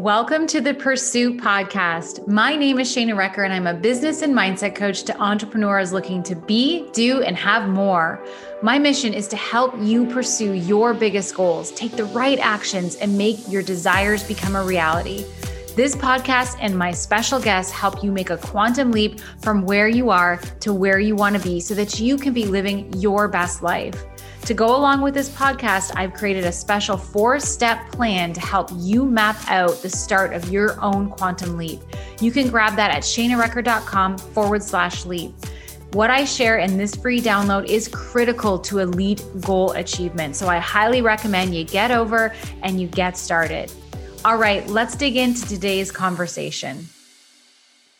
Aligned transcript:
Welcome 0.00 0.46
to 0.46 0.62
the 0.62 0.72
Pursuit 0.72 1.36
Podcast. 1.42 2.26
My 2.26 2.56
name 2.56 2.78
is 2.78 2.88
Shana 2.88 3.14
Recker, 3.14 3.44
and 3.44 3.52
I'm 3.52 3.66
a 3.66 3.74
business 3.74 4.22
and 4.22 4.34
mindset 4.34 4.74
coach 4.74 5.02
to 5.02 5.20
entrepreneurs 5.20 5.92
looking 5.92 6.22
to 6.22 6.34
be, 6.34 6.90
do, 6.92 7.20
and 7.20 7.36
have 7.36 7.68
more. 7.68 8.24
My 8.62 8.78
mission 8.78 9.12
is 9.12 9.28
to 9.28 9.36
help 9.36 9.74
you 9.78 10.06
pursue 10.06 10.54
your 10.54 10.94
biggest 10.94 11.34
goals, 11.34 11.70
take 11.72 11.92
the 11.96 12.06
right 12.06 12.38
actions, 12.38 12.96
and 12.96 13.18
make 13.18 13.46
your 13.46 13.62
desires 13.62 14.22
become 14.22 14.56
a 14.56 14.64
reality. 14.64 15.26
This 15.76 15.94
podcast 15.94 16.56
and 16.62 16.78
my 16.78 16.92
special 16.92 17.38
guests 17.38 17.70
help 17.70 18.02
you 18.02 18.10
make 18.10 18.30
a 18.30 18.38
quantum 18.38 18.92
leap 18.92 19.20
from 19.42 19.66
where 19.66 19.86
you 19.86 20.08
are 20.08 20.38
to 20.60 20.72
where 20.72 20.98
you 20.98 21.14
want 21.14 21.36
to 21.36 21.42
be 21.42 21.60
so 21.60 21.74
that 21.74 22.00
you 22.00 22.16
can 22.16 22.32
be 22.32 22.46
living 22.46 22.90
your 22.94 23.28
best 23.28 23.62
life. 23.62 24.02
To 24.44 24.54
go 24.54 24.74
along 24.74 25.02
with 25.02 25.14
this 25.14 25.28
podcast, 25.28 25.92
I've 25.94 26.12
created 26.12 26.44
a 26.44 26.50
special 26.50 26.96
four 26.96 27.38
step 27.38 27.92
plan 27.92 28.32
to 28.32 28.40
help 28.40 28.70
you 28.74 29.04
map 29.04 29.36
out 29.48 29.80
the 29.82 29.90
start 29.90 30.32
of 30.32 30.48
your 30.48 30.80
own 30.80 31.08
quantum 31.08 31.56
leap. 31.56 31.80
You 32.20 32.32
can 32.32 32.48
grab 32.50 32.74
that 32.76 32.90
at 32.90 33.02
shanarecker.com 33.02 34.18
forward 34.18 34.62
slash 34.62 35.06
leap. 35.06 35.32
What 35.92 36.10
I 36.10 36.24
share 36.24 36.58
in 36.58 36.78
this 36.78 36.94
free 36.94 37.20
download 37.20 37.66
is 37.66 37.86
critical 37.88 38.58
to 38.60 38.78
elite 38.78 39.22
goal 39.40 39.72
achievement. 39.72 40.36
So 40.36 40.48
I 40.48 40.58
highly 40.58 41.02
recommend 41.02 41.54
you 41.54 41.64
get 41.64 41.90
over 41.90 42.34
and 42.62 42.80
you 42.80 42.88
get 42.88 43.16
started. 43.16 43.72
All 44.24 44.36
right, 44.36 44.66
let's 44.66 44.96
dig 44.96 45.16
into 45.16 45.46
today's 45.46 45.92
conversation. 45.92 46.88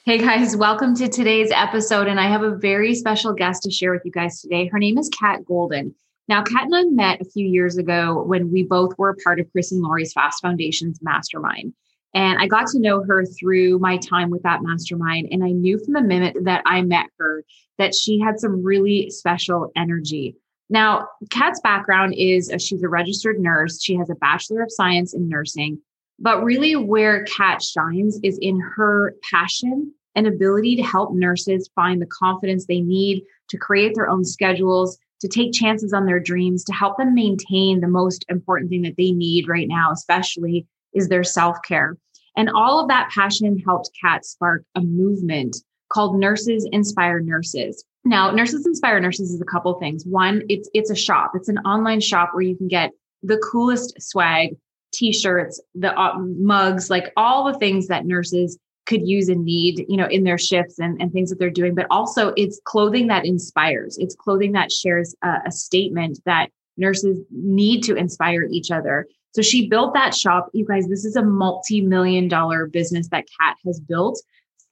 Hey 0.04 0.18
guys, 0.18 0.56
welcome 0.56 0.96
to 0.96 1.08
today's 1.08 1.50
episode. 1.52 2.08
And 2.08 2.18
I 2.18 2.28
have 2.28 2.42
a 2.42 2.56
very 2.56 2.94
special 2.94 3.32
guest 3.32 3.62
to 3.64 3.70
share 3.70 3.92
with 3.92 4.02
you 4.04 4.10
guys 4.10 4.40
today. 4.40 4.66
Her 4.66 4.78
name 4.78 4.98
is 4.98 5.08
Cat 5.08 5.44
Golden. 5.44 5.94
Now, 6.30 6.44
Cat 6.44 6.66
and 6.66 6.76
I 6.76 6.84
met 6.84 7.20
a 7.20 7.24
few 7.24 7.44
years 7.44 7.76
ago 7.76 8.22
when 8.22 8.52
we 8.52 8.62
both 8.62 8.96
were 8.96 9.16
part 9.24 9.40
of 9.40 9.50
Chris 9.50 9.72
and 9.72 9.82
Lori's 9.82 10.12
Fast 10.12 10.40
Foundations 10.40 11.00
mastermind. 11.02 11.74
And 12.14 12.38
I 12.38 12.46
got 12.46 12.68
to 12.68 12.78
know 12.78 13.02
her 13.02 13.24
through 13.24 13.80
my 13.80 13.96
time 13.96 14.30
with 14.30 14.44
that 14.44 14.62
mastermind. 14.62 15.26
And 15.32 15.42
I 15.42 15.50
knew 15.50 15.76
from 15.84 15.94
the 15.94 16.02
minute 16.02 16.36
that 16.44 16.62
I 16.66 16.82
met 16.82 17.06
her 17.18 17.42
that 17.78 17.96
she 17.96 18.20
had 18.20 18.38
some 18.38 18.62
really 18.62 19.10
special 19.10 19.72
energy. 19.74 20.36
Now, 20.68 21.08
Cat's 21.30 21.60
background 21.62 22.14
is 22.16 22.52
she's 22.60 22.84
a 22.84 22.88
registered 22.88 23.40
nurse. 23.40 23.82
She 23.82 23.96
has 23.96 24.08
a 24.08 24.14
Bachelor 24.14 24.62
of 24.62 24.70
Science 24.70 25.12
in 25.12 25.28
Nursing. 25.28 25.80
But 26.20 26.44
really, 26.44 26.76
where 26.76 27.24
Cat 27.24 27.60
shines 27.60 28.20
is 28.22 28.38
in 28.40 28.60
her 28.76 29.16
passion 29.32 29.92
and 30.14 30.28
ability 30.28 30.76
to 30.76 30.82
help 30.84 31.12
nurses 31.12 31.68
find 31.74 32.00
the 32.00 32.06
confidence 32.06 32.66
they 32.66 32.82
need 32.82 33.24
to 33.48 33.58
create 33.58 33.96
their 33.96 34.08
own 34.08 34.24
schedules, 34.24 34.96
to 35.20 35.28
take 35.28 35.52
chances 35.52 35.92
on 35.92 36.06
their 36.06 36.20
dreams, 36.20 36.64
to 36.64 36.72
help 36.72 36.96
them 36.96 37.14
maintain 37.14 37.80
the 37.80 37.88
most 37.88 38.24
important 38.28 38.70
thing 38.70 38.82
that 38.82 38.96
they 38.96 39.12
need 39.12 39.48
right 39.48 39.68
now, 39.68 39.90
especially 39.92 40.66
is 40.94 41.08
their 41.08 41.24
self 41.24 41.58
care. 41.66 41.96
And 42.36 42.48
all 42.50 42.80
of 42.80 42.88
that 42.88 43.10
passion 43.10 43.58
helped 43.58 43.90
Cat 44.00 44.24
spark 44.24 44.64
a 44.74 44.80
movement 44.80 45.56
called 45.90 46.18
Nurses 46.18 46.66
Inspire 46.72 47.20
Nurses. 47.20 47.84
Now, 48.04 48.30
Nurses 48.30 48.66
Inspire 48.66 49.00
Nurses 49.00 49.32
is 49.32 49.40
a 49.40 49.44
couple 49.44 49.74
things. 49.74 50.04
One, 50.06 50.42
it's 50.48 50.70
it's 50.72 50.90
a 50.90 50.96
shop. 50.96 51.32
It's 51.34 51.48
an 51.48 51.58
online 51.58 52.00
shop 52.00 52.30
where 52.32 52.42
you 52.42 52.56
can 52.56 52.68
get 52.68 52.92
the 53.22 53.38
coolest 53.38 54.00
swag, 54.00 54.56
t-shirts, 54.92 55.60
the 55.74 55.98
uh, 55.98 56.18
mugs, 56.18 56.88
like 56.88 57.12
all 57.16 57.44
the 57.44 57.58
things 57.58 57.88
that 57.88 58.06
nurses 58.06 58.58
could 58.90 59.06
use 59.06 59.28
and 59.28 59.44
need, 59.44 59.86
you 59.88 59.96
know, 59.96 60.08
in 60.08 60.24
their 60.24 60.36
shifts 60.36 60.80
and, 60.80 61.00
and 61.00 61.12
things 61.12 61.30
that 61.30 61.38
they're 61.38 61.48
doing. 61.48 61.76
But 61.76 61.86
also 61.90 62.34
it's 62.36 62.60
clothing 62.64 63.06
that 63.06 63.24
inspires. 63.24 63.96
It's 63.98 64.16
clothing 64.16 64.52
that 64.52 64.72
shares 64.72 65.14
a, 65.22 65.36
a 65.46 65.52
statement 65.52 66.18
that 66.26 66.48
nurses 66.76 67.20
need 67.30 67.84
to 67.84 67.94
inspire 67.94 68.48
each 68.50 68.72
other. 68.72 69.06
So 69.32 69.42
she 69.42 69.68
built 69.68 69.94
that 69.94 70.12
shop. 70.12 70.50
You 70.52 70.66
guys, 70.66 70.88
this 70.88 71.04
is 71.04 71.14
a 71.14 71.22
multi-million 71.22 72.26
dollar 72.26 72.66
business 72.66 73.08
that 73.10 73.26
Cat 73.40 73.56
has 73.64 73.78
built 73.78 74.20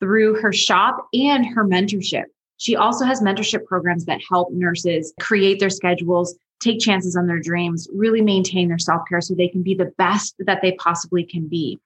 through 0.00 0.41
her 0.41 0.53
shop 0.53 1.06
and 1.14 1.47
her 1.47 1.64
mentorship. 1.64 2.25
She 2.56 2.75
also 2.75 3.04
has 3.04 3.21
mentorship 3.21 3.66
programs 3.66 4.04
that 4.06 4.21
help 4.28 4.53
nurses 4.53 5.15
create 5.21 5.60
their 5.60 5.71
schedules, 5.71 6.37
take 6.59 6.81
chances 6.81 7.15
on 7.15 7.28
their 7.28 7.38
dreams, 7.38 7.87
really 7.94 8.21
maintain 8.21 8.66
their 8.66 8.81
self 8.81 9.03
care 9.09 9.21
so 9.21 9.34
they 9.34 9.47
can 9.47 9.62
be 9.62 9.75
the 9.75 9.92
best 9.97 10.34
that 10.41 10.60
they 10.60 10.72
possibly 10.72 11.22
can 11.22 11.47
be. 11.47 11.78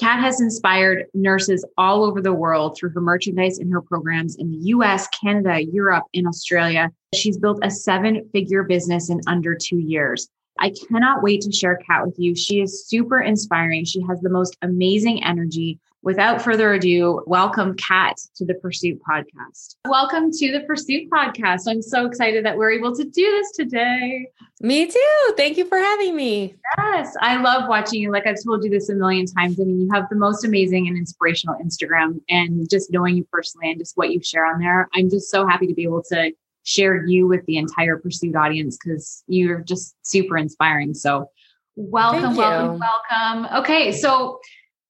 Cat 0.00 0.20
has 0.20 0.40
inspired 0.40 1.06
nurses 1.14 1.64
all 1.78 2.04
over 2.04 2.20
the 2.20 2.32
world 2.32 2.76
through 2.76 2.90
her 2.90 3.00
merchandise 3.00 3.58
and 3.58 3.72
her 3.72 3.80
programs 3.80 4.36
in 4.36 4.50
the 4.50 4.56
US, 4.68 5.06
Canada, 5.08 5.62
Europe, 5.64 6.04
and 6.14 6.26
Australia. 6.26 6.90
She's 7.14 7.38
built 7.38 7.60
a 7.62 7.70
seven 7.70 8.28
figure 8.32 8.64
business 8.64 9.08
in 9.08 9.20
under 9.28 9.54
two 9.54 9.78
years. 9.78 10.28
I 10.58 10.72
cannot 10.88 11.22
wait 11.22 11.42
to 11.42 11.52
share 11.52 11.76
Cat 11.76 12.06
with 12.06 12.16
you. 12.18 12.34
She 12.34 12.60
is 12.60 12.86
super 12.86 13.20
inspiring. 13.20 13.84
She 13.84 14.00
has 14.08 14.20
the 14.20 14.30
most 14.30 14.56
amazing 14.62 15.22
energy 15.24 15.78
without 16.04 16.42
further 16.42 16.74
ado, 16.74 17.22
welcome 17.26 17.74
Cat 17.76 18.18
to 18.36 18.44
the 18.44 18.52
Pursuit 18.54 19.00
Podcast. 19.08 19.76
Welcome 19.86 20.30
to 20.32 20.52
the 20.52 20.60
Pursuit 20.60 21.08
Podcast. 21.10 21.62
I'm 21.66 21.80
so 21.80 22.04
excited 22.04 22.44
that 22.44 22.58
we're 22.58 22.72
able 22.72 22.94
to 22.94 23.04
do 23.04 23.30
this 23.30 23.52
today. 23.52 24.28
Me 24.60 24.86
too. 24.86 25.34
Thank 25.38 25.56
you 25.56 25.64
for 25.64 25.78
having 25.78 26.14
me. 26.14 26.56
Yes, 26.76 27.16
I 27.22 27.40
love 27.40 27.70
watching 27.70 28.02
you. 28.02 28.12
Like 28.12 28.26
I've 28.26 28.36
told 28.44 28.64
you 28.64 28.70
this 28.70 28.90
a 28.90 28.94
million 28.94 29.24
times. 29.24 29.58
I 29.58 29.64
mean, 29.64 29.80
you 29.80 29.88
have 29.94 30.04
the 30.10 30.16
most 30.16 30.44
amazing 30.44 30.86
and 30.88 30.96
inspirational 30.96 31.56
Instagram, 31.64 32.20
and 32.28 32.68
just 32.68 32.92
knowing 32.92 33.16
you 33.16 33.26
personally 33.32 33.70
and 33.70 33.80
just 33.80 33.96
what 33.96 34.10
you 34.10 34.22
share 34.22 34.44
on 34.44 34.60
there, 34.60 34.90
I'm 34.94 35.08
just 35.08 35.30
so 35.30 35.46
happy 35.46 35.66
to 35.66 35.74
be 35.74 35.84
able 35.84 36.02
to 36.10 36.32
share 36.64 37.06
you 37.06 37.26
with 37.26 37.46
the 37.46 37.56
entire 37.56 37.96
Pursuit 37.96 38.36
audience 38.36 38.76
because 38.76 39.24
you're 39.26 39.60
just 39.60 39.96
super 40.02 40.36
inspiring. 40.36 40.92
So, 40.92 41.30
welcome, 41.76 42.36
welcome, 42.36 42.78
welcome. 42.78 43.58
Okay, 43.60 43.90
so 43.90 44.38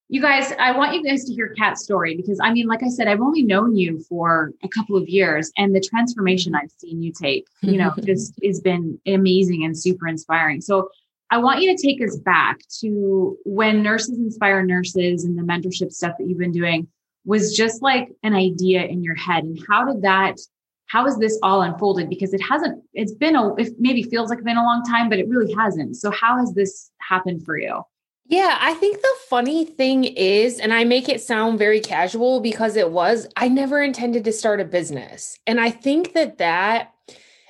you 0.07 0.21
guys, 0.21 0.53
I 0.59 0.71
want 0.71 0.93
you 0.93 1.03
guys 1.03 1.23
to 1.25 1.33
hear 1.33 1.49
Cat's 1.49 1.83
story 1.83 2.15
because 2.15 2.39
I 2.41 2.51
mean, 2.51 2.67
like 2.67 2.83
I 2.83 2.89
said, 2.89 3.07
I've 3.07 3.21
only 3.21 3.41
known 3.41 3.75
you 3.75 3.99
for 4.07 4.51
a 4.63 4.67
couple 4.67 4.95
of 4.95 5.09
years 5.09 5.51
and 5.57 5.75
the 5.75 5.81
transformation 5.81 6.53
I've 6.53 6.71
seen 6.77 7.01
you 7.01 7.11
take, 7.11 7.47
you 7.61 7.77
know, 7.77 7.91
just 8.03 8.33
has 8.43 8.61
been 8.61 8.99
amazing 9.07 9.65
and 9.65 9.77
super 9.77 10.07
inspiring. 10.07 10.61
So 10.61 10.89
I 11.31 11.39
want 11.39 11.61
you 11.61 11.75
to 11.75 11.81
take 11.81 12.03
us 12.03 12.17
back 12.17 12.59
to 12.81 13.35
when 13.45 13.81
Nurses 13.81 14.19
Inspire 14.19 14.63
Nurses 14.63 15.23
and 15.23 15.37
the 15.37 15.41
mentorship 15.41 15.91
stuff 15.91 16.13
that 16.19 16.27
you've 16.27 16.37
been 16.37 16.51
doing 16.51 16.87
was 17.25 17.55
just 17.55 17.81
like 17.81 18.09
an 18.21 18.35
idea 18.35 18.83
in 18.83 19.01
your 19.01 19.15
head. 19.15 19.43
And 19.43 19.59
how 19.67 19.91
did 19.91 20.03
that, 20.03 20.37
how 20.85 21.05
has 21.05 21.17
this 21.17 21.39
all 21.41 21.63
unfolded? 21.63 22.09
Because 22.09 22.31
it 22.35 22.41
hasn't, 22.41 22.83
it's 22.93 23.13
been 23.13 23.35
a, 23.35 23.55
it 23.55 23.73
maybe 23.79 24.03
feels 24.03 24.29
like 24.29 24.37
it's 24.37 24.45
been 24.45 24.57
a 24.57 24.63
long 24.63 24.83
time, 24.83 25.09
but 25.09 25.17
it 25.17 25.27
really 25.27 25.51
hasn't. 25.53 25.95
So 25.95 26.11
how 26.11 26.37
has 26.37 26.53
this 26.53 26.91
happened 26.99 27.43
for 27.43 27.57
you? 27.57 27.81
Yeah, 28.27 28.57
I 28.59 28.73
think 28.73 29.01
the 29.01 29.15
funny 29.29 29.65
thing 29.65 30.03
is, 30.03 30.59
and 30.59 30.73
I 30.73 30.83
make 30.83 31.09
it 31.09 31.21
sound 31.21 31.59
very 31.59 31.79
casual 31.79 32.39
because 32.39 32.75
it 32.75 32.89
was, 32.91 33.27
I 33.35 33.47
never 33.47 33.83
intended 33.83 34.23
to 34.23 34.31
start 34.31 34.59
a 34.59 34.65
business. 34.65 35.37
And 35.45 35.61
I 35.61 35.69
think 35.69 36.13
that 36.13 36.39
that, 36.39 36.93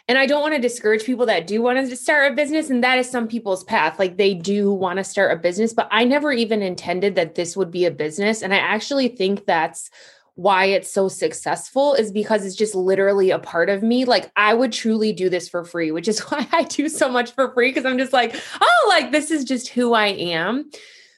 and 0.09 0.18
I 0.18 0.25
don't 0.25 0.41
want 0.41 0.53
to 0.53 0.59
discourage 0.59 1.06
people 1.06 1.25
that 1.28 1.47
do 1.47 1.62
want 1.62 1.90
to 1.90 1.96
start 1.96 2.31
a 2.31 2.35
business, 2.35 2.69
and 2.69 2.84
that 2.84 3.00
is 3.00 3.09
some 3.09 3.28
people's 3.28 3.64
path. 3.64 3.97
Like 3.97 4.18
they 4.18 4.34
do 4.34 4.72
want 4.72 4.97
to 4.97 5.06
start 5.06 5.31
a 5.31 5.41
business, 5.41 5.74
but 5.74 5.88
I 5.91 6.03
never 6.03 6.34
even 6.34 6.62
intended 6.62 7.16
that 7.16 7.35
this 7.35 7.56
would 7.56 7.72
be 7.72 7.85
a 7.85 7.91
business. 7.91 8.41
And 8.41 8.53
I 8.53 8.58
actually 8.58 9.08
think 9.08 9.46
that's 9.46 9.90
why 10.35 10.66
it's 10.66 10.91
so 10.91 11.07
successful 11.07 11.94
is 11.94 12.12
because 12.12 12.46
it's 12.46 12.56
just 12.56 12.75
literally 12.75 13.31
a 13.31 13.40
part 13.40 13.69
of 13.69 13.81
me. 13.81 14.06
Like 14.06 14.31
I 14.35 14.53
would 14.53 14.73
truly 14.73 15.13
do 15.13 15.29
this 15.29 15.47
for 15.47 15.63
free, 15.63 15.91
which 15.91 16.07
is 16.07 16.19
why 16.29 16.47
I 16.51 16.63
do 16.63 16.90
so 16.90 17.09
much 17.09 17.31
for 17.31 17.53
free 17.53 17.69
because 17.69 17.85
I'm 17.85 17.97
just 17.97 18.13
like, 18.13 18.35
oh, 18.62 18.85
like 18.90 19.12
this 19.12 19.31
is 19.31 19.46
just 19.46 19.69
who 19.69 19.94
I 19.94 20.07
am. 20.07 20.69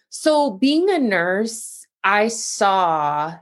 So 0.09 0.51
being 0.51 0.89
a 0.89 0.99
nurse, 0.99 1.85
I 2.03 2.29
saw 2.29 3.35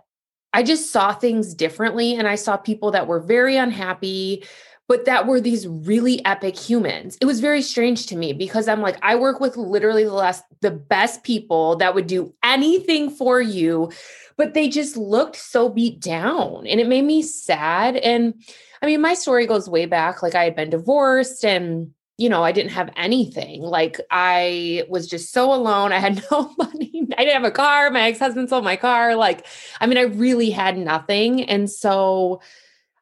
I 0.54 0.64
just 0.64 0.92
saw 0.92 1.14
things 1.14 1.54
differently 1.54 2.16
and 2.16 2.30
I 2.30 2.36
saw 2.36 2.56
people 2.56 2.92
that 2.92 3.08
were 3.08 3.20
very 3.20 3.58
unhappy 3.58 4.46
but 4.88 5.06
that 5.06 5.26
were 5.26 5.42
these 5.42 5.68
really 5.68 6.24
epic 6.26 6.58
humans. 6.58 7.18
It 7.20 7.26
was 7.26 7.40
very 7.40 7.62
strange 7.62 8.06
to 8.08 8.16
me 8.16 8.34
because 8.34 8.68
I'm 8.68 8.82
like, 8.82 8.98
I 9.02 9.16
work 9.16 9.40
with 9.40 9.58
literally 9.58 10.04
the 10.04 10.14
last, 10.14 10.44
the 10.62 10.72
best 10.72 11.24
people 11.24 11.76
that 11.78 11.96
would 11.96 12.08
do 12.08 12.34
anything 12.44 13.10
for 13.10 13.42
you, 13.42 13.92
but 14.38 14.54
they 14.54 14.68
just 14.68 14.98
looked 14.98 15.38
so 15.38 15.70
beat 15.70 16.00
down 16.00 16.68
and 16.68 16.80
it 16.80 16.88
made 16.88 17.04
me 17.04 17.22
sad. 17.22 17.96
And 17.96 18.34
I 18.82 18.86
mean, 18.86 19.02
my 19.02 19.14
story 19.14 19.48
goes 19.48 19.70
way 19.70 19.86
back. 19.86 20.22
Like 20.22 20.36
I 20.36 20.44
had 20.44 20.56
been 20.56 20.70
divorced 20.70 21.46
and 21.46 21.92
you 22.18 22.30
know, 22.30 22.44
I 22.44 22.54
didn't 22.54 22.72
have 22.72 22.90
anything. 22.96 23.62
Like 23.62 24.00
I 24.10 24.86
was 24.88 25.08
just 25.08 25.34
so 25.34 25.54
alone. 25.54 25.92
I 25.92 26.00
had 26.00 26.24
no 26.32 26.54
money. 26.58 27.08
I 27.18 27.24
didn't 27.24 27.34
have 27.34 27.44
a 27.44 27.52
car. 27.52 27.92
My 27.92 28.02
ex-husband 28.04 28.50
sold 28.50 28.64
my 28.64 28.78
car. 28.78 29.16
Like, 29.16 29.46
I 29.82 29.86
mean, 29.86 29.98
I 29.98 30.04
really 30.04 30.50
had 30.50 30.78
nothing. 30.78 31.44
And 31.44 31.70
so 31.70 32.42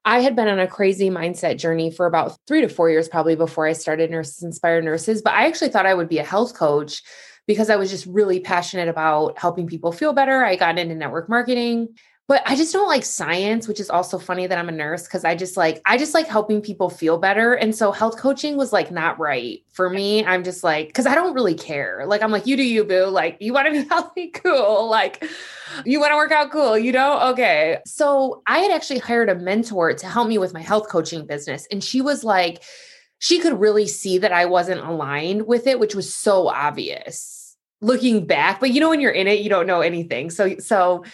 I 0.06 0.20
had 0.20 0.36
been 0.36 0.48
on 0.48 0.60
a 0.60 0.68
crazy 0.68 1.10
mindset 1.10 1.58
journey 1.58 1.92
for 1.92 2.06
about 2.06 2.38
three 2.48 2.62
to 2.62 2.70
four 2.70 2.90
years, 2.90 3.08
probably 3.08 3.36
before 3.36 3.68
I 3.68 3.74
started 3.74 4.12
Nurses 4.12 4.44
Inspire 4.44 4.82
Nurses. 4.82 5.22
But 5.22 5.34
I 5.34 5.46
actually 5.46 5.70
thought 5.70 5.86
I 5.86 5.94
would 5.94 6.10
be 6.10 6.18
a 6.18 6.26
health 6.26 6.56
coach 6.56 7.04
because 7.48 7.70
I 7.70 7.76
was 7.76 7.90
just 7.90 8.06
really 8.06 8.40
passionate 8.40 8.88
about 8.88 9.38
helping 9.38 9.68
people 9.68 9.92
feel 9.92 10.14
better. 10.14 10.44
I 10.46 10.56
got 10.56 10.80
into 10.80 10.96
network 10.96 11.30
marketing. 11.30 11.90
but 12.26 12.42
I 12.46 12.56
just 12.56 12.72
don't 12.72 12.88
like 12.88 13.04
science, 13.04 13.68
which 13.68 13.82
is 13.82 13.90
also 13.90 14.18
funny 14.18 14.48
that 14.48 14.58
I'm 14.58 14.70
a 14.70 14.72
nurse 14.72 15.04
because 15.04 15.26
I 15.26 15.36
just 15.36 15.58
like 15.58 15.82
I 15.86 15.98
just 15.98 16.14
like 16.14 16.26
helping 16.28 16.62
people 16.62 16.90
feel 16.90 17.18
better. 17.18 17.54
And 17.54 17.76
so 17.76 17.92
health 17.92 18.18
coaching 18.18 18.56
was 18.56 18.72
like 18.72 18.92
not 18.92 19.20
right 19.20 19.62
for 19.72 19.90
me. 19.90 20.24
I'm 20.26 20.44
just 20.44 20.64
like, 20.64 20.88
because 20.88 21.06
I 21.06 21.16
don't 21.16 21.34
really 21.34 21.54
care. 21.54 22.06
Like 22.08 22.22
I'm 22.22 22.32
like, 22.32 22.48
you 22.48 22.56
do 22.56 22.64
you, 22.64 22.86
boo. 22.86 23.08
Like 23.08 23.38
you 23.42 23.52
want 23.54 23.68
to 23.68 23.74
be 23.74 23.88
healthy, 23.90 24.30
cool. 24.30 24.90
Like 24.90 25.26
you 25.86 26.00
want 26.00 26.12
to 26.12 26.16
work 26.16 26.32
out, 26.32 26.50
cool. 26.50 26.78
You 26.78 26.94
know, 26.94 27.20
okay. 27.32 27.80
So 27.86 28.42
I 28.48 28.60
had 28.60 28.72
actually 28.72 29.00
hired 29.00 29.28
a 29.30 29.36
mentor 29.36 29.94
to 29.94 30.08
help 30.08 30.30
me 30.30 30.38
with 30.38 30.54
my 30.54 30.62
health 30.62 30.88
coaching 30.88 31.28
business. 31.28 31.68
And 31.72 31.84
she 31.84 32.02
was 32.02 32.24
like, 32.24 32.64
she 33.24 33.40
could 33.40 33.58
really 33.58 33.88
see 33.88 34.18
that 34.18 34.34
I 34.34 34.46
wasn't 34.48 34.82
aligned 34.82 35.48
with 35.48 35.66
it, 35.66 35.80
which 35.80 35.96
was 35.96 36.14
so 36.14 36.50
obvious 36.50 37.56
looking 37.80 38.26
back. 38.26 38.60
But 38.60 38.72
you 38.72 38.82
know, 38.82 38.90
when 38.90 39.00
you're 39.00 39.14
in 39.14 39.28
it, 39.28 39.40
you 39.40 39.50
don't 39.50 39.66
know 39.66 39.80
anything. 39.80 40.30
So, 40.30 40.58
so 40.58 41.06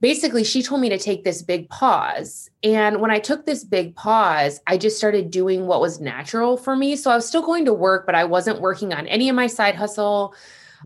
basically 0.00 0.44
she 0.44 0.62
told 0.62 0.80
me 0.80 0.88
to 0.90 0.96
take 0.96 1.24
this 1.24 1.42
big 1.42 1.68
pause. 1.68 2.48
And 2.62 3.00
when 3.00 3.10
I 3.10 3.18
took 3.18 3.46
this 3.46 3.64
big 3.64 3.96
pause, 3.96 4.60
I 4.68 4.76
just 4.76 4.96
started 4.96 5.32
doing 5.32 5.66
what 5.66 5.80
was 5.80 5.98
natural 5.98 6.56
for 6.56 6.76
me. 6.76 6.94
So 6.94 7.10
I 7.10 7.16
was 7.16 7.26
still 7.26 7.42
going 7.42 7.64
to 7.64 7.74
work, 7.74 8.06
but 8.06 8.14
I 8.14 8.22
wasn't 8.22 8.60
working 8.60 8.94
on 8.94 9.08
any 9.08 9.28
of 9.28 9.34
my 9.34 9.48
side 9.48 9.74
hustle. 9.74 10.36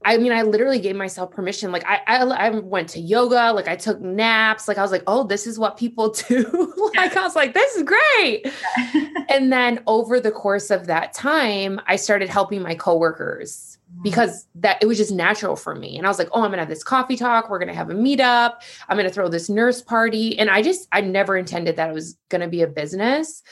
I 0.05 0.17
mean, 0.17 0.33
I 0.33 0.43
literally 0.43 0.81
gave 0.81 0.97
myself 0.97 1.31
permission. 1.31 1.71
Like 1.71 1.85
I, 1.87 2.01
I, 2.07 2.17
I 2.25 2.51
went 2.51 2.89
to 2.91 3.01
yoga, 3.01 3.53
like 3.53 3.69
I 3.69 3.77
took 3.77 4.01
naps. 4.01 4.67
Like 4.67 4.79
I 4.79 4.83
was 4.83 4.91
like, 4.91 5.05
oh, 5.07 5.25
this 5.25 5.47
is 5.47 5.59
what 5.59 5.77
people 5.77 6.11
do. 6.29 6.93
like 6.97 7.17
I 7.17 7.23
was 7.23 7.37
like, 7.37 7.55
this 7.55 7.77
is 7.77 7.83
great. 7.83 8.47
and 9.29 9.53
then 9.53 9.81
over 9.87 10.19
the 10.19 10.33
course 10.33 10.71
of 10.71 10.87
that 10.87 11.13
time, 11.13 11.81
I 11.87 11.97
started 11.97 12.29
helping 12.29 12.63
my 12.63 12.75
coworkers 12.75 13.79
mm. 13.97 14.03
because 14.03 14.47
that 14.57 14.83
it 14.83 14.87
was 14.87 14.99
just 14.99 15.13
natural 15.13 15.55
for 15.55 15.75
me. 15.75 15.97
And 15.97 16.07
I 16.07 16.11
was 16.11 16.19
like, 16.19 16.29
oh, 16.33 16.43
I'm 16.43 16.51
gonna 16.51 16.63
have 16.63 16.69
this 16.69 16.85
coffee 16.85 17.17
talk. 17.17 17.49
We're 17.49 17.61
gonna 17.61 17.75
have 17.75 17.91
a 17.91 17.95
meetup. 17.95 18.63
I'm 18.89 18.97
gonna 18.97 19.11
throw 19.11 19.29
this 19.29 19.49
nurse 19.49 19.81
party. 19.81 20.39
And 20.39 20.51
I 20.51 20.63
just, 20.63 20.89
I 20.93 21.03
never 21.03 21.37
intended 21.37 21.77
that 21.77 21.91
it 21.91 21.95
was 21.95 22.17
gonna 22.31 22.49
be 22.49 22.63
a 22.63 22.67
business. 22.69 23.43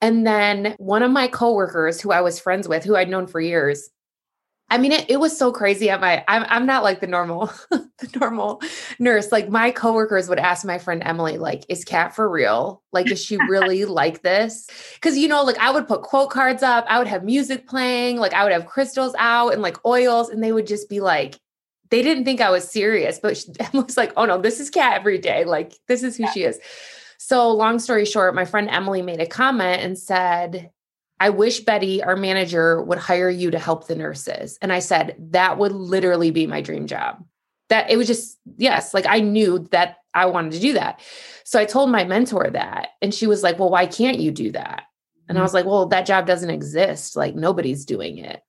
And 0.00 0.26
then 0.26 0.74
one 0.78 1.02
of 1.02 1.10
my 1.10 1.28
coworkers 1.28 2.00
who 2.00 2.12
I 2.12 2.20
was 2.20 2.38
friends 2.38 2.68
with, 2.68 2.84
who 2.84 2.96
I'd 2.96 3.08
known 3.08 3.26
for 3.26 3.40
years, 3.40 3.88
I 4.70 4.78
mean, 4.78 4.92
it, 4.92 5.10
it 5.10 5.20
was 5.20 5.36
so 5.36 5.52
crazy 5.52 5.90
at 5.90 6.00
my, 6.00 6.24
I'm, 6.26 6.44
I'm 6.48 6.66
not 6.66 6.82
like 6.82 7.00
the 7.00 7.06
normal, 7.06 7.52
the 7.70 8.18
normal 8.18 8.62
nurse. 8.98 9.30
Like 9.30 9.48
my 9.48 9.70
coworkers 9.70 10.28
would 10.28 10.38
ask 10.38 10.64
my 10.64 10.78
friend 10.78 11.02
Emily, 11.04 11.38
like, 11.38 11.64
is 11.68 11.84
Cat 11.84 12.14
for 12.16 12.28
real? 12.28 12.82
Like, 12.92 13.10
is 13.10 13.22
she 13.22 13.36
really 13.48 13.84
like 13.84 14.22
this? 14.22 14.68
Cause 15.00 15.16
you 15.16 15.28
know, 15.28 15.44
like 15.44 15.58
I 15.58 15.70
would 15.70 15.86
put 15.86 16.02
quote 16.02 16.30
cards 16.30 16.62
up, 16.62 16.86
I 16.88 16.98
would 16.98 17.06
have 17.06 17.24
music 17.24 17.68
playing, 17.68 18.16
like 18.16 18.32
I 18.32 18.42
would 18.42 18.52
have 18.52 18.66
crystals 18.66 19.14
out 19.18 19.50
and 19.50 19.62
like 19.62 19.84
oils, 19.84 20.30
and 20.30 20.42
they 20.42 20.52
would 20.52 20.66
just 20.66 20.88
be 20.88 21.00
like, 21.00 21.38
they 21.90 22.02
didn't 22.02 22.24
think 22.24 22.40
I 22.40 22.50
was 22.50 22.68
serious, 22.68 23.18
but 23.18 23.36
she, 23.36 23.52
was 23.74 23.96
like, 23.96 24.12
oh 24.16 24.24
no, 24.24 24.40
this 24.40 24.60
is 24.60 24.70
Cat 24.70 24.94
every 24.94 25.18
day. 25.18 25.44
Like, 25.44 25.74
this 25.88 26.02
is 26.02 26.16
who 26.16 26.24
yeah. 26.24 26.32
she 26.32 26.42
is. 26.44 26.58
So, 27.18 27.50
long 27.52 27.78
story 27.78 28.04
short, 28.04 28.34
my 28.34 28.44
friend 28.44 28.68
Emily 28.68 29.02
made 29.02 29.20
a 29.20 29.26
comment 29.26 29.82
and 29.82 29.98
said, 29.98 30.70
I 31.20 31.30
wish 31.30 31.60
Betty, 31.60 32.02
our 32.02 32.16
manager, 32.16 32.82
would 32.82 32.98
hire 32.98 33.30
you 33.30 33.50
to 33.50 33.58
help 33.58 33.86
the 33.86 33.94
nurses. 33.94 34.58
And 34.60 34.72
I 34.72 34.80
said, 34.80 35.16
that 35.30 35.58
would 35.58 35.72
literally 35.72 36.30
be 36.30 36.46
my 36.46 36.60
dream 36.60 36.86
job. 36.86 37.24
That 37.68 37.90
it 37.90 37.96
was 37.96 38.06
just, 38.06 38.38
yes, 38.56 38.92
like 38.92 39.06
I 39.08 39.20
knew 39.20 39.66
that 39.70 39.96
I 40.12 40.26
wanted 40.26 40.52
to 40.52 40.60
do 40.60 40.74
that. 40.74 41.00
So 41.44 41.58
I 41.58 41.64
told 41.64 41.90
my 41.90 42.04
mentor 42.04 42.50
that. 42.50 42.88
And 43.00 43.14
she 43.14 43.26
was 43.26 43.42
like, 43.42 43.58
well, 43.58 43.70
why 43.70 43.86
can't 43.86 44.18
you 44.18 44.30
do 44.30 44.52
that? 44.52 44.84
And 45.28 45.38
I 45.38 45.40
mm-hmm. 45.40 45.42
was 45.44 45.54
like, 45.54 45.64
well, 45.64 45.86
that 45.86 46.06
job 46.06 46.26
doesn't 46.26 46.50
exist. 46.50 47.16
Like 47.16 47.34
nobody's 47.34 47.84
doing 47.84 48.18
it. 48.18 48.42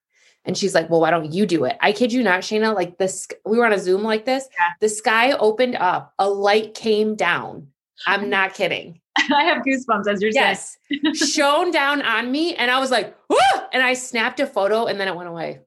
And 0.44 0.58
she's 0.58 0.76
like, 0.76 0.90
well, 0.90 1.02
why 1.02 1.12
don't 1.12 1.32
you 1.32 1.46
do 1.46 1.66
it? 1.66 1.78
I 1.82 1.92
kid 1.92 2.14
you 2.14 2.22
not, 2.22 2.42
Shana, 2.42 2.76
like 2.76 2.98
this, 2.98 3.28
we 3.46 3.58
were 3.58 3.66
on 3.66 3.74
a 3.74 3.80
Zoom 3.80 4.04
like 4.04 4.26
this. 4.26 4.48
Yeah. 4.60 4.74
The 4.80 4.90
sky 4.90 5.32
opened 5.32 5.76
up, 5.76 6.14
a 6.20 6.30
light 6.30 6.76
came 6.76 7.16
down. 7.16 7.68
I'm 8.06 8.30
not 8.30 8.54
kidding. 8.54 9.02
I 9.34 9.44
have 9.46 9.64
goosebumps 9.64 10.08
as 10.12 10.22
you're 10.22 10.32
yes. 10.32 10.78
saying. 10.90 11.16
shone 11.16 11.72
down 11.72 12.02
on 12.02 12.32
me. 12.32 12.56
And 12.56 12.70
I 12.70 12.80
was 12.80 12.92
like, 12.92 13.16
Whoa! 13.30 13.68
and 13.74 13.82
I 13.82 13.94
snapped 13.94 14.40
a 14.40 14.48
photo 14.48 14.86
and 14.86 15.00
then 15.00 15.08
it 15.08 15.16
went 15.16 15.30
away. 15.30 15.62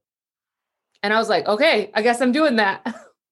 And 1.02 1.12
I 1.12 1.18
was 1.18 1.28
like, 1.28 1.46
okay, 1.46 1.90
I 1.94 2.02
guess 2.02 2.20
I'm 2.20 2.32
doing 2.32 2.56
that. 2.56 2.84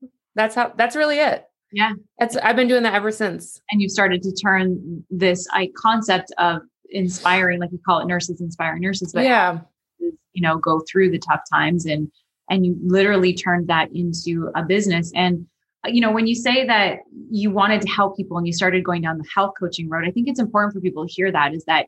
that's 0.34 0.54
how 0.54 0.72
that's 0.76 0.96
really 0.96 1.18
it. 1.18 1.44
Yeah. 1.72 1.92
That's 2.18 2.36
I've 2.36 2.56
been 2.56 2.68
doing 2.68 2.84
that 2.84 2.94
ever 2.94 3.10
since. 3.10 3.60
And 3.70 3.80
you've 3.82 3.90
started 3.90 4.22
to 4.22 4.32
turn 4.32 5.04
this 5.10 5.46
I, 5.52 5.70
concept 5.76 6.32
of 6.38 6.62
inspiring, 6.90 7.60
like 7.60 7.72
you 7.72 7.80
call 7.84 8.00
it 8.00 8.06
nurses 8.06 8.40
inspiring 8.40 8.82
nurses, 8.82 9.12
but 9.12 9.24
yeah, 9.24 9.60
you 9.98 10.42
know, 10.42 10.58
go 10.58 10.82
through 10.90 11.10
the 11.10 11.19
tough 11.19 11.40
times 11.52 11.86
and 11.86 12.10
and 12.48 12.64
you 12.64 12.76
literally 12.84 13.34
turned 13.34 13.69
that 13.69 13.88
into 13.92 14.50
a 14.54 14.62
business. 14.62 15.10
And 15.14 15.46
you 15.92 16.00
know, 16.00 16.12
when 16.12 16.26
you 16.26 16.34
say 16.34 16.66
that 16.66 16.98
you 17.30 17.50
wanted 17.50 17.80
to 17.82 17.88
help 17.88 18.16
people 18.16 18.38
and 18.38 18.46
you 18.46 18.52
started 18.52 18.84
going 18.84 19.02
down 19.02 19.18
the 19.18 19.28
health 19.32 19.54
coaching 19.58 19.88
road, 19.88 20.06
I 20.06 20.10
think 20.10 20.28
it's 20.28 20.40
important 20.40 20.74
for 20.74 20.80
people 20.80 21.06
to 21.06 21.12
hear 21.12 21.30
that 21.32 21.54
is 21.54 21.64
that 21.64 21.86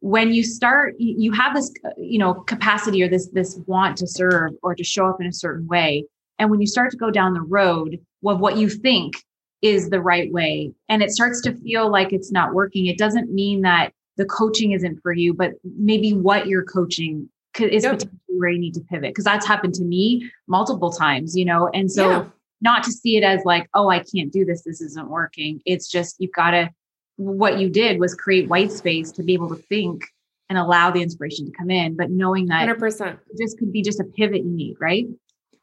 when 0.00 0.32
you 0.32 0.44
start 0.44 0.94
you 0.98 1.32
have 1.32 1.54
this 1.54 1.72
uh, 1.84 1.90
you 1.96 2.18
know 2.18 2.34
capacity 2.34 3.02
or 3.02 3.08
this 3.08 3.28
this 3.32 3.58
want 3.66 3.96
to 3.96 4.06
serve 4.06 4.52
or 4.62 4.74
to 4.74 4.84
show 4.84 5.06
up 5.06 5.20
in 5.20 5.26
a 5.26 5.32
certain 5.32 5.66
way. 5.66 6.04
And 6.38 6.50
when 6.50 6.60
you 6.60 6.68
start 6.68 6.92
to 6.92 6.96
go 6.96 7.10
down 7.10 7.34
the 7.34 7.40
road 7.40 7.98
of 8.24 8.38
what 8.40 8.56
you 8.56 8.68
think 8.68 9.16
is 9.60 9.90
the 9.90 10.00
right 10.00 10.32
way 10.32 10.72
and 10.88 11.02
it 11.02 11.10
starts 11.10 11.40
to 11.42 11.52
feel 11.56 11.90
like 11.90 12.12
it's 12.12 12.30
not 12.30 12.54
working 12.54 12.86
it 12.86 12.96
doesn't 12.96 13.34
mean 13.34 13.62
that 13.62 13.92
the 14.16 14.24
coaching 14.24 14.70
isn't 14.70 15.00
for 15.02 15.12
you 15.12 15.34
but 15.34 15.50
maybe 15.76 16.12
what 16.12 16.46
you're 16.46 16.62
coaching 16.62 17.28
is 17.58 17.82
yep. 17.82 17.94
potentially 17.94 18.20
where 18.38 18.50
you 18.50 18.58
need 18.60 18.74
to 18.74 18.80
pivot. 18.82 19.10
Because 19.10 19.24
that's 19.24 19.44
happened 19.44 19.74
to 19.74 19.82
me 19.82 20.30
multiple 20.46 20.92
times 20.92 21.36
you 21.36 21.44
know? 21.44 21.68
And 21.74 21.90
so 21.90 22.10
yeah 22.10 22.24
not 22.60 22.82
to 22.84 22.92
see 22.92 23.16
it 23.16 23.24
as 23.24 23.44
like, 23.44 23.68
oh, 23.74 23.88
I 23.88 24.00
can't 24.00 24.32
do 24.32 24.44
this. 24.44 24.62
This 24.62 24.80
isn't 24.80 25.08
working. 25.08 25.60
It's 25.64 25.88
just 25.88 26.16
you've 26.18 26.32
got 26.32 26.52
to, 26.52 26.70
what 27.16 27.58
you 27.58 27.68
did 27.68 27.98
was 27.98 28.14
create 28.14 28.48
white 28.48 28.72
space 28.72 29.10
to 29.12 29.22
be 29.22 29.34
able 29.34 29.48
to 29.48 29.62
think 29.62 30.04
and 30.48 30.58
allow 30.58 30.90
the 30.90 31.02
inspiration 31.02 31.46
to 31.46 31.52
come 31.52 31.70
in, 31.70 31.96
but 31.96 32.10
knowing 32.10 32.46
that 32.46 32.68
100%. 32.68 33.18
this 33.34 33.54
could 33.54 33.72
be 33.72 33.82
just 33.82 34.00
a 34.00 34.04
pivot 34.04 34.44
you 34.44 34.50
need, 34.50 34.76
right? 34.80 35.06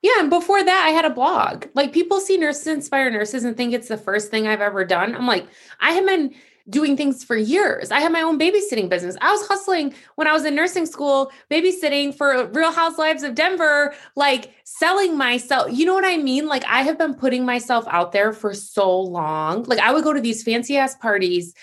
Yeah. 0.02 0.20
And 0.20 0.30
before 0.30 0.64
that, 0.64 0.86
I 0.88 0.92
had 0.92 1.06
a 1.06 1.10
blog. 1.10 1.66
Like 1.74 1.92
people 1.92 2.20
see 2.20 2.38
Nurses 2.38 2.68
Inspire 2.68 3.10
Nurses 3.10 3.44
and 3.44 3.58
think 3.58 3.74
it's 3.74 3.88
the 3.88 3.98
first 3.98 4.30
thing 4.30 4.48
I've 4.48 4.62
ever 4.62 4.86
done. 4.86 5.16
I'm 5.16 5.26
like, 5.26 5.48
I 5.80 5.94
have 5.94 6.06
been 6.06 6.36
doing 6.70 6.98
things 6.98 7.24
for 7.24 7.38
years. 7.38 7.92
I 7.92 8.00
had 8.00 8.12
my 8.12 8.22
own 8.22 8.40
babysitting 8.40 8.90
business. 8.90 9.16
I 9.22 9.32
was 9.32 9.48
hustling 9.48 9.94
when 10.16 10.28
I 10.28 10.34
was 10.34 10.46
in 10.46 10.56
nursing 10.56 10.86
school, 10.86 11.32
babysitting 11.52 12.16
for 12.16 12.34
uh, 12.34 12.44
Real 12.46 12.72
Housewives 12.72 13.24
of 13.24 13.36
Denver, 13.36 13.94
like 14.16 14.52
selling 14.64 15.18
myself. 15.18 15.72
You 15.72 15.86
know 15.86 15.94
what 15.94 16.06
I 16.06 16.18
mean? 16.18 16.48
Like 16.48 16.66
I 16.66 16.82
have 16.82 16.98
been 16.98 17.14
putting 17.14 17.46
myself 17.46 17.86
out 17.90 18.12
there 18.12 18.34
for 18.34 18.54
so 18.54 19.00
long. 19.00 19.64
Like 19.64 19.80
I 19.80 19.94
would 19.94 20.04
go 20.04 20.14
to 20.14 20.22
these 20.22 20.44
fancy 20.44 20.78
ass 20.78 20.96
parties 20.96 21.54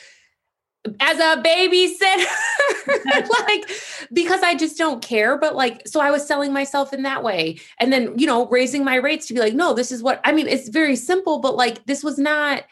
as 1.00 1.18
a 1.18 1.40
babysitter 1.40 3.30
like 3.46 3.70
because 4.12 4.42
i 4.42 4.52
just 4.52 4.76
don't 4.76 5.00
care 5.00 5.38
but 5.38 5.54
like 5.54 5.86
so 5.86 6.00
i 6.00 6.10
was 6.10 6.26
selling 6.26 6.52
myself 6.52 6.92
in 6.92 7.04
that 7.04 7.22
way 7.22 7.56
and 7.78 7.92
then 7.92 8.12
you 8.18 8.26
know 8.26 8.48
raising 8.48 8.84
my 8.84 8.96
rates 8.96 9.28
to 9.28 9.34
be 9.34 9.38
like 9.38 9.54
no 9.54 9.72
this 9.74 9.92
is 9.92 10.02
what 10.02 10.20
i 10.24 10.32
mean 10.32 10.48
it's 10.48 10.68
very 10.68 10.96
simple 10.96 11.38
but 11.38 11.54
like 11.54 11.84
this 11.86 12.02
was 12.02 12.18
not 12.18 12.64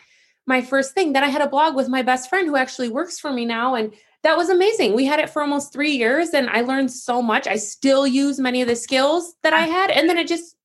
my 0.51 0.61
first 0.61 0.93
thing. 0.93 1.15
Then 1.15 1.25
I 1.25 1.29
had 1.29 1.41
a 1.41 1.49
blog 1.49 1.75
with 1.75 1.89
my 1.89 2.03
best 2.03 2.29
friend 2.29 2.47
who 2.47 2.57
actually 2.57 2.91
works 2.91 3.19
for 3.19 3.33
me 3.33 3.47
now. 3.47 3.75
And 3.75 3.95
that 4.23 4.37
was 4.37 4.51
amazing. 4.51 4.95
We 4.95 5.07
had 5.07 5.21
it 5.21 5.31
for 5.31 5.41
almost 5.41 5.73
three 5.73 5.93
years 5.93 6.31
and 6.31 6.51
I 6.51 6.61
learned 6.61 6.91
so 6.91 7.23
much. 7.23 7.47
I 7.47 7.57
still 7.57 8.07
use 8.07 8.39
many 8.39 8.61
of 8.61 8.69
the 8.69 8.77
skills 8.77 9.35
that 9.43 9.55
I 9.55 9.63
ah. 9.63 9.73
had. 9.73 9.91
And 9.91 10.11
then 10.11 10.19
it 10.19 10.29
just 10.29 10.57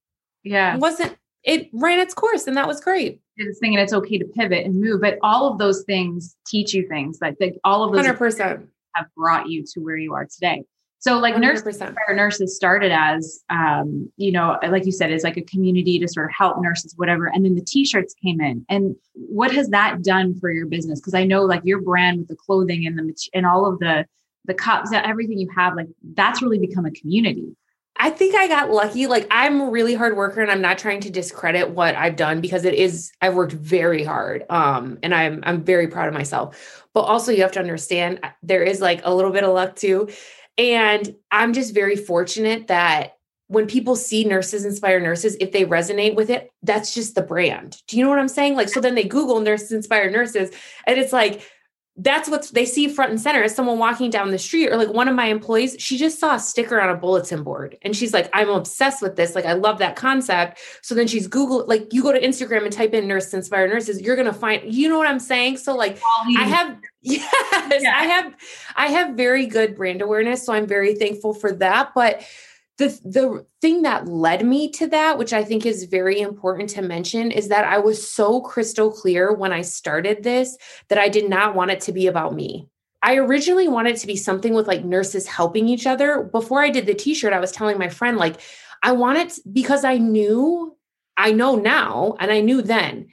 yeah 0.44 0.76
wasn't 0.78 1.16
it 1.44 1.70
ran 1.74 2.00
its 2.00 2.14
course 2.14 2.48
and 2.48 2.58
that 2.58 2.68
was 2.68 2.82
great. 2.82 3.22
This 3.38 3.60
thing 3.60 3.76
and 3.76 3.82
it's 3.82 3.94
okay 3.94 4.18
to 4.18 4.26
pivot 4.26 4.66
and 4.66 4.82
move. 4.82 5.00
But 5.00 5.20
all 5.22 5.50
of 5.52 5.60
those 5.60 5.84
things 5.84 6.36
teach 6.48 6.74
you 6.74 6.88
things 6.90 7.20
that 7.20 7.36
all 7.64 7.84
of 7.84 7.94
those 7.94 8.06
100% 8.06 8.68
have 8.96 9.06
brought 9.16 9.48
you 9.48 9.64
to 9.74 9.80
where 9.80 9.98
you 9.98 10.14
are 10.14 10.26
today. 10.26 10.64
So 11.06 11.20
like 11.20 11.36
100%. 11.36 11.40
nurses, 11.40 11.84
nurses 12.16 12.56
started 12.56 12.92
as, 12.92 13.44
um, 13.52 14.12
you 14.18 14.32
know, 14.32 14.58
like 14.68 14.88
you 14.88 14.92
said, 14.92 15.12
is 15.12 15.24
like 15.24 15.38
a 15.38 15.44
community 15.44 16.00
to 16.00 16.08
sort 16.08 16.26
of 16.26 16.32
help 16.36 16.60
nurses, 16.60 16.96
whatever. 16.98 17.28
And 17.28 17.46
then 17.46 17.54
the 17.54 17.62
t-shirts 17.62 18.16
came 18.24 18.42
in 18.42 18.66
and 18.70 18.96
what 19.14 19.52
has 19.52 19.70
that 19.70 20.02
done 20.02 20.34
for 20.40 20.50
your 20.50 20.66
business? 20.66 21.00
Cause 21.00 21.14
I 21.14 21.24
know 21.24 21.44
like 21.44 21.62
your 21.64 21.80
brand 21.80 22.18
with 22.18 22.30
the 22.30 22.36
clothing 22.36 22.88
and 22.88 22.98
the, 22.98 23.30
and 23.36 23.46
all 23.46 23.68
of 23.68 23.78
the, 23.78 24.08
the 24.46 24.56
cups, 24.56 24.90
everything 24.94 25.38
you 25.38 25.48
have, 25.56 25.76
like 25.76 25.90
that's 26.16 26.42
really 26.42 26.58
become 26.58 26.88
a 26.88 26.92
community. 26.92 27.56
I 27.98 28.10
think 28.10 28.34
I 28.34 28.48
got 28.48 28.72
lucky. 28.72 29.06
Like 29.06 29.28
I'm 29.30 29.62
a 29.62 29.70
really 29.70 29.94
hard 29.94 30.18
worker 30.18 30.42
and 30.42 30.50
I'm 30.50 30.62
not 30.62 30.80
trying 30.80 31.02
to 31.02 31.12
discredit 31.12 31.70
what 31.70 31.94
I've 31.96 32.16
done 32.16 32.42
because 32.42 32.66
it 32.66 32.74
is 32.74 33.12
I've 33.22 33.36
worked 33.36 33.54
very 33.54 34.04
hard. 34.04 34.44
Um 34.50 34.98
and 35.04 35.14
I'm 35.14 35.42
I'm 35.44 35.64
very 35.64 35.88
proud 35.88 36.08
of 36.08 36.16
myself. 36.16 36.84
But 36.94 37.02
also 37.02 37.32
you 37.32 37.44
have 37.44 37.54
to 37.54 37.60
understand 37.60 38.20
there 38.42 38.64
is 38.64 38.82
like 38.82 39.02
a 39.04 39.14
little 39.14 39.32
bit 39.32 39.44
of 39.44 39.54
luck 39.54 39.76
too. 39.76 40.10
And 40.58 41.16
I'm 41.32 41.54
just 41.54 41.74
very 41.74 41.96
fortunate 41.96 42.68
that 42.68 43.18
when 43.48 43.68
people 43.68 43.96
see 43.96 44.24
nurses 44.24 44.66
inspire 44.66 45.00
nurses, 45.00 45.38
if 45.40 45.52
they 45.52 45.66
resonate 45.66 46.16
with 46.16 46.30
it, 46.30 46.50
that's 46.64 46.94
just 46.94 47.14
the 47.14 47.22
brand. 47.22 47.78
Do 47.88 47.98
you 47.98 48.04
know 48.04 48.10
what 48.10 48.20
I'm 48.20 48.28
saying? 48.28 48.56
Like, 48.56 48.70
so 48.70 48.82
then 48.82 48.96
they 48.96 49.04
Google 49.04 49.40
nurses 49.40 49.72
inspire 49.72 50.10
nurses, 50.10 50.50
and 50.88 50.98
it's 50.98 51.14
like 51.14 51.48
that's 51.98 52.28
what 52.28 52.50
they 52.54 52.66
see 52.66 52.90
front 52.90 53.12
and 53.12 53.22
center 53.22 53.42
as 53.42 53.56
someone 53.56 53.80
walking 53.80 54.10
down 54.10 54.32
the 54.32 54.38
street 54.38 54.68
or 54.68 54.76
like 54.76 54.90
one 54.90 55.08
of 55.08 55.16
my 55.16 55.28
employees 55.28 55.78
she 55.80 55.98
just 55.98 56.20
saw 56.20 56.36
a 56.36 56.40
sticker 56.40 56.82
on 56.82 56.90
a 56.90 56.96
bulletin 56.96 57.42
board. 57.42 57.78
And 57.84 57.96
she's 57.96 58.14
like 58.14 58.30
i'm 58.34 58.50
obsessed 58.50 59.02
with 59.02 59.16
this. 59.16 59.34
Like 59.34 59.46
i 59.46 59.54
love 59.54 59.78
that 59.80 59.96
concept. 59.96 60.60
So 60.82 60.94
then 60.94 61.08
she's 61.08 61.28
google 61.28 61.66
like 61.68 61.94
you 61.94 62.04
go 62.04 62.12
to 62.12 62.20
instagram 62.20 62.64
and 62.64 62.74
type 62.74 62.94
in 62.94 63.08
nurse 63.08 63.34
inspired 63.34 63.70
nurses 63.70 64.02
you're 64.02 64.18
gonna 64.18 64.34
find 64.34 64.74
you 64.74 64.90
know 64.90 64.98
what 64.98 65.08
i'm 65.08 65.20
saying? 65.20 65.58
So 65.58 65.76
like 65.76 66.00
i 66.38 66.44
have 66.44 66.78
yes 67.02 67.84
yeah. 67.84 67.94
i 67.96 68.06
have 68.06 68.36
i 68.76 68.88
have 68.88 69.16
very 69.16 69.46
good 69.46 69.76
brand 69.76 70.02
awareness 70.02 70.46
so 70.46 70.54
i'm 70.54 70.68
very 70.68 70.96
thankful 70.96 71.34
for 71.34 71.54
that. 71.54 71.92
But 71.96 72.24
the 72.78 72.88
the 73.04 73.46
thing 73.62 73.84
that 73.84 74.08
led 74.08 74.46
me 74.46 74.70
to 74.70 74.88
that 74.88 75.18
which 75.18 75.34
i 75.34 75.44
think 75.44 75.66
is 75.66 75.86
very 75.86 76.20
important 76.20 76.70
to 76.70 76.82
mention 76.82 77.32
is 77.32 77.48
that 77.48 77.66
i 77.66 77.78
was 77.78 78.08
so 78.08 78.42
crystal 78.42 78.92
clear 78.92 79.34
when 79.34 79.54
i 79.54 79.62
started 79.62 80.24
this 80.24 80.58
that 80.90 80.98
i 80.98 81.10
did 81.10 81.30
not 81.30 81.56
want 81.56 81.72
it 81.72 81.80
to 81.82 81.92
be 81.92 82.08
about 82.08 82.34
me 82.34 82.68
i 83.02 83.16
originally 83.16 83.68
wanted 83.68 83.96
to 83.96 84.08
be 84.08 84.16
something 84.16 84.54
with 84.54 84.68
like 84.68 84.84
nurses 84.84 85.28
helping 85.28 85.68
each 85.70 85.88
other 85.88 86.24
before 86.32 86.62
i 86.62 86.70
did 86.70 86.86
the 86.86 86.94
t-shirt 86.94 87.34
i 87.34 87.40
was 87.40 87.52
telling 87.52 87.78
my 87.78 87.90
friend 87.90 88.18
like 88.18 88.42
i 88.84 88.92
wanted 88.92 89.32
because 89.52 89.84
i 89.84 89.98
knew 89.98 90.76
i 91.18 91.32
know 91.32 91.56
now 91.56 92.16
and 92.20 92.32
i 92.32 92.42
knew 92.42 92.62
then 92.62 93.08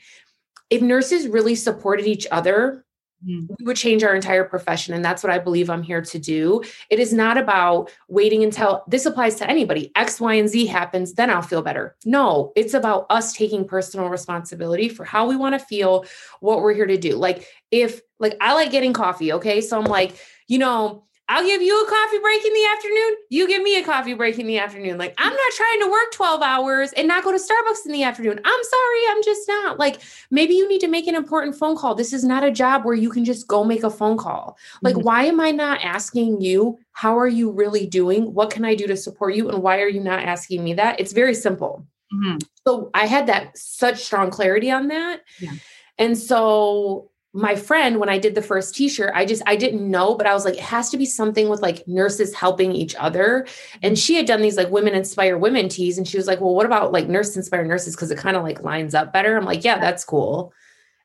if 0.72 0.80
nurses 0.80 1.28
really 1.28 1.54
supported 1.54 2.06
each 2.06 2.26
other. 2.30 2.86
Mm. 3.26 3.48
We 3.58 3.64
would 3.64 3.76
change 3.76 4.02
our 4.02 4.14
entire 4.14 4.44
profession. 4.44 4.94
And 4.94 5.04
that's 5.04 5.22
what 5.22 5.32
I 5.32 5.38
believe 5.38 5.70
I'm 5.70 5.82
here 5.82 6.02
to 6.02 6.18
do. 6.18 6.62
It 6.90 6.98
is 6.98 7.12
not 7.12 7.38
about 7.38 7.90
waiting 8.08 8.42
until 8.42 8.84
this 8.88 9.06
applies 9.06 9.36
to 9.36 9.48
anybody. 9.48 9.92
X, 9.96 10.20
Y, 10.20 10.34
and 10.34 10.48
Z 10.48 10.66
happens, 10.66 11.14
then 11.14 11.30
I'll 11.30 11.42
feel 11.42 11.62
better. 11.62 11.96
No, 12.04 12.52
it's 12.56 12.74
about 12.74 13.06
us 13.10 13.32
taking 13.32 13.66
personal 13.66 14.08
responsibility 14.08 14.88
for 14.88 15.04
how 15.04 15.28
we 15.28 15.36
want 15.36 15.54
to 15.54 15.64
feel, 15.64 16.04
what 16.40 16.62
we're 16.62 16.74
here 16.74 16.86
to 16.86 16.98
do. 16.98 17.16
Like, 17.16 17.46
if, 17.70 18.00
like, 18.18 18.36
I 18.40 18.54
like 18.54 18.70
getting 18.70 18.92
coffee. 18.92 19.32
Okay. 19.32 19.60
So 19.60 19.78
I'm 19.78 19.84
like, 19.84 20.16
you 20.48 20.58
know, 20.58 21.04
I'll 21.32 21.46
give 21.46 21.62
you 21.62 21.82
a 21.82 21.88
coffee 21.88 22.18
break 22.18 22.44
in 22.44 22.52
the 22.52 22.66
afternoon. 22.76 23.16
You 23.30 23.48
give 23.48 23.62
me 23.62 23.78
a 23.78 23.82
coffee 23.82 24.12
break 24.12 24.38
in 24.38 24.46
the 24.46 24.58
afternoon. 24.58 24.98
Like, 24.98 25.14
I'm 25.16 25.32
not 25.32 25.52
trying 25.52 25.80
to 25.80 25.90
work 25.90 26.12
12 26.12 26.42
hours 26.42 26.92
and 26.92 27.08
not 27.08 27.24
go 27.24 27.32
to 27.32 27.38
Starbucks 27.38 27.86
in 27.86 27.92
the 27.92 28.02
afternoon. 28.02 28.38
I'm 28.44 28.64
sorry, 28.64 29.00
I'm 29.08 29.22
just 29.22 29.48
not. 29.48 29.78
Like, 29.78 30.02
maybe 30.30 30.52
you 30.52 30.68
need 30.68 30.82
to 30.82 30.88
make 30.88 31.06
an 31.06 31.14
important 31.14 31.56
phone 31.56 31.74
call. 31.74 31.94
This 31.94 32.12
is 32.12 32.22
not 32.22 32.44
a 32.44 32.50
job 32.50 32.84
where 32.84 32.94
you 32.94 33.08
can 33.08 33.24
just 33.24 33.48
go 33.48 33.64
make 33.64 33.82
a 33.82 33.88
phone 33.88 34.18
call. 34.18 34.58
Like, 34.82 34.94
mm-hmm. 34.94 35.04
why 35.04 35.24
am 35.24 35.40
I 35.40 35.52
not 35.52 35.80
asking 35.82 36.42
you, 36.42 36.78
how 36.92 37.18
are 37.18 37.28
you 37.28 37.50
really 37.50 37.86
doing? 37.86 38.34
What 38.34 38.50
can 38.50 38.66
I 38.66 38.74
do 38.74 38.86
to 38.86 38.96
support 38.96 39.34
you? 39.34 39.48
And 39.48 39.62
why 39.62 39.80
are 39.80 39.88
you 39.88 40.00
not 40.00 40.22
asking 40.22 40.62
me 40.62 40.74
that? 40.74 41.00
It's 41.00 41.14
very 41.14 41.34
simple. 41.34 41.86
Mm-hmm. 42.12 42.38
So 42.66 42.90
I 42.92 43.06
had 43.06 43.28
that 43.28 43.56
such 43.56 44.04
strong 44.04 44.30
clarity 44.30 44.70
on 44.70 44.88
that. 44.88 45.22
Yeah. 45.40 45.52
And 45.96 46.18
so 46.18 47.10
my 47.32 47.54
friend 47.54 47.98
when 47.98 48.08
i 48.08 48.18
did 48.18 48.34
the 48.34 48.42
first 48.42 48.74
t-shirt 48.74 49.10
i 49.14 49.24
just 49.24 49.42
i 49.46 49.56
didn't 49.56 49.88
know 49.90 50.14
but 50.14 50.26
i 50.26 50.34
was 50.34 50.44
like 50.44 50.54
it 50.54 50.60
has 50.60 50.90
to 50.90 50.98
be 50.98 51.06
something 51.06 51.48
with 51.48 51.62
like 51.62 51.86
nurses 51.88 52.34
helping 52.34 52.72
each 52.72 52.94
other 52.96 53.46
and 53.82 53.98
she 53.98 54.14
had 54.14 54.26
done 54.26 54.42
these 54.42 54.56
like 54.56 54.70
women 54.70 54.94
inspire 54.94 55.38
women 55.38 55.68
tees 55.68 55.96
and 55.96 56.06
she 56.06 56.18
was 56.18 56.26
like 56.26 56.40
well 56.40 56.54
what 56.54 56.66
about 56.66 56.92
like 56.92 57.08
nurse 57.08 57.34
inspire 57.34 57.64
nurses 57.64 57.96
because 57.96 58.10
it 58.10 58.18
kind 58.18 58.36
of 58.36 58.42
like 58.42 58.62
lines 58.62 58.94
up 58.94 59.12
better 59.12 59.36
i'm 59.36 59.46
like 59.46 59.64
yeah 59.64 59.78
that's 59.78 60.04
cool 60.04 60.52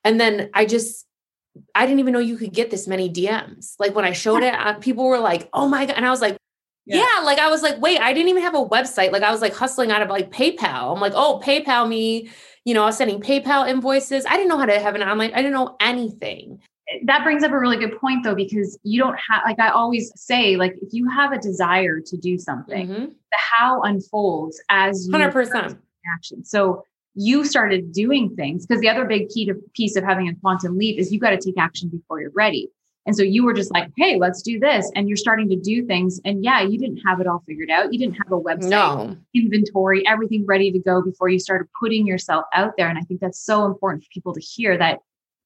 and 0.03 0.19
then 0.19 0.49
i 0.53 0.65
just 0.65 1.05
i 1.73 1.85
didn't 1.85 1.99
even 1.99 2.11
know 2.11 2.19
you 2.19 2.37
could 2.37 2.53
get 2.53 2.71
this 2.71 2.87
many 2.87 3.09
dms 3.09 3.75
like 3.79 3.95
when 3.95 4.05
i 4.05 4.11
showed 4.11 4.43
it 4.43 4.53
uh, 4.53 4.73
people 4.75 5.05
were 5.05 5.19
like 5.19 5.49
oh 5.53 5.67
my 5.67 5.85
god 5.85 5.95
and 5.95 6.05
i 6.05 6.09
was 6.09 6.21
like 6.21 6.37
yeah. 6.87 7.05
yeah. 7.17 7.25
like 7.25 7.37
I 7.37 7.49
was 7.49 7.61
like, 7.61 7.81
wait, 7.81 7.99
I 7.99 8.13
didn't 8.13 8.29
even 8.29 8.43
have 8.43 8.55
a 8.55 8.65
website. 8.65 9.11
Like 9.11 9.21
I 9.21 9.29
was 9.31 9.41
like 9.41 9.53
hustling 9.53 9.91
out 9.91 10.01
of 10.01 10.09
like 10.09 10.31
PayPal. 10.31 10.95
I'm 10.95 11.01
like, 11.01 11.11
oh, 11.15 11.41
PayPal 11.43 11.87
me 11.87 12.29
you 12.67 12.73
know, 12.73 12.83
I 12.83 12.87
was 12.87 12.97
sending 12.97 13.21
PayPal 13.21 13.65
invoices. 13.65 14.25
I 14.25 14.35
didn't 14.35 14.49
know 14.49 14.57
how 14.57 14.65
to 14.65 14.77
have 14.77 14.93
an 14.93 15.01
online, 15.01 15.31
I 15.33 15.37
didn't 15.37 15.53
know 15.53 15.77
anything. 15.79 16.59
That 17.05 17.23
brings 17.23 17.41
up 17.41 17.51
a 17.53 17.57
really 17.57 17.77
good 17.77 17.97
point 17.97 18.25
though, 18.25 18.35
because 18.35 18.77
you 18.83 18.99
don't 18.99 19.17
have, 19.29 19.41
like 19.45 19.57
I 19.57 19.69
always 19.69 20.11
say, 20.17 20.57
like 20.57 20.75
if 20.81 20.91
you 20.91 21.09
have 21.09 21.31
a 21.31 21.37
desire 21.37 22.01
to 22.01 22.17
do 22.17 22.37
something, 22.37 22.89
mm-hmm. 22.89 23.05
the 23.05 23.37
how 23.55 23.81
unfolds 23.83 24.61
as 24.67 25.07
you 25.07 25.13
100% 25.13 25.77
action. 26.13 26.43
So 26.43 26.83
you 27.15 27.45
started 27.45 27.93
doing 27.93 28.35
things 28.35 28.65
because 28.65 28.81
the 28.81 28.89
other 28.89 29.05
big 29.05 29.29
key 29.29 29.45
to 29.45 29.53
piece 29.73 29.95
of 29.95 30.03
having 30.03 30.27
a 30.27 30.35
quantum 30.35 30.77
leap 30.77 30.99
is 30.99 31.09
you 31.09 31.21
got 31.21 31.29
to 31.29 31.37
take 31.37 31.57
action 31.57 31.87
before 31.87 32.19
you're 32.19 32.31
ready. 32.35 32.69
And 33.07 33.15
so 33.15 33.23
you 33.23 33.45
were 33.45 33.53
just 33.53 33.71
like, 33.71 33.89
hey, 33.95 34.17
let's 34.19 34.41
do 34.41 34.59
this. 34.59 34.91
And 34.93 35.07
you're 35.07 35.15
starting 35.15 35.47
to 35.49 35.55
do 35.55 35.85
things. 35.85 36.19
And 36.25 36.43
yeah, 36.43 36.61
you 36.61 36.77
didn't 36.77 36.97
have 37.05 37.21
it 37.21 37.25
all 37.25 37.41
figured 37.47 37.69
out. 37.69 37.93
You 37.93 37.99
didn't 37.99 38.15
have 38.15 38.33
a 38.33 38.39
website, 38.39 38.69
no. 38.69 39.15
inventory, 39.33 40.05
everything 40.05 40.45
ready 40.45 40.71
to 40.73 40.79
go 40.79 41.01
before 41.01 41.29
you 41.29 41.39
started 41.39 41.67
putting 41.79 42.05
yourself 42.05 42.43
out 42.53 42.73
there. 42.77 42.89
And 42.89 42.97
I 42.97 43.01
think 43.01 43.21
that's 43.21 43.39
so 43.39 43.65
important 43.65 44.03
for 44.03 44.09
people 44.13 44.33
to 44.33 44.41
hear 44.41 44.77
that, 44.77 44.99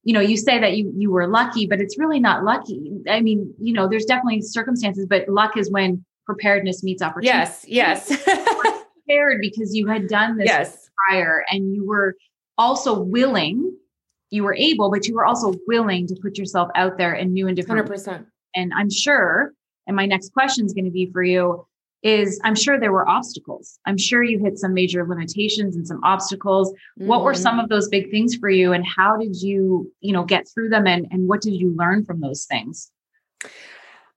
you 0.04 0.14
know, 0.14 0.20
you 0.20 0.38
say 0.38 0.60
that 0.60 0.76
you 0.76 0.92
you 0.98 1.12
were 1.12 1.28
lucky, 1.28 1.68
but 1.68 1.80
it's 1.80 2.00
really 2.00 2.20
not 2.20 2.44
lucky. 2.44 2.92
I 3.08 3.22
mean, 3.22 3.54
you 3.60 3.74
know, 3.74 3.88
there's 3.88 4.06
definitely 4.06 4.42
circumstances, 4.42 5.06
but 5.08 5.30
luck 5.30 5.56
is 5.56 5.70
when 5.70 6.04
preparedness 6.26 6.84
meets 6.84 7.04
opportunity. 7.04 7.38
Yes, 7.38 7.66
yes. 7.68 8.08
prepared 9.06 9.40
because 9.40 9.76
you 9.76 9.86
had 9.88 10.08
done 10.08 10.38
this 10.38 10.48
yes. 10.48 10.90
prior 11.08 11.46
and 11.52 11.76
you 11.76 11.86
were 11.86 12.16
also 12.58 13.00
willing 13.00 13.76
you 14.32 14.44
were 14.44 14.56
able, 14.56 14.90
but 14.90 15.08
you 15.08 15.14
were 15.14 15.26
also 15.26 15.54
willing 15.68 16.08
to 16.08 16.16
put 16.22 16.38
yourself 16.38 16.70
out 16.76 16.98
there 16.98 17.14
in 17.14 17.34
new 17.34 17.48
and 17.48 17.56
different 17.56 17.88
100%. 17.88 18.26
And 18.56 18.72
I'm 18.76 18.90
sure, 18.90 19.54
and 19.86 19.96
my 19.96 20.06
next 20.06 20.34
question 20.34 20.66
is 20.66 20.74
going 20.74 20.86
to 20.86 20.92
be 20.92 21.10
for 21.12 21.24
you 21.24 21.68
is 22.04 22.40
I'm 22.44 22.56
sure 22.56 22.80
there 22.80 22.92
were 22.92 23.08
obstacles. 23.08 23.78
I'm 23.86 23.98
sure 23.98 24.24
you 24.24 24.40
hit 24.40 24.58
some 24.58 24.74
major 24.74 25.06
limitations 25.08 25.76
and 25.76 25.88
some 25.88 26.04
obstacles. 26.04 26.72
Mm-hmm. 26.72 27.08
What 27.08 27.24
were 27.24 27.36
some 27.36 27.56
mm-hmm. 27.56 27.66
of 27.66 27.70
those 27.70 27.90
big 27.90 28.10
things 28.10 28.36
for 28.36 28.50
you 28.50 28.74
and 28.74 28.84
how 28.86 29.18
did 29.18 29.40
you, 29.40 29.92
you 30.00 30.12
know, 30.12 30.24
get 30.24 30.48
through 30.52 30.70
them 30.70 30.88
and 30.88 31.06
and 31.12 31.28
what 31.28 31.42
did 31.42 31.54
you 31.54 31.76
learn 31.76 32.04
from 32.04 32.20
those 32.20 32.46
things? 32.46 32.92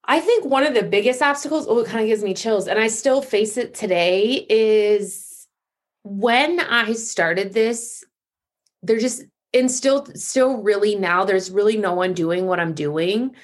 I 0.06 0.20
think 0.20 0.44
one 0.44 0.64
of 0.64 0.74
the 0.74 0.82
biggest 0.82 1.22
obstacles, 1.22 1.66
oh, 1.68 1.78
it 1.80 1.86
kind 1.86 2.00
of 2.00 2.06
gives 2.06 2.22
me 2.22 2.34
chills, 2.34 2.68
and 2.68 2.78
I 2.78 2.88
still 2.88 3.22
face 3.22 3.56
it 3.56 3.74
today, 3.74 4.46
is 4.50 5.46
when 6.02 6.60
I 6.60 6.92
started 6.92 7.54
this, 7.54 8.04
there 8.82 8.98
just 8.98 9.24
and 9.54 9.70
still 9.70 10.06
still 10.14 10.58
really 10.58 10.94
now 10.94 11.24
there's 11.24 11.50
really 11.50 11.76
no 11.76 11.94
one 11.94 12.12
doing 12.12 12.46
what 12.46 12.60
i'm 12.60 12.74
doing 12.74 13.34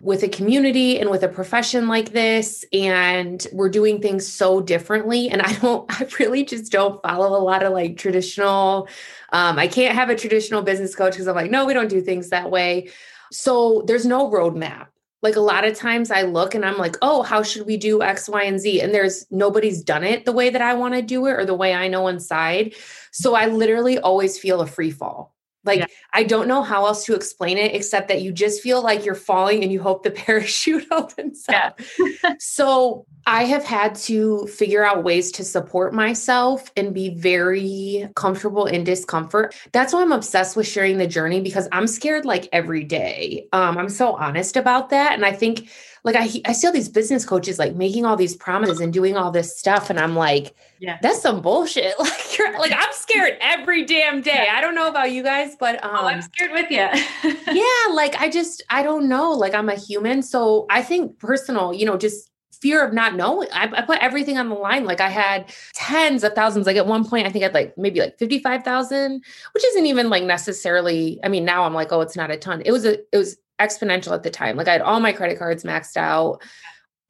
with 0.00 0.22
a 0.22 0.28
community 0.28 0.98
and 0.98 1.10
with 1.10 1.22
a 1.22 1.28
profession 1.28 1.86
like 1.86 2.12
this. 2.12 2.64
And 2.72 3.46
we're 3.52 3.68
doing 3.68 4.00
things 4.00 4.26
so 4.26 4.60
differently. 4.60 5.28
And 5.28 5.42
i 5.42 5.52
don't 5.54 5.86
i 6.00 6.06
really 6.18 6.44
just 6.44 6.72
don't 6.72 7.02
follow 7.02 7.38
a 7.38 7.42
lot 7.42 7.62
of 7.62 7.72
like 7.72 7.96
traditional 7.96 8.88
um, 9.32 9.58
i 9.58 9.68
can't 9.68 9.94
have 9.94 10.10
a 10.10 10.16
traditional 10.16 10.62
business 10.62 10.94
coach 10.94 11.12
because 11.12 11.28
i'm 11.28 11.36
like 11.36 11.50
no 11.50 11.66
we 11.66 11.74
don't 11.74 11.88
do 11.88 12.00
things 12.00 12.30
that 12.30 12.50
way. 12.50 12.90
So 13.32 13.84
there's 13.86 14.06
no 14.06 14.28
roadmap. 14.30 14.88
Like 15.22 15.36
a 15.36 15.40
lot 15.40 15.64
of 15.64 15.76
times 15.76 16.10
i 16.10 16.22
look 16.22 16.54
and 16.54 16.64
i'm 16.64 16.78
like 16.78 16.96
oh 17.02 17.22
how 17.22 17.42
should 17.42 17.66
we 17.66 17.76
do 17.76 18.02
x 18.02 18.28
y 18.28 18.44
and 18.44 18.58
z? 18.58 18.80
And 18.80 18.94
there's 18.94 19.26
nobody's 19.30 19.82
done 19.82 20.04
it 20.04 20.24
the 20.24 20.32
way 20.32 20.48
that 20.50 20.62
i 20.62 20.72
want 20.74 20.94
to 20.94 21.02
do 21.02 21.26
it 21.26 21.32
or 21.32 21.44
the 21.44 21.54
way 21.54 21.74
i 21.74 21.88
know 21.88 22.08
inside. 22.08 22.74
So 23.12 23.34
i 23.34 23.46
literally 23.46 23.98
always 23.98 24.38
feel 24.38 24.62
a 24.62 24.66
free 24.66 24.90
fall 24.90 25.34
like, 25.64 25.80
yeah. 25.80 25.86
I 26.12 26.22
don't 26.22 26.48
know 26.48 26.62
how 26.62 26.86
else 26.86 27.04
to 27.06 27.14
explain 27.14 27.58
it 27.58 27.74
except 27.74 28.08
that 28.08 28.22
you 28.22 28.32
just 28.32 28.62
feel 28.62 28.82
like 28.82 29.04
you're 29.04 29.14
falling 29.14 29.62
and 29.62 29.72
you 29.72 29.80
hope 29.80 30.02
the 30.02 30.10
parachute 30.10 30.86
opens 30.90 31.44
up. 31.48 31.80
Yeah. 31.98 32.34
so, 32.38 33.06
I 33.30 33.44
have 33.44 33.62
had 33.62 33.94
to 34.06 34.44
figure 34.48 34.84
out 34.84 35.04
ways 35.04 35.30
to 35.32 35.44
support 35.44 35.94
myself 35.94 36.72
and 36.76 36.92
be 36.92 37.10
very 37.10 38.08
comfortable 38.16 38.66
in 38.66 38.82
discomfort. 38.82 39.54
That's 39.70 39.92
why 39.92 40.02
I'm 40.02 40.10
obsessed 40.10 40.56
with 40.56 40.66
sharing 40.66 40.98
the 40.98 41.06
journey 41.06 41.40
because 41.40 41.68
I'm 41.70 41.86
scared 41.86 42.24
like 42.24 42.48
every 42.50 42.82
day. 42.82 43.46
Um, 43.52 43.78
I'm 43.78 43.88
so 43.88 44.16
honest 44.16 44.56
about 44.56 44.90
that. 44.90 45.12
And 45.12 45.24
I 45.24 45.30
think 45.30 45.70
like 46.02 46.16
I 46.16 46.28
I 46.44 46.52
see 46.52 46.66
all 46.66 46.72
these 46.72 46.88
business 46.88 47.24
coaches 47.24 47.56
like 47.56 47.76
making 47.76 48.04
all 48.04 48.16
these 48.16 48.34
promises 48.34 48.80
and 48.80 48.92
doing 48.92 49.16
all 49.16 49.30
this 49.30 49.56
stuff, 49.56 49.90
and 49.90 50.00
I'm 50.00 50.16
like, 50.16 50.56
yeah, 50.80 50.98
that's 51.00 51.22
some 51.22 51.40
bullshit. 51.40 51.94
Like 52.00 52.36
you're 52.38 52.58
like 52.58 52.72
I'm 52.74 52.92
scared 52.92 53.36
every 53.40 53.84
damn 53.84 54.22
day. 54.22 54.48
I 54.50 54.60
don't 54.60 54.74
know 54.74 54.88
about 54.88 55.12
you 55.12 55.22
guys, 55.22 55.54
but 55.60 55.84
um, 55.84 55.90
oh, 55.92 56.06
I'm 56.06 56.16
um, 56.16 56.22
scared 56.22 56.50
with 56.52 56.70
you. 56.70 56.88
yeah, 57.54 57.94
like 57.94 58.16
I 58.20 58.28
just 58.28 58.64
I 58.70 58.82
don't 58.82 59.08
know. 59.08 59.32
Like 59.32 59.54
I'm 59.54 59.68
a 59.68 59.76
human, 59.76 60.22
so 60.22 60.66
I 60.68 60.82
think 60.82 61.18
personal, 61.18 61.72
you 61.74 61.86
know, 61.86 61.96
just 61.96 62.30
fear 62.60 62.84
of 62.84 62.92
not 62.92 63.14
knowing. 63.14 63.48
I, 63.52 63.70
I, 63.72 63.82
put 63.82 63.98
everything 63.98 64.38
on 64.38 64.48
the 64.48 64.54
line. 64.54 64.84
Like 64.84 65.00
I 65.00 65.08
had 65.08 65.52
tens 65.74 66.22
of 66.24 66.34
thousands. 66.34 66.66
Like 66.66 66.76
at 66.76 66.86
one 66.86 67.08
point, 67.08 67.26
I 67.26 67.30
think 67.30 67.42
I 67.42 67.46
had 67.46 67.54
like 67.54 67.76
maybe 67.78 68.00
like 68.00 68.18
55,000, 68.18 69.24
which 69.52 69.64
isn't 69.64 69.86
even 69.86 70.10
like 70.10 70.24
necessarily, 70.24 71.18
I 71.24 71.28
mean, 71.28 71.44
now 71.44 71.64
I'm 71.64 71.74
like, 71.74 71.92
oh, 71.92 72.00
it's 72.00 72.16
not 72.16 72.30
a 72.30 72.36
ton. 72.36 72.62
It 72.64 72.72
was 72.72 72.84
a, 72.84 72.98
it 73.12 73.16
was 73.16 73.36
exponential 73.60 74.12
at 74.12 74.22
the 74.22 74.30
time. 74.30 74.56
Like 74.56 74.68
I 74.68 74.72
had 74.72 74.82
all 74.82 75.00
my 75.00 75.12
credit 75.12 75.38
cards 75.38 75.64
maxed 75.64 75.96
out. 75.96 76.42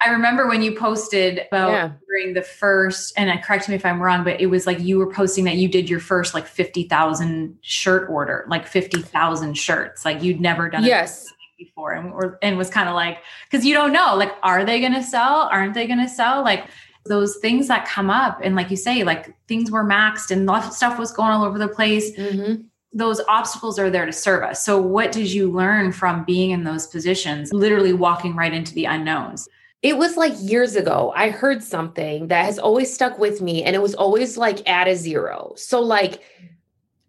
I 0.04 0.10
remember 0.10 0.48
when 0.48 0.62
you 0.62 0.74
posted 0.74 1.42
about 1.48 1.72
yeah. 1.72 1.90
during 2.08 2.32
the 2.32 2.40
first, 2.40 3.12
and 3.18 3.30
I 3.30 3.36
correct 3.36 3.68
me 3.68 3.74
if 3.74 3.84
I'm 3.84 4.00
wrong, 4.00 4.24
but 4.24 4.40
it 4.40 4.46
was 4.46 4.66
like 4.66 4.80
you 4.80 4.96
were 4.96 5.12
posting 5.12 5.44
that 5.44 5.56
you 5.56 5.68
did 5.68 5.90
your 5.90 6.00
first 6.00 6.32
like 6.32 6.46
50,000 6.46 7.58
shirt 7.60 8.08
order, 8.08 8.46
like 8.48 8.66
50,000 8.66 9.54
shirts. 9.54 10.06
Like 10.06 10.22
you'd 10.22 10.40
never 10.40 10.70
done 10.70 10.84
yes. 10.84 11.24
before. 11.24 11.36
Before 11.60 11.92
and, 11.92 12.12
or, 12.12 12.38
and 12.42 12.58
was 12.58 12.70
kind 12.70 12.88
of 12.88 12.96
like, 12.96 13.18
cause 13.52 13.64
you 13.64 13.74
don't 13.74 13.92
know, 13.92 14.16
like, 14.16 14.32
are 14.42 14.64
they 14.64 14.80
going 14.80 14.94
to 14.94 15.02
sell? 15.02 15.48
Aren't 15.52 15.74
they 15.74 15.86
going 15.86 16.00
to 16.00 16.08
sell? 16.08 16.42
Like 16.42 16.66
those 17.06 17.36
things 17.36 17.68
that 17.68 17.86
come 17.86 18.10
up. 18.10 18.40
And 18.42 18.56
like 18.56 18.70
you 18.70 18.76
say, 18.76 19.04
like 19.04 19.34
things 19.46 19.70
were 19.70 19.84
maxed 19.84 20.30
and 20.30 20.48
stuff 20.72 20.98
was 20.98 21.12
going 21.12 21.30
all 21.30 21.44
over 21.44 21.58
the 21.58 21.68
place. 21.68 22.10
Mm-hmm 22.16 22.62
those 22.92 23.20
obstacles 23.28 23.78
are 23.78 23.90
there 23.90 24.06
to 24.06 24.12
serve 24.12 24.42
us. 24.42 24.64
So, 24.64 24.80
what 24.80 25.12
did 25.12 25.32
you 25.32 25.50
learn 25.50 25.92
from 25.92 26.24
being 26.24 26.50
in 26.50 26.64
those 26.64 26.86
positions, 26.86 27.52
literally 27.52 27.92
walking 27.92 28.34
right 28.34 28.52
into 28.52 28.74
the 28.74 28.86
unknowns? 28.86 29.48
It 29.82 29.96
was 29.96 30.16
like 30.16 30.34
years 30.38 30.76
ago. 30.76 31.12
I 31.16 31.30
heard 31.30 31.62
something 31.62 32.28
that 32.28 32.44
has 32.44 32.58
always 32.58 32.92
stuck 32.92 33.18
with 33.18 33.40
me, 33.40 33.62
and 33.62 33.76
it 33.76 33.82
was 33.82 33.94
always 33.94 34.36
like 34.36 34.68
at 34.68 34.88
a 34.88 34.96
zero. 34.96 35.52
So, 35.56 35.80
like, 35.80 36.22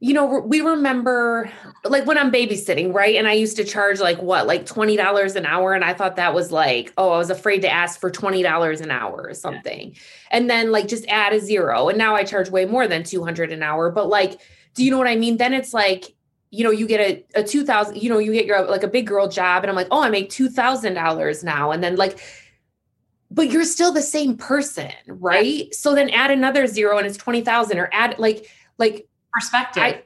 you 0.04 0.16
know, 0.16 0.26
we 0.26 0.62
remember 0.62 1.52
like 1.86 2.08
when 2.08 2.18
I'm 2.18 2.32
babysitting, 2.32 2.92
right? 2.92 3.16
And 3.18 3.28
I 3.28 3.34
used 3.34 3.56
to 3.58 3.64
charge 3.64 4.00
like 4.00 4.20
what, 4.20 4.48
like 4.48 4.66
$20 4.66 5.36
an 5.36 5.46
hour. 5.46 5.74
And 5.76 5.86
I 5.86 5.94
thought 5.94 6.16
that 6.16 6.34
was 6.34 6.52
like, 6.52 6.92
oh, 6.98 7.12
I 7.12 7.20
was 7.20 7.30
afraid 7.30 7.62
to 7.62 7.72
ask 7.72 8.00
for 8.00 8.10
$20 8.10 8.82
an 8.82 8.90
hour 8.90 9.22
or 9.22 9.36
something. 9.36 9.92
Yeah. 9.92 10.00
And 10.32 10.50
then 10.50 10.72
like 10.72 10.88
just 10.88 11.06
add 11.08 11.34
a 11.34 11.40
zero. 11.40 11.88
And 11.88 12.00
now 12.00 12.16
I 12.16 12.24
charge 12.24 12.50
way 12.50 12.66
more 12.66 12.88
than 12.88 13.04
200 13.04 13.52
an 13.52 13.62
hour. 13.62 13.92
But 13.92 14.10
like, 14.10 14.42
do 14.74 14.84
you 14.84 14.90
know 14.90 14.98
what 14.98 15.08
I 15.08 15.16
mean? 15.16 15.38
Then 15.38 15.54
it's 15.54 15.72
like, 15.72 16.16
you 16.50 16.64
know, 16.64 16.72
you 16.72 16.88
get 16.88 17.00
a, 17.36 17.42
a 17.42 17.44
2000, 17.44 17.96
you 17.96 18.10
know, 18.10 18.18
you 18.18 18.34
get 18.34 18.48
your 18.48 18.66
like 18.66 18.82
a 18.82 18.88
big 18.88 19.06
girl 19.06 19.28
job. 19.28 19.64
And 19.64 19.70
I'm 19.70 19.76
like, 19.76 19.88
oh, 19.92 20.02
I 20.02 20.10
make 20.10 20.32
$2,000 20.32 21.44
now. 21.44 21.70
And 21.70 21.84
then 21.84 21.96
like, 21.96 22.20
but 23.30 23.52
you're 23.52 23.66
still 23.66 23.92
the 23.92 24.02
same 24.02 24.36
person, 24.36 24.92
right? 25.06 25.46
Yeah. 25.46 25.66
So 25.74 25.94
then 25.94 26.10
add 26.10 26.32
another 26.32 26.66
zero 26.66 26.98
and 26.98 27.06
it's 27.06 27.18
20,000 27.18 27.78
or 27.78 27.88
add 27.94 28.18
like, 28.18 28.48
like, 28.80 29.08
perspective. 29.34 29.84
I, 29.84 30.04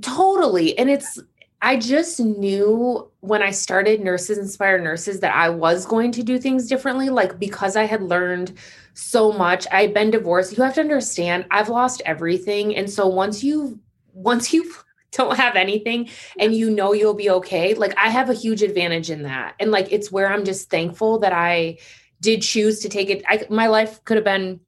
totally. 0.00 0.76
And 0.78 0.90
it's, 0.90 1.18
I 1.62 1.76
just 1.78 2.20
knew 2.20 3.10
when 3.20 3.42
I 3.42 3.50
started 3.50 4.00
Nurses 4.00 4.38
Inspire 4.38 4.78
Nurses 4.78 5.20
that 5.20 5.34
I 5.34 5.48
was 5.48 5.86
going 5.86 6.12
to 6.12 6.22
do 6.22 6.38
things 6.38 6.68
differently. 6.68 7.08
Like, 7.08 7.38
because 7.38 7.76
I 7.76 7.84
had 7.84 8.02
learned 8.02 8.52
so 8.94 9.32
much, 9.32 9.66
I'd 9.72 9.94
been 9.94 10.10
divorced. 10.10 10.56
You 10.56 10.62
have 10.62 10.74
to 10.74 10.80
understand, 10.80 11.46
I've 11.50 11.68
lost 11.68 12.02
everything. 12.04 12.76
And 12.76 12.90
so 12.90 13.06
once 13.06 13.42
you, 13.42 13.80
once 14.12 14.52
you, 14.52 14.70
don't 15.12 15.36
have 15.36 15.56
anything 15.56 16.10
and 16.38 16.54
you 16.54 16.68
know 16.68 16.92
you'll 16.92 17.14
be 17.14 17.30
okay 17.30 17.72
like 17.74 17.94
i 17.96 18.10
have 18.10 18.28
a 18.28 18.34
huge 18.34 18.62
advantage 18.62 19.08
in 19.08 19.22
that 19.22 19.54
and 19.58 19.70
like 19.70 19.90
it's 19.90 20.12
where 20.12 20.30
i'm 20.30 20.44
just 20.44 20.68
thankful 20.68 21.18
that 21.20 21.32
i 21.32 21.78
did 22.20 22.42
choose 22.42 22.80
to 22.80 22.88
take 22.88 23.08
it 23.08 23.22
I, 23.26 23.46
my 23.48 23.68
life 23.68 24.02
could 24.04 24.16
have 24.16 24.24
been 24.24 24.60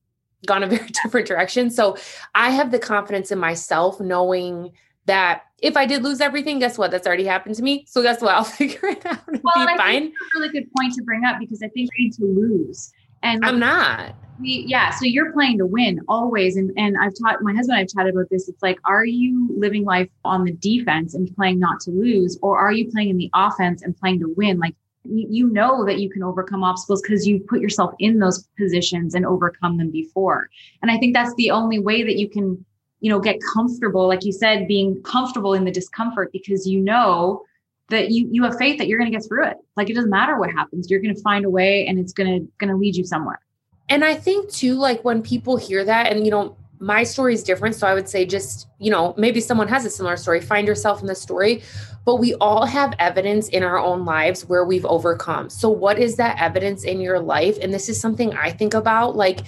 gone 0.47 0.63
a 0.63 0.67
very 0.67 0.87
different 1.03 1.27
direction. 1.27 1.71
So 1.71 1.97
I 2.35 2.51
have 2.51 2.71
the 2.71 2.79
confidence 2.79 3.31
in 3.31 3.39
myself 3.39 4.01
knowing 4.01 4.73
that 5.07 5.43
if 5.61 5.77
I 5.77 5.87
did 5.87 6.03
lose 6.05 6.21
everything, 6.21 6.59
guess 6.59 6.79
what? 6.79 6.91
That's 6.91 7.07
already 7.07 7.25
happened 7.25 7.57
to 7.57 7.63
me. 7.63 7.85
So 7.89 8.03
guess 8.03 8.21
what? 8.21 8.35
I'll 8.35 8.45
figure 8.45 8.89
it 8.89 9.05
out 9.05 9.27
and 9.27 9.41
well, 9.43 9.67
be 9.67 9.73
and 9.73 9.79
fine. 9.79 10.07
a 10.07 10.39
really 10.39 10.51
good 10.51 10.69
point 10.79 10.95
to 10.95 11.03
bring 11.03 11.25
up 11.25 11.39
because 11.41 11.63
I 11.63 11.69
think 11.69 11.91
we 11.99 12.05
need 12.05 12.13
to 12.15 12.25
lose. 12.25 12.93
And 13.23 13.45
I'm 13.45 13.59
not. 13.59 14.15
We, 14.41 14.65
yeah. 14.69 14.91
So 14.91 15.05
you're 15.05 15.33
playing 15.33 15.59
to 15.59 15.67
win 15.67 16.01
always. 16.07 16.57
And 16.57 16.71
and 16.77 16.97
I've 17.03 17.15
taught 17.21 17.43
my 17.43 17.53
husband, 17.53 17.79
I've 17.79 17.89
chatted 17.89 18.15
about 18.15 18.31
this. 18.31 18.49
It's 18.49 18.63
like, 18.63 18.79
are 18.85 19.05
you 19.05 19.53
living 19.57 19.85
life 19.85 20.09
on 20.25 20.45
the 20.45 20.53
defense 20.53 21.15
and 21.15 21.35
playing 21.35 21.59
not 21.59 21.81
to 21.81 21.91
lose? 21.91 22.39
Or 22.43 22.57
are 22.57 22.71
you 22.71 22.89
playing 22.93 23.09
in 23.09 23.17
the 23.17 23.31
offense 23.35 23.83
and 23.83 23.97
playing 23.97 24.21
to 24.21 24.33
win? 24.37 24.61
Like 24.61 24.77
you 25.11 25.49
know 25.49 25.85
that 25.85 25.99
you 25.99 26.11
can 26.11 26.23
overcome 26.23 26.63
obstacles 26.63 27.03
because 27.03 27.27
you 27.27 27.41
put 27.41 27.61
yourself 27.61 27.95
in 27.99 28.19
those 28.19 28.47
positions 28.59 29.15
and 29.15 29.27
overcome 29.27 29.77
them 29.77 29.91
before. 29.91 30.49
And 30.83 30.91
I 30.91 30.99
think 30.99 31.15
that's 31.15 31.35
the 31.35 31.51
only 31.51 31.79
way 31.79 32.03
that 32.03 32.17
you 32.17 32.29
can, 32.29 32.65
you 33.01 33.11
know, 33.11 33.21
get 33.21 33.39
comfortable, 33.53 34.07
like 34.07 34.25
you 34.25 34.33
said, 34.33 34.69
being 34.69 35.03
comfortable 35.03 35.55
in 35.55 35.65
the 35.65 35.71
discomfort 35.71 36.31
because 36.33 36.67
you 36.67 36.81
know 36.81 37.45
that 37.89 38.11
you 38.11 38.29
you 38.31 38.45
have 38.45 38.57
faith 38.59 38.79
that 38.79 38.87
you're 38.87 38.99
going 38.99 39.11
to 39.11 39.17
get 39.17 39.27
through 39.27 39.47
it. 39.47 39.57
Like 39.77 39.91
it 39.91 39.95
doesn't 39.95 40.11
matter 40.11 40.39
what 40.39 40.51
happens, 40.51 40.91
you're 40.91 41.01
going 41.01 41.15
to 41.15 41.23
find 41.23 41.45
a 41.45 41.51
way 41.51 41.87
and 41.87 41.99
it's 41.99 42.13
going 42.13 42.29
to 42.29 42.53
going 42.59 42.71
to 42.71 42.77
lead 42.77 42.97
you 42.97 43.05
somewhere. 43.05 43.41
And 43.89 44.05
I 44.05 44.15
think 44.15 44.51
too 44.51 44.75
like 44.75 45.05
when 45.05 45.23
people 45.23 45.57
hear 45.57 45.85
that 45.85 46.13
and 46.13 46.25
you 46.25 46.31
know 46.31 46.57
my 46.81 47.03
story 47.03 47.35
is 47.35 47.43
different 47.43 47.75
so 47.75 47.87
I 47.87 47.95
would 47.95 48.09
say 48.09 48.25
just, 48.25 48.69
you 48.79 48.91
know, 48.91 49.15
maybe 49.17 49.41
someone 49.41 49.69
has 49.69 49.85
a 49.85 49.91
similar 49.91 50.17
story, 50.17 50.41
find 50.41 50.67
yourself 50.67 51.01
in 51.01 51.07
the 51.07 51.15
story, 51.15 51.63
but 52.05 52.17
we 52.17 52.35
all 52.35 52.65
have 52.65 52.95
evidence 52.99 53.49
in 53.49 53.63
our 53.63 53.79
own 53.79 54.05
lives 54.05 54.47
where 54.47 54.65
we've 54.65 54.87
overcome. 54.87 55.51
So, 55.51 55.69
what 55.69 55.99
is 55.99 56.17
that 56.17 56.41
evidence 56.41 56.85
in 56.85 57.01
your 57.01 57.21
life? 57.21 57.59
And 57.61 57.73
this 57.73 57.89
is 57.89 58.01
something 58.01 58.33
I 58.35 58.51
think 58.51 58.75
about. 58.75 59.17
Like, 59.17 59.41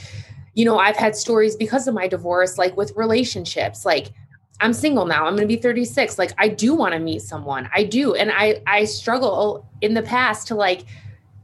you 0.55 0.65
know, 0.65 0.79
I've 0.79 0.97
had 0.97 1.17
stories 1.17 1.57
because 1.57 1.89
of 1.89 1.95
my 1.95 2.09
divorce, 2.09 2.59
like 2.59 2.77
with 2.77 2.93
relationships, 2.97 3.85
like, 3.85 4.13
I'm 4.61 4.73
single 4.73 5.07
now. 5.07 5.27
I'm 5.27 5.35
going 5.35 5.49
to 5.49 5.55
be 5.55 5.57
36. 5.57 6.19
Like 6.19 6.33
I 6.39 6.49
do 6.49 6.75
want 6.75 6.93
to 6.93 6.99
meet 6.99 7.23
someone. 7.23 7.69
I 7.75 7.85
do. 7.85 8.15
And 8.15 8.31
I 8.31 8.61
I 8.67 8.85
struggle 8.85 9.67
in 9.81 9.95
the 9.95 10.03
past 10.03 10.47
to 10.49 10.55
like 10.55 10.85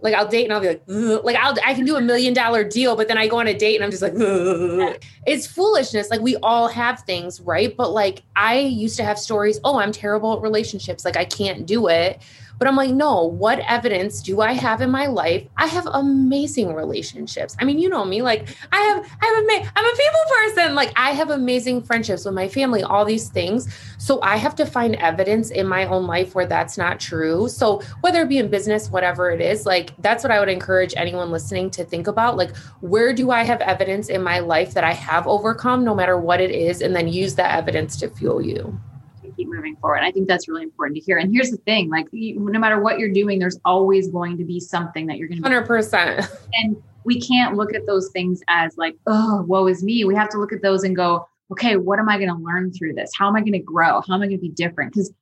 like 0.00 0.14
I'll 0.14 0.28
date 0.28 0.44
and 0.44 0.52
I'll 0.52 0.60
be 0.60 0.68
like, 0.68 0.82
Ugh. 0.88 1.20
like 1.24 1.36
I'll 1.36 1.54
I 1.64 1.74
can 1.74 1.84
do 1.84 1.96
a 1.96 2.00
million 2.00 2.34
dollar 2.34 2.64
deal, 2.64 2.96
but 2.96 3.08
then 3.08 3.18
I 3.18 3.28
go 3.28 3.38
on 3.38 3.46
a 3.46 3.54
date 3.54 3.76
and 3.76 3.84
I'm 3.84 3.90
just 3.90 4.02
like, 4.02 4.14
Ugh. 4.14 4.96
it's 5.26 5.46
foolishness. 5.46 6.10
Like 6.10 6.20
we 6.20 6.36
all 6.36 6.68
have 6.68 7.00
things, 7.00 7.40
right? 7.40 7.74
But 7.76 7.92
like 7.92 8.22
I 8.34 8.58
used 8.58 8.96
to 8.98 9.04
have 9.04 9.18
stories. 9.18 9.58
Oh, 9.64 9.78
I'm 9.78 9.92
terrible 9.92 10.34
at 10.36 10.42
relationships. 10.42 11.04
Like 11.04 11.16
I 11.16 11.24
can't 11.24 11.66
do 11.66 11.88
it. 11.88 12.20
But 12.58 12.68
I'm 12.68 12.76
like, 12.76 12.90
no, 12.90 13.24
what 13.24 13.60
evidence 13.60 14.22
do 14.22 14.40
I 14.40 14.52
have 14.52 14.80
in 14.80 14.90
my 14.90 15.06
life? 15.06 15.46
I 15.56 15.66
have 15.66 15.86
amazing 15.86 16.74
relationships. 16.74 17.56
I 17.60 17.64
mean, 17.64 17.78
you 17.78 17.88
know 17.88 18.04
me, 18.04 18.22
like 18.22 18.48
I 18.72 18.78
have, 18.78 19.04
I 19.20 19.26
have, 19.26 19.44
ama- 19.44 19.72
I'm 19.76 19.84
a 19.84 19.96
people 19.96 20.20
person. 20.38 20.74
Like 20.74 20.92
I 20.96 21.10
have 21.10 21.30
amazing 21.30 21.82
friendships 21.82 22.24
with 22.24 22.34
my 22.34 22.48
family, 22.48 22.82
all 22.82 23.04
these 23.04 23.28
things. 23.28 23.68
So 23.98 24.20
I 24.22 24.36
have 24.36 24.54
to 24.56 24.66
find 24.66 24.96
evidence 24.96 25.50
in 25.50 25.66
my 25.66 25.86
own 25.86 26.06
life 26.06 26.34
where 26.34 26.46
that's 26.46 26.78
not 26.78 27.00
true. 27.00 27.48
So 27.48 27.82
whether 28.00 28.22
it 28.22 28.28
be 28.28 28.38
in 28.38 28.48
business, 28.48 28.90
whatever 28.90 29.30
it 29.30 29.40
is, 29.40 29.66
like 29.66 29.92
that's 29.98 30.24
what 30.24 30.30
I 30.30 30.40
would 30.40 30.48
encourage 30.48 30.94
anyone 30.96 31.30
listening 31.30 31.70
to 31.70 31.84
think 31.84 32.06
about. 32.06 32.36
Like, 32.36 32.56
where 32.80 33.12
do 33.12 33.30
I 33.30 33.42
have 33.42 33.60
evidence 33.60 34.08
in 34.08 34.22
my 34.22 34.38
life 34.38 34.74
that 34.74 34.84
I 34.84 34.92
have 34.92 35.26
overcome, 35.26 35.84
no 35.84 35.94
matter 35.94 36.18
what 36.18 36.40
it 36.40 36.50
is, 36.50 36.80
and 36.80 36.94
then 36.94 37.08
use 37.08 37.34
that 37.34 37.56
evidence 37.56 37.96
to 37.98 38.08
fuel 38.08 38.40
you 38.40 38.78
keep 39.36 39.48
moving 39.48 39.76
forward. 39.76 40.00
I 40.02 40.10
think 40.10 40.28
that's 40.28 40.48
really 40.48 40.62
important 40.62 40.96
to 40.96 41.02
hear. 41.02 41.18
And 41.18 41.32
here's 41.32 41.50
the 41.50 41.58
thing 41.58 41.90
like, 41.90 42.06
no 42.12 42.58
matter 42.58 42.80
what 42.80 42.98
you're 42.98 43.12
doing, 43.12 43.38
there's 43.38 43.58
always 43.64 44.08
going 44.08 44.38
to 44.38 44.44
be 44.44 44.58
something 44.58 45.06
that 45.06 45.18
you're 45.18 45.28
going 45.28 45.42
to 45.42 45.48
100%. 45.48 46.28
And 46.54 46.82
we 47.04 47.20
can't 47.20 47.56
look 47.56 47.74
at 47.74 47.86
those 47.86 48.10
things 48.10 48.40
as 48.48 48.76
like, 48.76 48.96
oh, 49.06 49.44
woe 49.46 49.66
is 49.66 49.84
me. 49.84 50.04
We 50.04 50.14
have 50.16 50.28
to 50.30 50.38
look 50.38 50.52
at 50.52 50.62
those 50.62 50.82
and 50.82 50.96
go, 50.96 51.28
okay, 51.52 51.76
what 51.76 51.98
am 51.98 52.08
I 52.08 52.16
going 52.16 52.30
to 52.30 52.42
learn 52.42 52.72
through 52.72 52.94
this? 52.94 53.10
How 53.16 53.28
am 53.28 53.36
I 53.36 53.40
going 53.40 53.52
to 53.52 53.58
grow? 53.60 54.00
How 54.06 54.14
am 54.14 54.22
I 54.22 54.26
going 54.26 54.38
to 54.38 54.42
be 54.42 54.48
different? 54.48 54.92
Because 54.92 55.12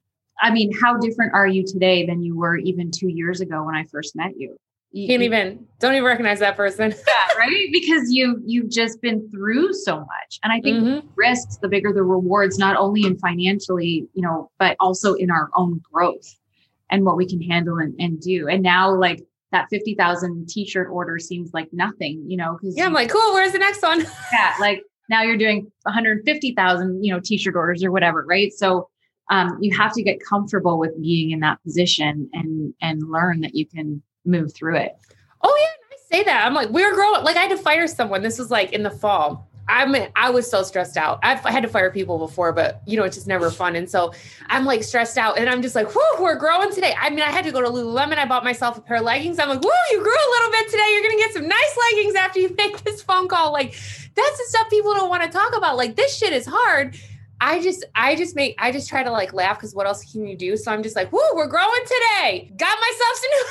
I 0.41 0.51
mean, 0.51 0.73
how 0.83 0.97
different 0.99 1.35
are 1.35 1.47
you 1.47 1.65
today 1.65 2.07
than 2.07 2.23
you 2.23 2.37
were 2.37 2.57
even 2.57 2.91
two 2.91 3.09
years 3.09 3.41
ago 3.41 3.63
when 3.63 3.75
I 3.75 3.85
first 3.85 4.17
met 4.17 4.33
you? 4.37 4.57
You 4.95 5.09
can't 5.09 5.23
even 5.23 5.67
don't 5.81 5.95
even 5.95 6.05
recognize 6.05 6.39
that 6.39 6.57
person. 6.57 6.95
yeah, 7.09 7.37
right. 7.37 7.67
Because 7.73 8.13
you 8.13 8.41
you've 8.47 8.71
just 8.71 9.03
been 9.03 9.29
through 9.29 9.73
so 9.73 9.99
much, 9.99 10.39
and 10.45 10.53
I 10.53 10.61
think 10.61 10.85
mm-hmm. 10.85 11.09
risks, 11.17 11.57
the 11.57 11.69
bigger 11.69 11.93
the 11.93 12.05
rewards, 12.05 12.59
not 12.59 12.77
only 12.77 13.03
in 13.03 13.19
financially, 13.19 14.07
you 14.15 14.23
know, 14.23 14.53
but 14.61 14.77
also 14.79 15.15
in 15.15 15.33
our 15.33 15.51
own 15.57 15.83
growth 15.93 16.39
and 16.91 17.05
what 17.05 17.17
we 17.17 17.27
can 17.27 17.43
handle 17.43 17.79
and, 17.79 17.93
and 17.99 18.21
do. 18.21 18.47
And 18.47 18.63
now, 18.63 18.95
like 18.95 19.21
that 19.51 19.67
fifty 19.69 19.97
thousand 19.97 20.49
t-shirt 20.49 20.89
order 20.93 21.19
seems 21.19 21.53
like 21.53 21.71
nothing, 21.73 22.25
you 22.29 22.37
know. 22.37 22.57
Because 22.61 22.77
yeah, 22.77 22.87
I'm 22.87 22.93
like, 22.93 23.11
cool. 23.11 23.33
Where's 23.33 23.51
the 23.51 23.59
next 23.59 23.83
one? 23.83 24.01
yeah, 24.33 24.55
like 24.61 24.81
now 25.11 25.23
you're 25.23 25.37
doing 25.37 25.73
one 25.83 25.93
hundred 25.93 26.23
fifty 26.25 26.55
thousand, 26.55 27.05
you 27.05 27.13
know, 27.13 27.19
t-shirt 27.19 27.57
orders 27.57 27.83
or 27.83 27.91
whatever, 27.91 28.25
right? 28.29 28.53
So 28.53 28.89
um, 29.29 29.59
you 29.61 29.77
have 29.77 29.93
to 29.95 30.05
get 30.05 30.19
comfortable 30.25 30.79
with 30.79 30.93
being 31.03 31.33
in 31.33 31.41
that 31.41 31.61
position 31.65 32.31
and 32.33 32.73
and 32.81 33.03
learn 33.11 33.41
that 33.41 33.57
you 33.57 33.67
can 33.67 34.01
move 34.25 34.53
through 34.53 34.77
it. 34.77 34.97
Oh 35.43 35.59
yeah, 35.61 35.97
I 35.97 36.17
say 36.17 36.25
that. 36.25 36.47
I'm 36.47 36.55
like, 36.55 36.71
we 36.71 36.85
were 36.85 36.95
growing. 36.95 37.25
Like 37.25 37.37
I 37.37 37.41
had 37.41 37.51
to 37.51 37.63
fire 37.63 37.87
someone. 37.87 38.23
This 38.23 38.39
was 38.39 38.51
like 38.51 38.73
in 38.73 38.83
the 38.83 38.91
fall. 38.91 39.49
I 39.67 39.87
mean, 39.87 40.09
I 40.15 40.29
was 40.29 40.51
so 40.51 40.63
stressed 40.63 40.97
out. 40.99 41.21
I've 41.23 41.41
had 41.41 41.63
to 41.63 41.69
fire 41.69 41.91
people 41.91 42.19
before, 42.19 42.53
but 42.53 42.83
you 42.87 42.99
know, 42.99 43.05
it's 43.05 43.17
just 43.17 43.27
never 43.27 43.51
fun. 43.51 43.77
And 43.77 43.89
so 43.89 44.13
I'm 44.49 44.67
like 44.67 44.83
stressed 44.83 45.17
out 45.17 45.39
and 45.39 45.49
I'm 45.49 45.63
just 45.63 45.75
like, 45.75 45.95
whoo, 45.95 46.03
we're 46.21 46.35
growing 46.37 46.71
today. 46.71 46.95
I 47.01 47.09
mean, 47.09 47.21
I 47.21 47.31
had 47.31 47.45
to 47.47 47.53
go 47.53 47.63
to 47.63 47.69
Lululemon. 47.69 48.19
I 48.19 48.27
bought 48.27 48.45
myself 48.45 48.77
a 48.77 48.83
pair 48.83 48.99
of 48.99 49.05
leggings. 49.05 49.39
I'm 49.39 49.49
like, 49.49 49.63
whoo, 49.63 49.71
you 49.91 50.03
grew 50.03 50.13
a 50.13 50.31
little 50.33 50.51
bit 50.51 50.71
today. 50.71 50.89
You're 50.93 51.03
going 51.03 51.17
to 51.17 51.23
get 51.23 51.33
some 51.33 51.49
nice 51.49 51.79
leggings 51.91 52.15
after 52.15 52.41
you 52.41 52.55
make 52.59 52.83
this 52.83 53.03
phone 53.03 53.27
call. 53.27 53.53
Like, 53.53 53.73
that's 54.15 54.39
the 54.39 54.45
stuff 54.49 54.69
people 54.69 54.93
don't 54.93 55.09
want 55.09 55.23
to 55.23 55.31
talk 55.31 55.57
about. 55.57 55.79
Like, 55.79 55.97
this 55.97 56.15
shit 56.15 56.35
is 56.35 56.47
hard. 56.47 56.99
I 57.45 57.61
just, 57.61 57.85
I 57.95 58.17
just 58.17 58.35
make, 58.35 58.55
I 58.59 58.73
just 58.73 58.89
try 58.89 59.03
to 59.03 59.11
like 59.11 59.35
laugh 59.35 59.59
because 59.59 59.75
what 59.75 59.87
else 59.87 60.11
can 60.11 60.27
you 60.27 60.35
do? 60.35 60.57
So 60.57 60.73
I'm 60.73 60.83
just 60.83 60.97
like, 60.97 61.13
whoo, 61.13 61.21
we're 61.35 61.47
growing 61.47 61.83
today. 61.85 62.51
Got 62.57 62.79
myself 62.81 63.17
some 63.17 63.31
new 63.37 63.45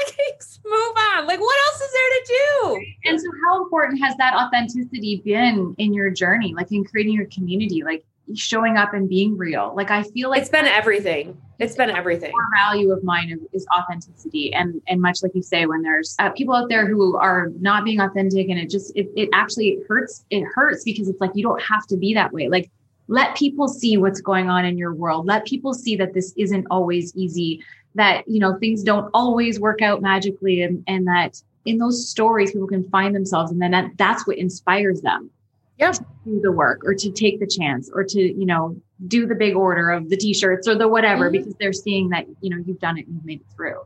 leggings. 0.00 0.60
Move 0.64 0.96
on. 1.12 1.26
Like, 1.26 1.40
what 1.40 1.58
else 1.66 1.80
is 1.82 1.92
there 1.92 2.10
to 2.10 2.24
do? 2.26 2.84
And 3.04 3.20
so, 3.20 3.26
how 3.44 3.62
important 3.62 4.00
has 4.00 4.16
that 4.16 4.32
authenticity 4.32 5.20
been 5.22 5.74
in 5.76 5.92
your 5.92 6.08
journey, 6.08 6.54
like 6.54 6.72
in 6.72 6.84
creating 6.84 7.12
your 7.12 7.26
community, 7.26 7.82
like 7.84 8.02
showing 8.34 8.78
up 8.78 8.94
and 8.94 9.10
being 9.10 9.36
real? 9.36 9.74
Like, 9.76 9.90
I 9.90 10.04
feel 10.04 10.30
like 10.30 10.40
it's 10.40 10.50
been 10.50 10.64
everything. 10.64 11.36
It's 11.58 11.76
been 11.76 11.90
everything. 11.90 12.32
Core 12.32 12.48
value 12.56 12.92
of 12.92 13.04
mine 13.04 13.38
is 13.52 13.66
authenticity, 13.76 14.54
and 14.54 14.80
and 14.88 15.02
much 15.02 15.22
like 15.22 15.32
you 15.34 15.42
say, 15.42 15.66
when 15.66 15.82
there's 15.82 16.16
uh, 16.18 16.30
people 16.30 16.54
out 16.54 16.70
there 16.70 16.86
who 16.86 17.18
are 17.18 17.50
not 17.60 17.84
being 17.84 18.00
authentic, 18.00 18.48
and 18.48 18.58
it 18.58 18.70
just 18.70 18.96
it, 18.96 19.10
it 19.14 19.28
actually 19.34 19.80
hurts. 19.86 20.24
It 20.30 20.44
hurts 20.44 20.82
because 20.82 21.10
it's 21.10 21.20
like 21.20 21.32
you 21.34 21.42
don't 21.42 21.60
have 21.60 21.86
to 21.88 21.98
be 21.98 22.14
that 22.14 22.32
way. 22.32 22.48
Like 22.48 22.70
let 23.08 23.36
people 23.36 23.68
see 23.68 23.96
what's 23.96 24.20
going 24.20 24.48
on 24.48 24.64
in 24.64 24.78
your 24.78 24.94
world 24.94 25.26
let 25.26 25.44
people 25.44 25.74
see 25.74 25.96
that 25.96 26.14
this 26.14 26.32
isn't 26.36 26.66
always 26.70 27.14
easy 27.16 27.62
that 27.94 28.26
you 28.26 28.40
know 28.40 28.56
things 28.58 28.82
don't 28.82 29.10
always 29.14 29.60
work 29.60 29.82
out 29.82 30.02
magically 30.02 30.62
and, 30.62 30.82
and 30.86 31.06
that 31.06 31.40
in 31.64 31.78
those 31.78 32.08
stories 32.08 32.52
people 32.52 32.68
can 32.68 32.88
find 32.90 33.14
themselves 33.14 33.50
and 33.50 33.60
then 33.60 33.70
that, 33.70 33.90
that's 33.96 34.26
what 34.26 34.36
inspires 34.38 35.00
them 35.00 35.30
yeah. 35.78 35.92
do 36.24 36.40
the 36.40 36.52
work 36.52 36.82
or 36.84 36.94
to 36.94 37.10
take 37.10 37.40
the 37.40 37.46
chance 37.46 37.90
or 37.92 38.04
to, 38.04 38.20
you 38.20 38.46
know, 38.46 38.76
do 39.08 39.26
the 39.26 39.34
big 39.34 39.56
order 39.56 39.90
of 39.90 40.08
the 40.08 40.16
t-shirts 40.16 40.68
or 40.68 40.76
the 40.76 40.88
whatever 40.88 41.26
mm-hmm. 41.26 41.38
because 41.38 41.54
they're 41.58 41.72
seeing 41.72 42.08
that, 42.10 42.26
you 42.40 42.50
know, 42.50 42.62
you've 42.64 42.78
done 42.78 42.98
it 42.98 43.06
and 43.06 43.16
you've 43.16 43.24
made 43.24 43.40
it 43.40 43.46
through. 43.54 43.80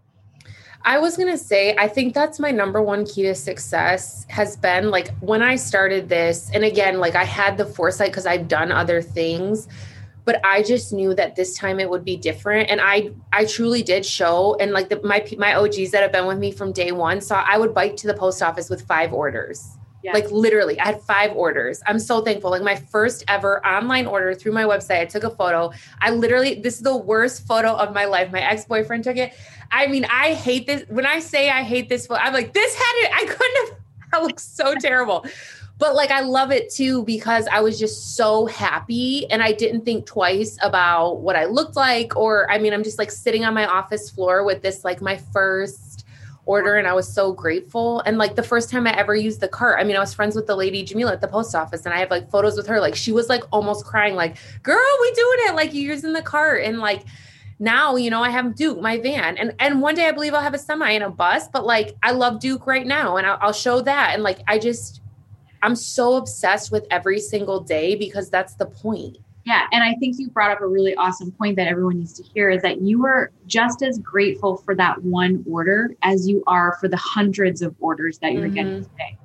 I 0.85 0.99
was 0.99 1.17
going 1.17 1.31
to 1.31 1.39
say, 1.39 1.77
I 1.77 1.89
think 1.89 2.15
that's 2.15 2.39
my 2.39 2.51
number 2.51 2.81
one 2.81 3.05
key 3.05 3.23
to 3.25 3.35
success 3.35 4.25
has 4.29 4.57
been 4.57 4.91
like 4.91 5.17
when 5.19 5.43
I 5.43 5.57
started 5.57 6.09
this, 6.09 6.51
and 6.55 6.65
again, 6.65 6.99
like 6.99 7.15
I 7.15 7.25
had 7.25 7.57
the 7.57 7.65
foresight 7.65 8.11
because 8.11 8.27
I've 8.27 8.49
done 8.49 8.71
other 8.71 9.03
things, 9.03 9.69
but 10.25 10.41
I 10.45 10.63
just 10.63 10.93
knew 10.93 11.15
that 11.15 11.37
this 11.37 11.57
time 11.57 11.81
it 11.81 11.89
would 11.89 12.05
be 12.05 12.17
different. 12.17 12.71
And 12.71 12.81
I, 12.81 13.11
I 13.33 13.45
truly 13.45 13.83
did 13.83 14.05
show, 14.05 14.57
and 14.61 14.73
like 14.73 14.89
the, 14.89 15.01
my, 15.03 15.27
my 15.37 15.55
OGs 15.55 15.91
that 15.91 16.03
have 16.03 16.13
been 16.13 16.27
with 16.27 16.39
me 16.39 16.53
from 16.53 16.73
day 16.73 16.93
one 16.93 17.21
saw 17.21 17.45
I 17.47 17.59
would 17.59 17.75
bike 17.75 17.97
to 17.97 18.07
the 18.07 18.15
post 18.15 18.43
office 18.43 18.71
with 18.71 18.83
five 18.83 19.13
orders. 19.13 19.78
Yes. 20.03 20.15
Like 20.15 20.31
literally, 20.31 20.79
I 20.79 20.87
had 20.87 21.03
five 21.03 21.33
orders. 21.33 21.83
I'm 21.87 21.99
so 21.99 22.23
thankful. 22.23 22.51
Like 22.51 22.63
my 22.63 22.77
first 22.77 23.25
ever 23.27 23.65
online 23.67 24.07
order 24.07 24.33
through 24.35 24.53
my 24.53 24.65
website, 24.65 25.01
I 25.01 25.05
took 25.07 25.25
a 25.25 25.31
photo. 25.31 25.73
I 26.01 26.11
literally, 26.11 26.61
this 26.61 26.77
is 26.77 26.83
the 26.83 26.97
worst 26.97 27.47
photo 27.47 27.75
of 27.75 27.93
my 27.93 28.05
life. 28.05 28.31
My 28.31 28.41
ex 28.41 28.65
boyfriend 28.65 29.05
took 29.05 29.17
it. 29.17 29.35
I 29.73 29.87
mean, 29.89 30.05
I 30.05 30.35
hate 30.35 30.67
this. 30.67 30.85
When 30.89 31.05
I 31.05 31.19
say 31.19 31.51
I 31.51 31.63
hate 31.63 31.89
this, 31.89 32.07
I'm 32.11 32.33
like, 32.33 32.53
this 32.55 32.75
had 32.75 32.93
it. 32.97 33.11
I 33.15 33.25
couldn't 33.27 33.69
have. 33.69 33.79
That 34.11 34.23
looks 34.23 34.43
so 34.43 34.75
terrible. 34.75 35.27
But 35.79 35.95
like, 35.95 36.11
I 36.11 36.21
love 36.21 36.51
it 36.51 36.71
too 36.71 37.05
because 37.05 37.47
I 37.47 37.61
was 37.61 37.79
just 37.79 38.17
so 38.17 38.47
happy 38.47 39.31
and 39.31 39.43
I 39.43 39.53
didn't 39.53 39.85
think 39.85 40.07
twice 40.07 40.59
about 40.63 41.21
what 41.21 41.37
I 41.37 41.45
looked 41.45 41.77
like. 41.77 42.17
Or, 42.17 42.51
I 42.51 42.59
mean, 42.59 42.73
I'm 42.73 42.83
just 42.83 42.99
like 42.99 43.11
sitting 43.11 43.45
on 43.45 43.55
my 43.55 43.67
office 43.67 44.11
floor 44.11 44.45
with 44.45 44.63
this, 44.63 44.85
like 44.85 45.01
my 45.01 45.19
first 45.33 45.88
order 46.49 46.77
and 46.77 46.89
I 46.89 46.95
was 46.95 47.07
so 47.07 47.33
grateful. 47.33 48.01
And 48.01 48.17
like 48.17 48.35
the 48.35 48.43
first 48.43 48.71
time 48.71 48.87
I 48.87 48.99
ever 48.99 49.15
used 49.15 49.41
the 49.41 49.49
cart, 49.49 49.79
I 49.79 49.85
mean, 49.85 49.97
I 49.97 50.01
was 50.01 50.15
friends 50.15 50.35
with 50.35 50.47
the 50.47 50.57
lady 50.57 50.83
Jamila 50.83 51.13
at 51.13 51.21
the 51.21 51.29
post 51.29 51.55
office 51.55 51.85
and 51.85 51.95
I 51.95 51.99
have 51.99 52.11
like 52.11 52.31
photos 52.31 52.57
with 52.57 52.67
her. 52.67 52.81
Like 52.81 52.97
she 52.97 53.13
was 53.13 53.29
like 53.29 53.45
almost 53.53 53.85
crying, 53.85 54.17
like, 54.17 54.39
girl, 54.63 54.97
we 55.01 55.13
doing 55.13 55.39
it. 55.41 55.55
Like 55.55 55.75
you're 55.75 55.93
using 55.95 56.15
the 56.15 56.23
cart. 56.23 56.65
And 56.65 56.79
like 56.79 57.05
now 57.61 57.97
you 57.97 58.09
know 58.09 58.23
i 58.23 58.31
have 58.31 58.55
duke 58.55 58.81
my 58.81 58.99
van 58.99 59.37
and 59.37 59.53
and 59.59 59.83
one 59.83 59.93
day 59.93 60.07
i 60.07 60.13
believe 60.13 60.33
i'll 60.33 60.41
have 60.41 60.55
a 60.55 60.59
semi 60.59 60.93
and 60.93 61.03
a 61.03 61.11
bus 61.11 61.49
but 61.49 61.67
like 61.67 61.97
i 62.05 62.13
love 62.13 62.39
duke 62.39 62.69
right 62.69 62.87
now 62.87 63.17
and 63.17 63.27
I'll, 63.27 63.39
I'll 63.41 63.53
show 63.53 63.81
that 63.81 64.15
and 64.15 64.23
like 64.23 64.39
i 64.47 64.61
just 64.61 65.01
i'm 65.63 65.75
so 65.75 66.15
obsessed 66.15 66.71
with 66.71 66.87
every 66.93 67.19
single 67.19 67.59
day 67.59 67.97
because 67.97 68.31
that's 68.31 68.55
the 68.55 68.67
point 68.67 69.19
yeah 69.49 69.67
and 69.73 69.83
i 69.83 69.95
think 69.95 70.17
you 70.19 70.29
brought 70.31 70.51
up 70.51 70.61
a 70.61 70.67
really 70.67 70.95
awesome 70.97 71.33
point 71.33 71.57
that 71.57 71.67
everyone 71.67 71.99
needs 71.99 72.13
to 72.13 72.23
hear 72.23 72.51
is 72.51 72.63
that 72.63 72.81
you 72.81 73.05
are 73.05 73.33
just 73.47 73.83
as 73.83 73.99
grateful 73.99 74.57
for 74.59 74.75
that 74.75 75.03
one 75.03 75.45
order 75.49 75.91
as 76.03 76.29
you 76.29 76.43
are 76.47 76.77
for 76.81 76.89
the 76.89 76.97
hundreds 76.97 77.63
of 77.63 77.75
orders 77.81 78.19
that 78.19 78.33
you're 78.33 78.45
mm-hmm. 78.45 78.55
getting 78.55 78.83
today 78.83 79.19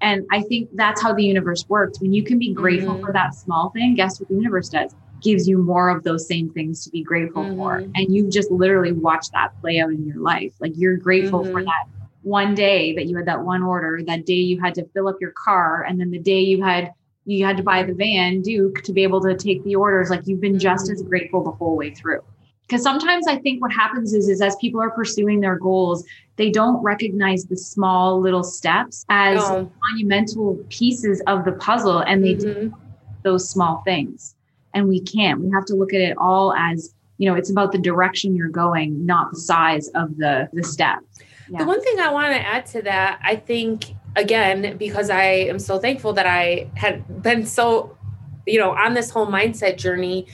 and 0.00 0.26
i 0.30 0.42
think 0.42 0.68
that's 0.74 1.00
how 1.00 1.14
the 1.14 1.24
universe 1.24 1.64
works 1.68 2.00
when 2.00 2.12
you 2.12 2.22
can 2.22 2.38
be 2.38 2.52
grateful 2.52 2.94
mm-hmm. 2.94 3.06
for 3.06 3.12
that 3.12 3.34
small 3.34 3.70
thing 3.70 3.94
guess 3.94 4.20
what 4.20 4.28
the 4.28 4.34
universe 4.34 4.68
does 4.68 4.94
gives 5.20 5.48
you 5.48 5.58
more 5.58 5.88
of 5.88 6.04
those 6.04 6.26
same 6.26 6.50
things 6.50 6.84
to 6.84 6.90
be 6.90 7.02
grateful 7.02 7.42
mm-hmm. 7.42 7.56
for. 7.56 7.78
And 7.78 8.06
you've 8.08 8.30
just 8.30 8.50
literally 8.50 8.92
watched 8.92 9.32
that 9.32 9.58
play 9.60 9.80
out 9.80 9.90
in 9.90 10.06
your 10.06 10.18
life. 10.18 10.52
Like 10.60 10.72
you're 10.76 10.96
grateful 10.96 11.40
mm-hmm. 11.40 11.52
for 11.52 11.64
that 11.64 11.86
one 12.22 12.54
day 12.54 12.94
that 12.94 13.06
you 13.06 13.16
had 13.16 13.26
that 13.26 13.44
one 13.44 13.62
order, 13.62 14.00
that 14.06 14.26
day 14.26 14.34
you 14.34 14.60
had 14.60 14.74
to 14.74 14.84
fill 14.94 15.08
up 15.08 15.16
your 15.20 15.32
car, 15.32 15.84
and 15.84 15.98
then 15.98 16.10
the 16.10 16.18
day 16.18 16.40
you 16.40 16.62
had 16.62 16.92
you 17.28 17.44
had 17.44 17.56
to 17.56 17.62
buy 17.62 17.82
the 17.82 17.94
van 17.94 18.42
Duke 18.42 18.82
to 18.82 18.92
be 18.92 19.02
able 19.02 19.20
to 19.22 19.36
take 19.36 19.62
the 19.64 19.74
orders. 19.74 20.10
Like 20.10 20.26
you've 20.26 20.40
been 20.40 20.58
just 20.58 20.90
as 20.90 21.00
mm-hmm. 21.00 21.08
grateful 21.08 21.44
the 21.44 21.50
whole 21.50 21.76
way 21.76 21.90
through. 21.90 22.22
Because 22.66 22.82
sometimes 22.82 23.26
I 23.26 23.36
think 23.36 23.62
what 23.62 23.72
happens 23.72 24.12
is, 24.12 24.28
is 24.28 24.42
as 24.42 24.54
people 24.56 24.80
are 24.82 24.90
pursuing 24.90 25.40
their 25.40 25.56
goals, 25.56 26.04
they 26.36 26.50
don't 26.50 26.82
recognize 26.82 27.44
the 27.44 27.56
small 27.56 28.20
little 28.20 28.44
steps 28.44 29.06
as 29.08 29.38
no. 29.38 29.72
monumental 29.90 30.62
pieces 30.68 31.22
of 31.26 31.46
the 31.46 31.52
puzzle, 31.52 32.00
and 32.00 32.22
they 32.22 32.34
mm-hmm. 32.34 32.68
do 32.68 32.74
those 33.22 33.48
small 33.48 33.82
things 33.84 34.34
and 34.74 34.88
we 34.88 35.00
can't. 35.00 35.40
We 35.40 35.50
have 35.50 35.64
to 35.66 35.74
look 35.74 35.92
at 35.92 36.00
it 36.00 36.16
all 36.18 36.54
as, 36.54 36.94
you 37.18 37.28
know, 37.28 37.36
it's 37.36 37.50
about 37.50 37.72
the 37.72 37.78
direction 37.78 38.34
you're 38.34 38.48
going, 38.48 39.04
not 39.04 39.30
the 39.32 39.40
size 39.40 39.88
of 39.88 40.16
the 40.16 40.48
the 40.52 40.62
steps. 40.62 41.04
Yeah. 41.50 41.60
The 41.60 41.64
one 41.64 41.82
thing 41.82 41.98
I 41.98 42.10
want 42.10 42.34
to 42.34 42.40
add 42.40 42.66
to 42.66 42.82
that, 42.82 43.20
I 43.22 43.36
think 43.36 43.94
again, 44.18 44.76
because 44.76 45.08
I 45.10 45.22
am 45.22 45.58
so 45.58 45.78
thankful 45.78 46.12
that 46.14 46.26
I 46.26 46.70
had 46.74 47.22
been 47.22 47.46
so, 47.46 47.96
you 48.46 48.58
know, 48.58 48.72
on 48.72 48.94
this 48.94 49.10
whole 49.10 49.26
mindset 49.26 49.78
journey, 49.78 50.26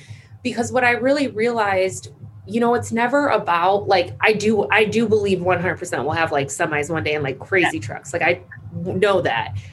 because 0.42 0.72
what 0.72 0.84
I 0.84 0.92
really 0.92 1.28
realized 1.28 2.08
you 2.46 2.60
know 2.60 2.74
it's 2.74 2.92
never 2.92 3.28
about 3.28 3.88
like 3.88 4.14
i 4.20 4.32
do 4.32 4.68
i 4.70 4.84
do 4.84 5.08
believe 5.08 5.38
100% 5.38 6.04
we'll 6.04 6.12
have 6.12 6.32
like 6.32 6.48
semis 6.48 6.90
one 6.90 7.02
day 7.02 7.14
and 7.14 7.24
like 7.24 7.38
crazy 7.38 7.78
yeah. 7.78 7.82
trucks. 7.82 8.12
Like 8.12 8.22
i 8.22 8.40
know 8.72 9.20
that. 9.22 9.56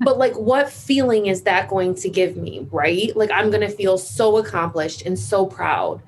But 0.00 0.18
like 0.18 0.34
what 0.34 0.70
feeling 0.70 1.26
is 1.26 1.42
that 1.42 1.68
going 1.68 1.96
to 1.96 2.08
give 2.08 2.36
me 2.36 2.66
right? 2.70 3.14
Like 3.14 3.30
i'm 3.30 3.50
going 3.50 3.60
to 3.60 3.68
feel 3.68 3.98
so 3.98 4.38
accomplished 4.38 5.02
and 5.02 5.18
so 5.18 5.44
proud. 5.46 6.00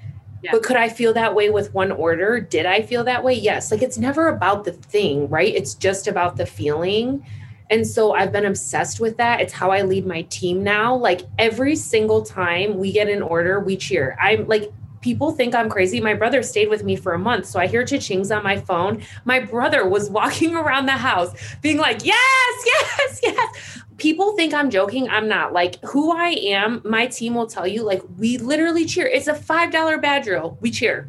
Yeah. 0.42 0.52
but 0.52 0.62
could 0.62 0.76
i 0.76 0.88
feel 0.88 1.12
that 1.14 1.34
way 1.34 1.50
with 1.50 1.74
one 1.74 1.92
order? 1.92 2.40
Did 2.40 2.64
i 2.64 2.80
feel 2.80 3.04
that 3.04 3.22
way? 3.22 3.34
Yes. 3.34 3.70
Like 3.70 3.82
it's 3.82 3.98
never 3.98 4.28
about 4.28 4.64
the 4.64 4.72
thing 4.72 5.28
right? 5.28 5.54
It's 5.54 5.74
just 5.74 6.06
about 6.06 6.36
the 6.36 6.46
feeling 6.46 7.26
and 7.70 7.86
so 7.86 8.12
i've 8.14 8.32
been 8.32 8.46
obsessed 8.46 9.00
with 9.00 9.16
that 9.16 9.40
it's 9.40 9.52
how 9.52 9.70
i 9.70 9.82
lead 9.82 10.06
my 10.06 10.22
team 10.22 10.62
now 10.62 10.94
like 10.94 11.22
every 11.38 11.76
single 11.76 12.22
time 12.22 12.78
we 12.78 12.92
get 12.92 13.08
an 13.08 13.22
order 13.22 13.60
we 13.60 13.76
cheer 13.76 14.16
i'm 14.20 14.46
like 14.46 14.72
people 15.06 15.30
think 15.30 15.54
I'm 15.54 15.68
crazy. 15.68 16.00
My 16.00 16.14
brother 16.14 16.42
stayed 16.42 16.68
with 16.68 16.82
me 16.82 16.96
for 16.96 17.12
a 17.12 17.18
month. 17.18 17.46
So 17.46 17.60
I 17.60 17.68
hear 17.68 17.84
cha-chings 17.84 18.36
on 18.36 18.42
my 18.42 18.56
phone. 18.56 19.02
My 19.24 19.38
brother 19.38 19.88
was 19.88 20.10
walking 20.20 20.56
around 20.56 20.86
the 20.86 20.92
house 20.92 21.32
being 21.62 21.76
like, 21.76 22.04
yes, 22.04 22.64
yes, 22.66 23.20
yes. 23.22 23.82
People 23.98 24.34
think 24.34 24.52
I'm 24.52 24.68
joking. 24.68 25.08
I'm 25.08 25.28
not. 25.28 25.52
Like 25.52 25.80
who 25.84 26.10
I 26.10 26.30
am, 26.30 26.82
my 26.84 27.06
team 27.06 27.36
will 27.36 27.46
tell 27.46 27.68
you, 27.68 27.84
like, 27.84 28.02
we 28.18 28.38
literally 28.38 28.84
cheer. 28.84 29.06
It's 29.06 29.28
a 29.28 29.32
$5 29.32 30.02
bad 30.02 30.24
drill. 30.24 30.58
We 30.60 30.72
cheer. 30.72 31.08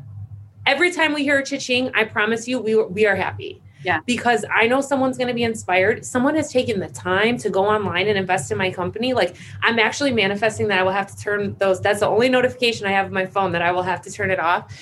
Every 0.68 0.92
time 0.92 1.16
we 1.16 1.24
hear 1.24 1.40
a 1.40 1.44
cha-ching, 1.44 1.92
I 1.96 2.04
promise 2.04 2.48
you, 2.48 2.60
we, 2.60 2.76
we 2.76 3.08
are 3.08 3.16
happy. 3.16 3.64
Yeah. 3.84 4.00
Because 4.06 4.44
I 4.54 4.68
know 4.68 4.82
someone's 4.82 5.18
going 5.18 5.28
to 5.28 5.34
be 5.34 5.44
inspired. 5.44 6.06
Someone 6.06 6.36
has 6.36 6.52
taken 6.52 6.80
the 6.80 6.90
time 6.90 7.38
to 7.38 7.50
go 7.50 7.66
online 7.66 8.08
and 8.08 8.18
invest 8.18 8.52
in 8.52 8.58
my 8.58 8.72
company. 8.72 9.14
Like 9.14 9.36
I'm 9.62 9.80
actually 9.80 10.12
manifesting 10.12 10.68
that 10.70 10.80
I 10.80 10.84
will 10.84 10.92
have 10.92 11.08
to 11.16 11.18
turn 11.18 11.56
those. 11.60 11.82
That's 11.82 12.00
the 12.00 12.08
only 12.08 12.30
notification 12.30 12.88
I 12.88 12.92
have 12.92 13.08
on 13.08 13.14
my 13.14 13.26
phone 13.26 13.52
that 13.54 13.62
I 13.62 13.72
will 13.72 13.84
have 13.84 14.02
to 14.04 14.12
turn 14.12 14.32
it 14.32 14.40
off. 14.40 14.74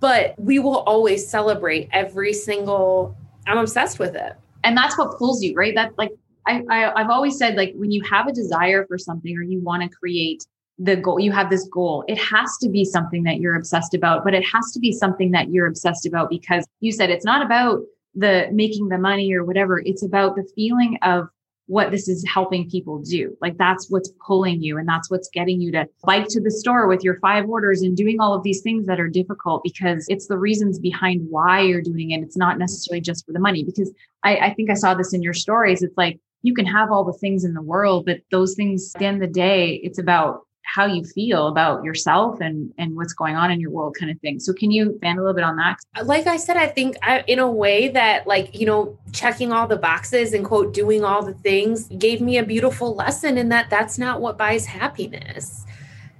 But 0.00 0.34
we 0.38 0.58
will 0.58 0.78
always 0.80 1.28
celebrate 1.28 1.88
every 1.92 2.32
single, 2.32 3.16
I'm 3.46 3.58
obsessed 3.58 3.98
with 3.98 4.14
it. 4.14 4.34
And 4.64 4.76
that's 4.76 4.98
what 4.98 5.16
pulls 5.18 5.42
you, 5.42 5.54
right? 5.54 5.74
That 5.74 5.96
like, 5.96 6.10
I, 6.46 6.62
I 6.70 7.00
I've 7.00 7.10
always 7.10 7.38
said 7.38 7.54
like 7.56 7.72
when 7.76 7.92
you 7.92 8.02
have 8.02 8.26
a 8.26 8.32
desire 8.32 8.84
for 8.86 8.98
something 8.98 9.36
or 9.36 9.42
you 9.42 9.60
want 9.60 9.82
to 9.82 9.88
create 9.88 10.44
the 10.78 10.96
goal 10.96 11.20
you 11.20 11.30
have 11.30 11.50
this 11.50 11.68
goal 11.68 12.04
it 12.08 12.18
has 12.18 12.56
to 12.58 12.68
be 12.68 12.84
something 12.84 13.22
that 13.24 13.38
you're 13.38 13.54
obsessed 13.54 13.94
about 13.94 14.24
but 14.24 14.34
it 14.34 14.44
has 14.44 14.72
to 14.72 14.80
be 14.80 14.90
something 14.90 15.30
that 15.30 15.50
you're 15.50 15.66
obsessed 15.66 16.06
about 16.06 16.30
because 16.30 16.66
you 16.80 16.90
said 16.90 17.10
it's 17.10 17.24
not 17.24 17.44
about 17.44 17.80
the 18.14 18.48
making 18.52 18.88
the 18.88 18.98
money 18.98 19.32
or 19.32 19.44
whatever. 19.44 19.80
It's 19.84 20.04
about 20.04 20.36
the 20.36 20.48
feeling 20.54 20.98
of 21.02 21.28
what 21.66 21.90
this 21.90 22.08
is 22.08 22.24
helping 22.28 22.68
people 22.68 22.98
do. 22.98 23.36
Like 23.40 23.56
that's 23.56 23.88
what's 23.88 24.12
pulling 24.26 24.62
you 24.62 24.78
and 24.78 24.86
that's 24.86 25.10
what's 25.10 25.30
getting 25.30 25.60
you 25.60 25.70
to 25.72 25.88
bike 26.04 26.26
to 26.28 26.40
the 26.40 26.50
store 26.50 26.86
with 26.86 27.02
your 27.04 27.18
five 27.20 27.48
orders 27.48 27.82
and 27.82 27.96
doing 27.96 28.20
all 28.20 28.34
of 28.34 28.42
these 28.42 28.60
things 28.60 28.86
that 28.86 29.00
are 29.00 29.08
difficult 29.08 29.62
because 29.62 30.04
it's 30.08 30.26
the 30.26 30.36
reasons 30.36 30.78
behind 30.78 31.26
why 31.30 31.60
you're 31.60 31.80
doing 31.80 32.10
it. 32.10 32.20
It's 32.22 32.36
not 32.36 32.58
necessarily 32.58 33.00
just 33.00 33.24
for 33.24 33.32
the 33.32 33.38
money 33.38 33.64
because 33.64 33.92
I, 34.24 34.36
I 34.36 34.54
think 34.54 34.70
I 34.70 34.74
saw 34.74 34.94
this 34.94 35.14
in 35.14 35.22
your 35.22 35.32
stories. 35.32 35.82
It's 35.82 35.96
like 35.96 36.20
you 36.42 36.52
can 36.52 36.66
have 36.66 36.90
all 36.90 37.04
the 37.04 37.12
things 37.12 37.44
in 37.44 37.54
the 37.54 37.62
world, 37.62 38.06
but 38.06 38.18
those 38.30 38.54
things 38.54 38.92
at 38.94 38.98
the 38.98 39.06
end 39.06 39.22
of 39.22 39.28
the 39.28 39.32
day, 39.32 39.80
it's 39.84 39.98
about 39.98 40.42
how 40.74 40.86
you 40.86 41.04
feel 41.04 41.48
about 41.48 41.84
yourself 41.84 42.40
and 42.40 42.72
and 42.78 42.96
what's 42.96 43.12
going 43.12 43.36
on 43.36 43.50
in 43.50 43.60
your 43.60 43.70
world 43.70 43.96
kind 43.98 44.10
of 44.10 44.18
thing. 44.20 44.40
So 44.40 44.52
can 44.52 44.70
you 44.70 44.90
expand 44.90 45.18
a 45.18 45.22
little 45.22 45.34
bit 45.34 45.44
on 45.44 45.56
that? 45.56 45.78
Like 46.04 46.26
i 46.26 46.36
said 46.36 46.56
i 46.56 46.66
think 46.66 46.96
I, 47.02 47.20
in 47.26 47.38
a 47.38 47.50
way 47.50 47.88
that 47.88 48.26
like 48.26 48.58
you 48.58 48.66
know 48.66 48.98
checking 49.12 49.52
all 49.52 49.66
the 49.66 49.76
boxes 49.76 50.32
and 50.32 50.44
quote 50.44 50.72
doing 50.74 51.04
all 51.04 51.24
the 51.24 51.34
things 51.34 51.88
gave 51.98 52.20
me 52.20 52.38
a 52.38 52.42
beautiful 52.42 52.94
lesson 52.94 53.38
in 53.38 53.48
that 53.50 53.70
that's 53.70 53.98
not 53.98 54.20
what 54.20 54.38
buys 54.38 54.66
happiness 54.66 55.64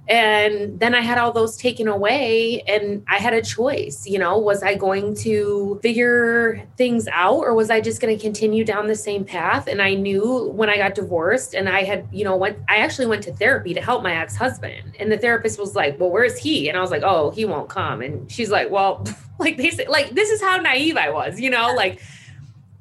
and 0.07 0.79
then 0.79 0.93
i 0.93 0.99
had 0.99 1.17
all 1.17 1.31
those 1.31 1.55
taken 1.55 1.87
away 1.87 2.61
and 2.67 3.03
i 3.07 3.17
had 3.17 3.33
a 3.33 3.41
choice 3.41 4.05
you 4.05 4.19
know 4.19 4.37
was 4.37 4.61
i 4.61 4.75
going 4.75 5.15
to 5.15 5.79
figure 5.81 6.67
things 6.77 7.07
out 7.11 7.39
or 7.39 7.53
was 7.53 7.69
i 7.69 7.79
just 7.79 8.01
going 8.01 8.15
to 8.15 8.21
continue 8.21 8.63
down 8.63 8.87
the 8.87 8.95
same 8.95 9.23
path? 9.23 9.67
And 9.67 9.81
i 9.81 9.93
knew 9.93 10.51
when 10.55 10.69
i 10.69 10.77
got 10.77 10.95
divorced 10.95 11.53
and 11.53 11.69
i 11.69 11.83
had 11.83 12.07
you 12.11 12.23
know 12.23 12.35
went 12.35 12.57
i 12.69 12.77
actually 12.77 13.07
went 13.07 13.23
to 13.23 13.33
therapy 13.33 13.73
to 13.73 13.81
help 13.81 14.03
my 14.03 14.15
ex-husband. 14.15 14.95
And 14.99 15.11
the 15.11 15.17
therapist 15.17 15.59
was 15.59 15.75
like 15.75 15.99
well 15.99 16.09
where's 16.09 16.37
he? 16.37 16.69
And 16.69 16.77
i 16.77 16.81
was 16.81 16.91
like 16.91 17.03
oh 17.03 17.31
he 17.31 17.45
won't 17.45 17.69
come. 17.69 18.01
And 18.01 18.31
she's 18.31 18.49
like 18.49 18.69
well 18.69 19.05
like 19.39 19.59
say 19.59 19.87
like 19.87 20.11
this 20.11 20.29
is 20.29 20.41
how 20.41 20.57
naive 20.57 20.97
i 20.97 21.09
was 21.09 21.39
you 21.39 21.49
know 21.49 21.73
like 21.75 22.01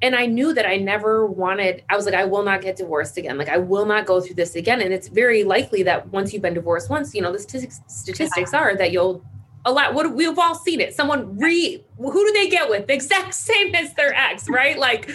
and 0.02 0.16
I 0.16 0.26
knew 0.26 0.52
that 0.52 0.66
I 0.66 0.76
never 0.76 1.24
wanted, 1.24 1.84
I 1.88 1.94
was 1.94 2.06
like, 2.06 2.14
I 2.14 2.24
will 2.24 2.42
not 2.42 2.60
get 2.60 2.76
divorced 2.76 3.16
again. 3.16 3.38
Like, 3.38 3.48
I 3.48 3.58
will 3.58 3.86
not 3.86 4.04
go 4.04 4.20
through 4.20 4.34
this 4.34 4.56
again. 4.56 4.82
And 4.82 4.92
it's 4.92 5.06
very 5.06 5.44
likely 5.44 5.84
that 5.84 6.08
once 6.08 6.32
you've 6.32 6.42
been 6.42 6.54
divorced 6.54 6.90
once, 6.90 7.14
you 7.14 7.22
know, 7.22 7.32
the 7.32 7.38
statistics, 7.38 7.80
statistics 7.86 8.52
are 8.52 8.76
that 8.76 8.90
you'll 8.90 9.24
a 9.64 9.70
lot. 9.70 9.94
What 9.94 10.12
we've 10.12 10.36
all 10.36 10.56
seen 10.56 10.80
it. 10.80 10.92
Someone 10.92 11.38
re, 11.38 11.84
who 11.96 12.12
do 12.26 12.32
they 12.32 12.48
get 12.48 12.68
with? 12.68 12.88
The 12.88 12.94
exact 12.94 13.32
same 13.48 13.76
as 13.76 13.94
their 13.94 14.12
ex, 14.12 14.48
right? 14.48 14.76
Like, 14.76 15.08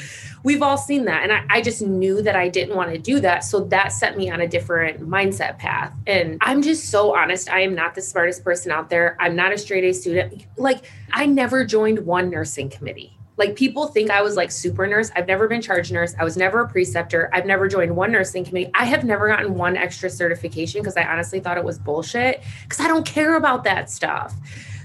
we've 0.43 0.61
all 0.61 0.77
seen 0.77 1.03
that. 1.03 1.23
And 1.23 1.33
I, 1.33 1.43
I 1.49 1.61
just 1.61 1.81
knew 1.81 2.21
that 2.21 2.37
I 2.37 2.47
didn't 2.47 2.73
want 2.73 2.91
to 2.91 2.97
do 2.97 3.19
that. 3.19 3.43
So 3.43 3.65
that 3.65 3.91
set 3.91 4.15
me 4.15 4.29
on 4.29 4.39
a 4.39 4.47
different 4.47 5.01
mindset 5.01 5.57
path. 5.57 5.93
And 6.07 6.37
I'm 6.39 6.61
just 6.61 6.89
so 6.89 7.13
honest. 7.13 7.49
I 7.49 7.59
am 7.59 7.75
not 7.75 7.93
the 7.93 8.01
smartest 8.01 8.45
person 8.45 8.71
out 8.71 8.89
there. 8.89 9.17
I'm 9.19 9.35
not 9.35 9.51
a 9.51 9.57
straight 9.57 9.83
A 9.83 9.93
student. 9.93 10.45
Like, 10.55 10.85
I 11.11 11.25
never 11.25 11.65
joined 11.65 11.99
one 12.05 12.29
nursing 12.29 12.69
committee. 12.69 13.16
Like 13.37 13.55
people 13.55 13.87
think 13.87 14.09
I 14.09 14.21
was 14.21 14.35
like 14.35 14.51
super 14.51 14.87
nurse. 14.87 15.11
I've 15.15 15.27
never 15.27 15.47
been 15.47 15.61
charge 15.61 15.91
nurse. 15.91 16.15
I 16.19 16.23
was 16.23 16.37
never 16.37 16.61
a 16.61 16.67
preceptor. 16.67 17.29
I've 17.33 17.45
never 17.45 17.67
joined 17.67 17.95
one 17.95 18.11
nursing 18.11 18.43
committee. 18.43 18.71
I 18.73 18.85
have 18.85 19.03
never 19.03 19.27
gotten 19.27 19.53
one 19.53 19.77
extra 19.77 20.09
certification 20.09 20.81
because 20.81 20.97
I 20.97 21.03
honestly 21.03 21.39
thought 21.39 21.57
it 21.57 21.63
was 21.63 21.77
bullshit 21.77 22.43
because 22.63 22.79
I 22.79 22.87
don't 22.87 23.05
care 23.05 23.35
about 23.35 23.63
that 23.65 23.91
stuff. 23.91 24.33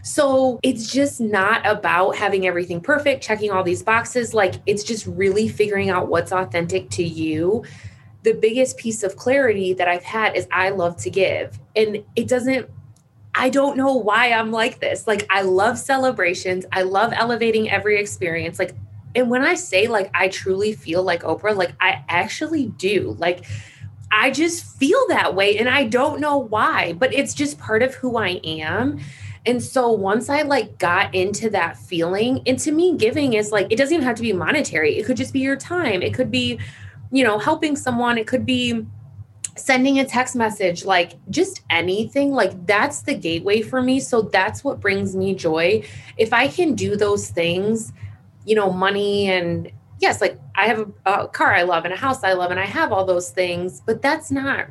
So 0.02 0.58
it's 0.62 0.92
just 0.92 1.20
not 1.20 1.64
about 1.64 2.16
having 2.16 2.46
everything 2.46 2.80
perfect, 2.80 3.22
checking 3.22 3.50
all 3.50 3.62
these 3.62 3.82
boxes. 3.82 4.34
Like 4.34 4.56
it's 4.66 4.84
just 4.84 5.06
really 5.06 5.48
figuring 5.48 5.90
out 5.90 6.08
what's 6.08 6.32
authentic 6.32 6.90
to 6.90 7.04
you. 7.04 7.64
The 8.24 8.34
biggest 8.34 8.76
piece 8.76 9.02
of 9.02 9.16
clarity 9.16 9.72
that 9.74 9.88
I've 9.88 10.04
had 10.04 10.36
is 10.36 10.46
I 10.52 10.70
love 10.70 10.96
to 10.98 11.10
give. 11.10 11.58
And 11.74 12.04
it 12.16 12.28
doesn't 12.28 12.68
I 13.34 13.48
don't 13.48 13.76
know 13.76 13.94
why 13.94 14.32
I'm 14.32 14.50
like 14.50 14.78
this. 14.80 15.06
Like, 15.06 15.26
I 15.30 15.42
love 15.42 15.78
celebrations. 15.78 16.66
I 16.72 16.82
love 16.82 17.12
elevating 17.14 17.70
every 17.70 17.98
experience. 17.98 18.58
Like, 18.58 18.74
and 19.14 19.30
when 19.30 19.42
I 19.42 19.54
say 19.54 19.88
like 19.88 20.10
I 20.14 20.28
truly 20.28 20.72
feel 20.72 21.02
like 21.02 21.22
Oprah, 21.22 21.56
like 21.56 21.72
I 21.80 22.04
actually 22.08 22.66
do. 22.66 23.16
Like, 23.18 23.44
I 24.10 24.30
just 24.30 24.78
feel 24.78 25.02
that 25.08 25.34
way 25.34 25.58
and 25.58 25.68
I 25.68 25.84
don't 25.84 26.20
know 26.20 26.36
why, 26.36 26.92
but 26.94 27.14
it's 27.14 27.32
just 27.32 27.58
part 27.58 27.82
of 27.82 27.94
who 27.94 28.18
I 28.18 28.40
am. 28.44 29.00
And 29.46 29.62
so 29.62 29.90
once 29.90 30.28
I 30.28 30.42
like 30.42 30.78
got 30.78 31.14
into 31.14 31.50
that 31.50 31.76
feeling, 31.76 32.42
and 32.46 32.58
to 32.60 32.70
me, 32.70 32.96
giving 32.96 33.32
is 33.32 33.50
like, 33.50 33.66
it 33.70 33.76
doesn't 33.76 33.94
even 33.94 34.06
have 34.06 34.16
to 34.16 34.22
be 34.22 34.32
monetary. 34.32 34.96
It 34.98 35.04
could 35.06 35.16
just 35.16 35.32
be 35.32 35.40
your 35.40 35.56
time. 35.56 36.02
It 36.02 36.14
could 36.14 36.30
be, 36.30 36.60
you 37.10 37.24
know, 37.24 37.38
helping 37.38 37.74
someone. 37.74 38.18
It 38.18 38.26
could 38.26 38.46
be, 38.46 38.86
sending 39.56 39.98
a 39.98 40.04
text 40.04 40.34
message, 40.34 40.84
like 40.84 41.12
just 41.30 41.62
anything, 41.70 42.32
like 42.32 42.66
that's 42.66 43.02
the 43.02 43.14
gateway 43.14 43.62
for 43.62 43.82
me. 43.82 44.00
So 44.00 44.22
that's 44.22 44.64
what 44.64 44.80
brings 44.80 45.14
me 45.14 45.34
joy. 45.34 45.84
If 46.16 46.32
I 46.32 46.48
can 46.48 46.74
do 46.74 46.96
those 46.96 47.28
things, 47.28 47.92
you 48.44 48.54
know, 48.54 48.72
money 48.72 49.30
and 49.30 49.70
yes, 50.00 50.20
like 50.20 50.38
I 50.54 50.66
have 50.66 50.80
a, 51.06 51.12
a 51.12 51.28
car 51.28 51.54
I 51.54 51.62
love 51.62 51.84
and 51.84 51.92
a 51.92 51.96
house 51.96 52.24
I 52.24 52.32
love 52.32 52.50
and 52.50 52.60
I 52.60 52.66
have 52.66 52.92
all 52.92 53.04
those 53.04 53.30
things, 53.30 53.82
but 53.84 54.02
that's 54.02 54.30
not 54.30 54.68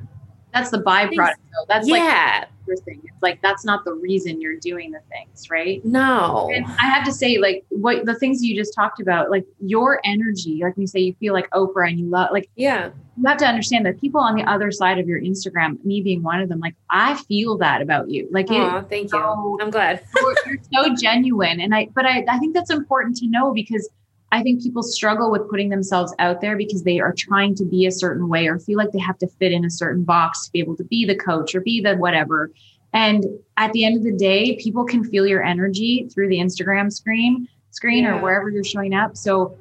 that's 0.54 0.70
the 0.70 0.80
byproduct 0.80 1.36
though. 1.52 1.66
That's 1.68 1.88
yeah. 1.88 2.40
like 2.42 2.50
thing. 2.76 3.02
It's 3.04 3.22
like 3.22 3.42
that's 3.42 3.66
not 3.66 3.86
the 3.86 3.94
reason 3.94 4.42
you're 4.42 4.58
doing 4.58 4.92
the 4.92 5.00
things, 5.10 5.50
right? 5.50 5.84
No. 5.86 6.52
And 6.54 6.66
I 6.66 6.86
have 6.86 7.04
to 7.06 7.12
say, 7.12 7.38
like 7.38 7.66
what 7.70 8.06
the 8.06 8.16
things 8.16 8.44
you 8.44 8.56
just 8.56 8.74
talked 8.74 9.00
about, 9.00 9.30
like 9.30 9.46
your 9.60 10.00
energy, 10.04 10.62
like 10.64 10.74
you 10.78 10.88
say 10.88 11.00
you 11.00 11.14
feel 11.20 11.34
like 11.34 11.50
Oprah 11.52 11.90
and 11.90 12.00
you 12.00 12.10
love 12.10 12.30
like 12.32 12.50
yeah. 12.56 12.92
You 13.18 13.28
have 13.28 13.38
to 13.38 13.46
understand 13.46 13.86
that 13.86 14.00
people 14.00 14.22
on 14.22 14.36
the 14.36 14.44
other 14.44 14.72
side 14.72 14.98
of 14.98 15.08
your 15.08 15.20
Instagram, 15.22 15.84
me 15.84 16.02
being 16.02 16.24
one 16.24 16.40
of 16.40 16.50
them, 16.50 16.60
like 16.60 16.76
I 16.90 17.16
feel 17.16 17.58
that 17.58 17.82
about 17.82 18.10
you. 18.10 18.28
Like 18.32 18.48
Aww, 18.48 18.90
thank 18.90 19.10
so, 19.10 19.18
you. 19.18 19.60
I'm 19.62 19.70
glad. 19.70 20.02
you're, 20.16 20.36
you're 20.72 20.86
so 20.86 20.96
genuine. 20.96 21.60
And 21.60 21.76
I 21.76 21.90
but 21.94 22.06
I, 22.06 22.26
I 22.28 22.40
think 22.40 22.54
that's 22.54 22.72
important 22.72 23.18
to 23.18 23.28
know 23.28 23.54
because 23.54 23.90
I 24.32 24.42
think 24.44 24.64
people 24.64 24.82
struggle 24.82 25.30
with 25.30 25.50
putting 25.50 25.70
themselves 25.70 26.14
out 26.20 26.40
there 26.40 26.56
because 26.56 26.84
they 26.84 27.00
are 27.00 27.14
trying 27.14 27.54
to 27.56 27.66
be 27.66 27.86
a 27.86 27.92
certain 27.92 28.30
way 28.30 28.48
or 28.48 28.60
feel 28.60 28.78
like 28.78 28.92
they 28.92 29.00
have 29.00 29.18
to 29.20 29.28
fit 29.28 29.52
in 29.52 29.66
a 29.66 29.70
certain 29.70 30.04
box 30.04 30.46
to 30.46 30.52
be 30.52 30.60
able 30.60 30.78
to 30.78 30.86
be 30.86 31.06
the 31.06 31.16
coach 31.16 31.54
or 31.54 31.60
be 31.60 31.82
the 31.82 31.96
whatever. 31.98 32.50
And 32.94 33.26
at 33.58 33.74
the 33.74 33.84
end 33.84 33.98
of 33.98 34.04
the 34.04 34.12
day, 34.12 34.56
people 34.58 34.86
can 34.86 35.04
feel 35.04 35.28
your 35.28 35.44
energy 35.44 36.08
through 36.14 36.30
the 36.30 36.38
Instagram 36.38 36.92
screen, 36.92 37.48
screen 37.72 38.04
yeah. 38.04 38.18
or 38.18 38.22
wherever 38.22 38.50
you're 38.50 38.64
showing 38.64 38.94
up. 38.94 39.18
So, 39.18 39.58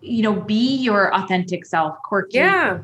you 0.00 0.22
know, 0.22 0.32
be 0.32 0.76
your 0.76 1.14
authentic 1.14 1.66
self, 1.66 1.98
quirky, 2.02 2.38
yeah. 2.38 2.78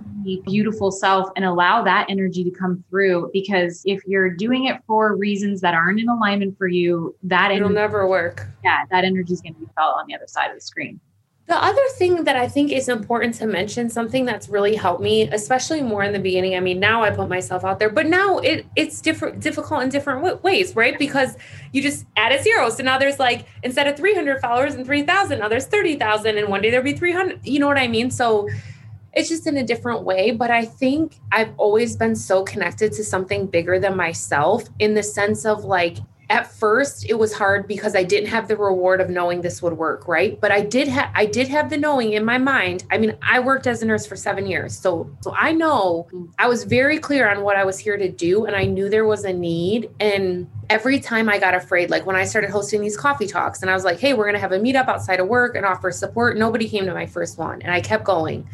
beautiful 0.44 0.90
self, 0.90 1.28
and 1.36 1.44
allow 1.44 1.82
that 1.82 2.06
energy 2.08 2.42
to 2.44 2.50
come 2.50 2.82
through. 2.90 3.30
Because 3.32 3.82
if 3.84 4.02
you're 4.06 4.30
doing 4.30 4.66
it 4.66 4.80
for 4.86 5.14
reasons 5.16 5.60
that 5.60 5.74
aren't 5.74 6.00
in 6.00 6.08
alignment 6.08 6.58
for 6.58 6.66
you, 6.66 7.14
that 7.22 7.52
it'll 7.52 7.66
energy, 7.66 7.74
never 7.74 8.06
work. 8.06 8.46
Yeah, 8.64 8.84
that 8.90 9.04
energy 9.04 9.32
is 9.32 9.40
going 9.40 9.54
to 9.54 9.60
be 9.60 9.68
felt 9.76 9.96
on 9.96 10.06
the 10.06 10.14
other 10.14 10.26
side 10.26 10.50
of 10.50 10.56
the 10.56 10.60
screen. 10.60 11.00
The 11.48 11.56
other 11.56 11.82
thing 11.96 12.22
that 12.24 12.36
I 12.36 12.46
think 12.46 12.70
is 12.70 12.88
important 12.88 13.34
to 13.34 13.46
mention, 13.46 13.90
something 13.90 14.24
that's 14.24 14.48
really 14.48 14.76
helped 14.76 15.02
me, 15.02 15.28
especially 15.28 15.82
more 15.82 16.04
in 16.04 16.12
the 16.12 16.20
beginning. 16.20 16.54
I 16.54 16.60
mean, 16.60 16.78
now 16.78 17.02
I 17.02 17.10
put 17.10 17.28
myself 17.28 17.64
out 17.64 17.80
there, 17.80 17.90
but 17.90 18.06
now 18.06 18.38
it 18.38 18.64
it's 18.76 19.00
different, 19.00 19.40
difficult 19.40 19.82
in 19.82 19.88
different 19.88 20.42
ways, 20.44 20.76
right? 20.76 20.96
Because 20.96 21.36
you 21.72 21.82
just 21.82 22.06
add 22.16 22.30
a 22.30 22.40
zero, 22.40 22.70
so 22.70 22.84
now 22.84 22.96
there's 22.96 23.18
like 23.18 23.46
instead 23.64 23.88
of 23.88 23.96
300 23.96 24.40
followers 24.40 24.74
and 24.74 24.86
3,000, 24.86 25.40
now 25.40 25.48
there's 25.48 25.66
30,000, 25.66 26.38
and 26.38 26.48
one 26.48 26.62
day 26.62 26.70
there'll 26.70 26.84
be 26.84 26.96
300. 26.96 27.44
You 27.44 27.58
know 27.58 27.66
what 27.66 27.78
I 27.78 27.88
mean? 27.88 28.10
So 28.10 28.48
it's 29.12 29.28
just 29.28 29.46
in 29.46 29.56
a 29.56 29.64
different 29.64 30.04
way. 30.04 30.30
But 30.30 30.50
I 30.50 30.64
think 30.64 31.18
I've 31.32 31.52
always 31.58 31.96
been 31.96 32.14
so 32.14 32.44
connected 32.44 32.92
to 32.92 33.04
something 33.04 33.46
bigger 33.46 33.80
than 33.80 33.96
myself 33.96 34.64
in 34.78 34.94
the 34.94 35.02
sense 35.02 35.44
of 35.44 35.64
like 35.64 35.98
at 36.32 36.50
first 36.50 37.04
it 37.10 37.18
was 37.18 37.34
hard 37.34 37.68
because 37.68 37.94
I 37.94 38.04
didn't 38.04 38.30
have 38.30 38.48
the 38.48 38.56
reward 38.56 39.02
of 39.02 39.10
knowing 39.10 39.42
this 39.42 39.60
would 39.60 39.74
work, 39.74 40.08
right? 40.08 40.40
But 40.40 40.50
I 40.50 40.62
did 40.62 40.88
have 40.88 41.10
I 41.14 41.26
did 41.26 41.46
have 41.48 41.68
the 41.68 41.76
knowing 41.76 42.14
in 42.14 42.24
my 42.24 42.38
mind. 42.38 42.84
I 42.90 42.96
mean, 42.96 43.14
I 43.20 43.38
worked 43.38 43.66
as 43.66 43.82
a 43.82 43.86
nurse 43.86 44.06
for 44.06 44.16
7 44.16 44.46
years. 44.46 44.74
So 44.76 45.10
so 45.20 45.34
I 45.36 45.52
know 45.52 46.08
I 46.38 46.48
was 46.48 46.64
very 46.64 46.98
clear 46.98 47.28
on 47.30 47.42
what 47.42 47.56
I 47.56 47.64
was 47.64 47.78
here 47.78 47.98
to 47.98 48.10
do 48.10 48.46
and 48.46 48.56
I 48.56 48.64
knew 48.64 48.88
there 48.88 49.04
was 49.04 49.24
a 49.24 49.32
need 49.32 49.90
and 50.00 50.48
every 50.70 51.00
time 51.00 51.28
I 51.28 51.38
got 51.38 51.54
afraid 51.54 51.90
like 51.90 52.06
when 52.06 52.16
I 52.16 52.24
started 52.24 52.48
hosting 52.48 52.80
these 52.80 52.96
coffee 52.96 53.26
talks 53.26 53.60
and 53.60 53.70
I 53.70 53.74
was 53.74 53.84
like, 53.84 54.00
"Hey, 54.00 54.14
we're 54.14 54.24
going 54.24 54.34
to 54.34 54.40
have 54.40 54.52
a 54.52 54.58
meetup 54.58 54.88
outside 54.88 55.20
of 55.20 55.28
work 55.28 55.54
and 55.54 55.66
offer 55.66 55.90
support." 55.90 56.38
Nobody 56.38 56.66
came 56.66 56.86
to 56.86 56.94
my 56.94 57.04
first 57.04 57.36
one 57.36 57.60
and 57.60 57.70
I 57.70 57.82
kept 57.82 58.04
going 58.04 58.48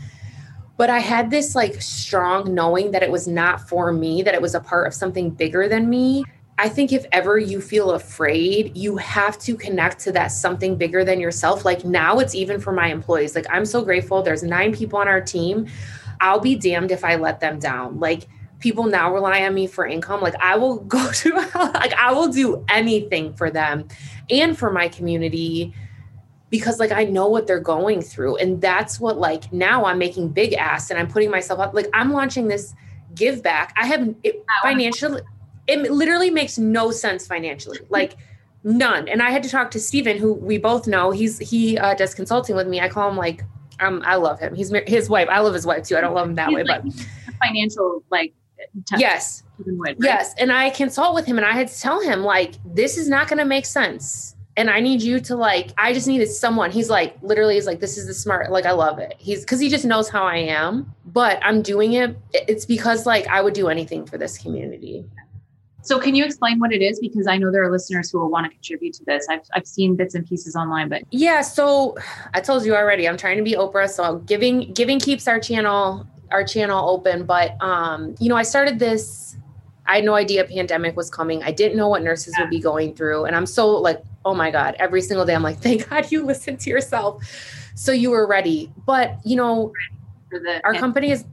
but 0.78 0.90
I 0.90 1.00
had 1.00 1.30
this 1.30 1.56
like 1.56 1.82
strong 1.82 2.54
knowing 2.54 2.92
that 2.92 3.02
it 3.02 3.10
was 3.10 3.26
not 3.26 3.68
for 3.68 3.92
me, 3.92 4.22
that 4.22 4.32
it 4.32 4.40
was 4.40 4.54
a 4.54 4.60
part 4.60 4.86
of 4.86 4.94
something 4.94 5.28
bigger 5.28 5.68
than 5.68 5.90
me. 5.90 6.24
I 6.58 6.68
think 6.68 6.92
if 6.92 7.06
ever 7.12 7.38
you 7.38 7.60
feel 7.60 7.92
afraid, 7.92 8.76
you 8.76 8.96
have 8.96 9.38
to 9.40 9.56
connect 9.56 10.00
to 10.00 10.12
that 10.12 10.28
something 10.28 10.74
bigger 10.74 11.04
than 11.04 11.20
yourself. 11.20 11.64
Like 11.64 11.84
now 11.84 12.18
it's 12.18 12.34
even 12.34 12.60
for 12.60 12.72
my 12.72 12.88
employees. 12.88 13.36
Like 13.36 13.46
I'm 13.48 13.64
so 13.64 13.82
grateful. 13.82 14.22
There's 14.22 14.42
nine 14.42 14.74
people 14.74 14.98
on 14.98 15.06
our 15.06 15.20
team. 15.20 15.68
I'll 16.20 16.40
be 16.40 16.56
damned 16.56 16.90
if 16.90 17.04
I 17.04 17.14
let 17.14 17.38
them 17.38 17.60
down. 17.60 18.00
Like 18.00 18.26
people 18.58 18.86
now 18.86 19.14
rely 19.14 19.44
on 19.44 19.54
me 19.54 19.68
for 19.68 19.86
income. 19.86 20.20
Like 20.20 20.34
I 20.40 20.56
will 20.56 20.80
go 20.84 21.12
to 21.12 21.34
like 21.54 21.94
I 21.94 22.12
will 22.12 22.28
do 22.28 22.64
anything 22.68 23.34
for 23.34 23.50
them 23.50 23.86
and 24.28 24.58
for 24.58 24.72
my 24.72 24.88
community 24.88 25.72
because 26.50 26.80
like 26.80 26.90
I 26.90 27.04
know 27.04 27.28
what 27.28 27.46
they're 27.46 27.60
going 27.60 28.02
through. 28.02 28.36
And 28.38 28.60
that's 28.60 28.98
what 28.98 29.16
like 29.16 29.52
now 29.52 29.84
I'm 29.84 29.98
making 29.98 30.30
big 30.30 30.54
ass 30.54 30.90
and 30.90 30.98
I'm 30.98 31.06
putting 31.06 31.30
myself 31.30 31.60
up. 31.60 31.72
Like 31.72 31.88
I'm 31.94 32.12
launching 32.12 32.48
this 32.48 32.74
give 33.14 33.44
back. 33.44 33.74
I 33.76 33.86
have 33.86 34.12
it, 34.24 34.44
financially 34.62 35.22
it 35.68 35.90
literally 35.92 36.30
makes 36.30 36.58
no 36.58 36.90
sense 36.90 37.26
financially 37.26 37.78
like 37.90 38.16
none 38.64 39.08
and 39.08 39.22
i 39.22 39.30
had 39.30 39.42
to 39.42 39.48
talk 39.48 39.70
to 39.70 39.78
Steven 39.78 40.16
who 40.18 40.32
we 40.32 40.58
both 40.58 40.86
know 40.86 41.10
he's 41.10 41.38
he 41.38 41.78
uh, 41.78 41.94
does 41.94 42.14
consulting 42.14 42.56
with 42.56 42.66
me 42.66 42.80
i 42.80 42.88
call 42.88 43.08
him 43.08 43.16
like 43.16 43.44
um 43.80 44.02
i 44.04 44.16
love 44.16 44.40
him 44.40 44.54
he's 44.54 44.72
his 44.86 45.08
wife 45.08 45.28
i 45.30 45.38
love 45.38 45.54
his 45.54 45.66
wife 45.66 45.84
too 45.84 45.96
i 45.96 46.00
don't 46.00 46.14
love 46.14 46.28
him 46.28 46.34
that 46.34 46.48
he's 46.48 46.56
way 46.56 46.64
like, 46.64 46.82
but 46.82 47.06
financial 47.40 48.02
like 48.10 48.34
t- 48.86 48.96
yes 48.98 49.44
would, 49.64 49.78
right? 49.78 49.96
yes 50.00 50.34
and 50.38 50.52
i 50.52 50.70
consult 50.70 51.14
with 51.14 51.24
him 51.24 51.36
and 51.36 51.46
i 51.46 51.52
had 51.52 51.68
to 51.68 51.80
tell 51.80 52.00
him 52.00 52.22
like 52.22 52.54
this 52.64 52.98
is 52.98 53.08
not 53.08 53.28
going 53.28 53.38
to 53.38 53.44
make 53.44 53.66
sense 53.66 54.34
and 54.58 54.68
I 54.68 54.80
need 54.80 55.02
you 55.02 55.20
to 55.20 55.36
like, 55.36 55.70
I 55.78 55.92
just 55.92 56.08
needed 56.08 56.28
someone. 56.28 56.72
He's 56.72 56.90
like, 56.90 57.16
literally, 57.22 57.54
he's 57.54 57.66
like, 57.66 57.78
this 57.78 57.96
is 57.96 58.08
the 58.08 58.12
smart, 58.12 58.50
like, 58.50 58.66
I 58.66 58.72
love 58.72 58.98
it. 58.98 59.14
He's 59.16 59.42
because 59.42 59.60
he 59.60 59.68
just 59.68 59.84
knows 59.84 60.08
how 60.08 60.24
I 60.24 60.38
am, 60.38 60.92
but 61.06 61.38
I'm 61.42 61.62
doing 61.62 61.92
it. 61.92 62.16
It's 62.32 62.66
because 62.66 63.06
like 63.06 63.28
I 63.28 63.40
would 63.40 63.54
do 63.54 63.68
anything 63.68 64.04
for 64.04 64.18
this 64.18 64.36
community. 64.36 65.04
So 65.88 65.98
can 65.98 66.14
you 66.14 66.22
explain 66.22 66.58
what 66.58 66.70
it 66.70 66.82
is? 66.82 67.00
Because 67.00 67.26
I 67.26 67.38
know 67.38 67.50
there 67.50 67.62
are 67.62 67.70
listeners 67.70 68.10
who 68.10 68.18
will 68.20 68.28
want 68.28 68.44
to 68.44 68.50
contribute 68.50 68.92
to 68.96 69.04
this. 69.06 69.26
I've, 69.30 69.40
I've 69.54 69.66
seen 69.66 69.96
bits 69.96 70.14
and 70.14 70.26
pieces 70.26 70.54
online, 70.54 70.90
but 70.90 71.02
yeah. 71.10 71.40
So 71.40 71.96
I 72.34 72.42
told 72.42 72.66
you 72.66 72.76
already, 72.76 73.08
I'm 73.08 73.16
trying 73.16 73.38
to 73.38 73.42
be 73.42 73.52
Oprah. 73.52 73.88
So 73.88 74.18
giving, 74.18 74.74
giving 74.74 74.98
keeps 75.00 75.26
our 75.26 75.40
channel, 75.40 76.06
our 76.30 76.44
channel 76.44 76.90
open. 76.90 77.24
But, 77.24 77.56
um, 77.62 78.14
you 78.20 78.28
know, 78.28 78.36
I 78.36 78.42
started 78.42 78.78
this, 78.78 79.38
I 79.86 79.94
had 79.96 80.04
no 80.04 80.12
idea 80.12 80.44
pandemic 80.44 80.94
was 80.94 81.08
coming. 81.08 81.42
I 81.42 81.52
didn't 81.52 81.78
know 81.78 81.88
what 81.88 82.02
nurses 82.02 82.34
yeah. 82.36 82.44
would 82.44 82.50
be 82.50 82.60
going 82.60 82.94
through. 82.94 83.24
And 83.24 83.34
I'm 83.34 83.46
so 83.46 83.70
like, 83.70 84.02
oh 84.26 84.34
my 84.34 84.50
God, 84.50 84.76
every 84.78 85.00
single 85.00 85.24
day 85.24 85.34
I'm 85.34 85.42
like, 85.42 85.56
thank 85.56 85.88
God 85.88 86.12
you 86.12 86.22
listened 86.26 86.60
to 86.60 86.68
yourself. 86.68 87.24
So 87.74 87.92
you 87.92 88.10
were 88.10 88.26
ready. 88.26 88.70
But, 88.84 89.16
you 89.24 89.36
know, 89.36 89.72
our 90.64 90.74
company 90.74 91.12
is 91.12 91.24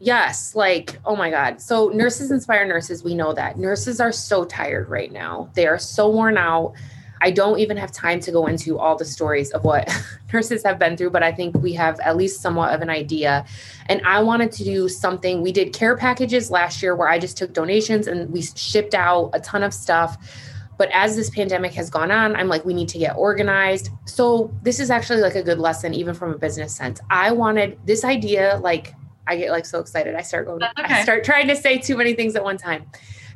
Yes, 0.00 0.54
like, 0.54 0.98
oh 1.04 1.16
my 1.16 1.30
God. 1.30 1.60
So, 1.60 1.88
nurses 1.88 2.30
inspire 2.30 2.66
nurses. 2.66 3.02
We 3.02 3.14
know 3.14 3.32
that. 3.32 3.58
Nurses 3.58 4.00
are 4.00 4.12
so 4.12 4.44
tired 4.44 4.88
right 4.88 5.10
now. 5.10 5.50
They 5.54 5.66
are 5.66 5.78
so 5.78 6.08
worn 6.08 6.38
out. 6.38 6.74
I 7.20 7.32
don't 7.32 7.58
even 7.58 7.76
have 7.76 7.90
time 7.90 8.20
to 8.20 8.30
go 8.30 8.46
into 8.46 8.78
all 8.78 8.96
the 8.96 9.04
stories 9.04 9.50
of 9.50 9.64
what 9.64 9.90
nurses 10.32 10.62
have 10.64 10.78
been 10.78 10.96
through, 10.96 11.10
but 11.10 11.24
I 11.24 11.32
think 11.32 11.56
we 11.56 11.72
have 11.72 11.98
at 12.00 12.16
least 12.16 12.40
somewhat 12.40 12.72
of 12.72 12.80
an 12.80 12.90
idea. 12.90 13.44
And 13.86 14.00
I 14.06 14.22
wanted 14.22 14.52
to 14.52 14.64
do 14.64 14.88
something. 14.88 15.42
We 15.42 15.50
did 15.50 15.72
care 15.72 15.96
packages 15.96 16.50
last 16.50 16.82
year 16.82 16.94
where 16.94 17.08
I 17.08 17.18
just 17.18 17.36
took 17.36 17.52
donations 17.52 18.06
and 18.06 18.30
we 18.30 18.42
shipped 18.42 18.94
out 18.94 19.30
a 19.32 19.40
ton 19.40 19.64
of 19.64 19.74
stuff. 19.74 20.16
But 20.76 20.90
as 20.92 21.16
this 21.16 21.28
pandemic 21.28 21.72
has 21.74 21.90
gone 21.90 22.12
on, 22.12 22.36
I'm 22.36 22.46
like, 22.46 22.64
we 22.64 22.72
need 22.72 22.88
to 22.90 22.98
get 22.98 23.16
organized. 23.16 23.90
So 24.04 24.54
this 24.62 24.78
is 24.78 24.90
actually 24.90 25.22
like 25.22 25.34
a 25.34 25.42
good 25.42 25.58
lesson, 25.58 25.92
even 25.92 26.14
from 26.14 26.32
a 26.32 26.38
business 26.38 26.72
sense. 26.74 27.00
I 27.10 27.32
wanted 27.32 27.80
this 27.84 28.04
idea, 28.04 28.60
like 28.62 28.94
I 29.28 29.36
get 29.36 29.50
like 29.50 29.66
so 29.66 29.78
excited. 29.78 30.14
I 30.14 30.22
start 30.22 30.46
going, 30.46 30.62
okay. 30.62 30.72
I 30.94 31.02
start 31.02 31.22
trying 31.22 31.46
to 31.48 31.56
say 31.56 31.78
too 31.78 31.96
many 31.96 32.14
things 32.14 32.34
at 32.34 32.42
one 32.42 32.56
time. 32.56 32.90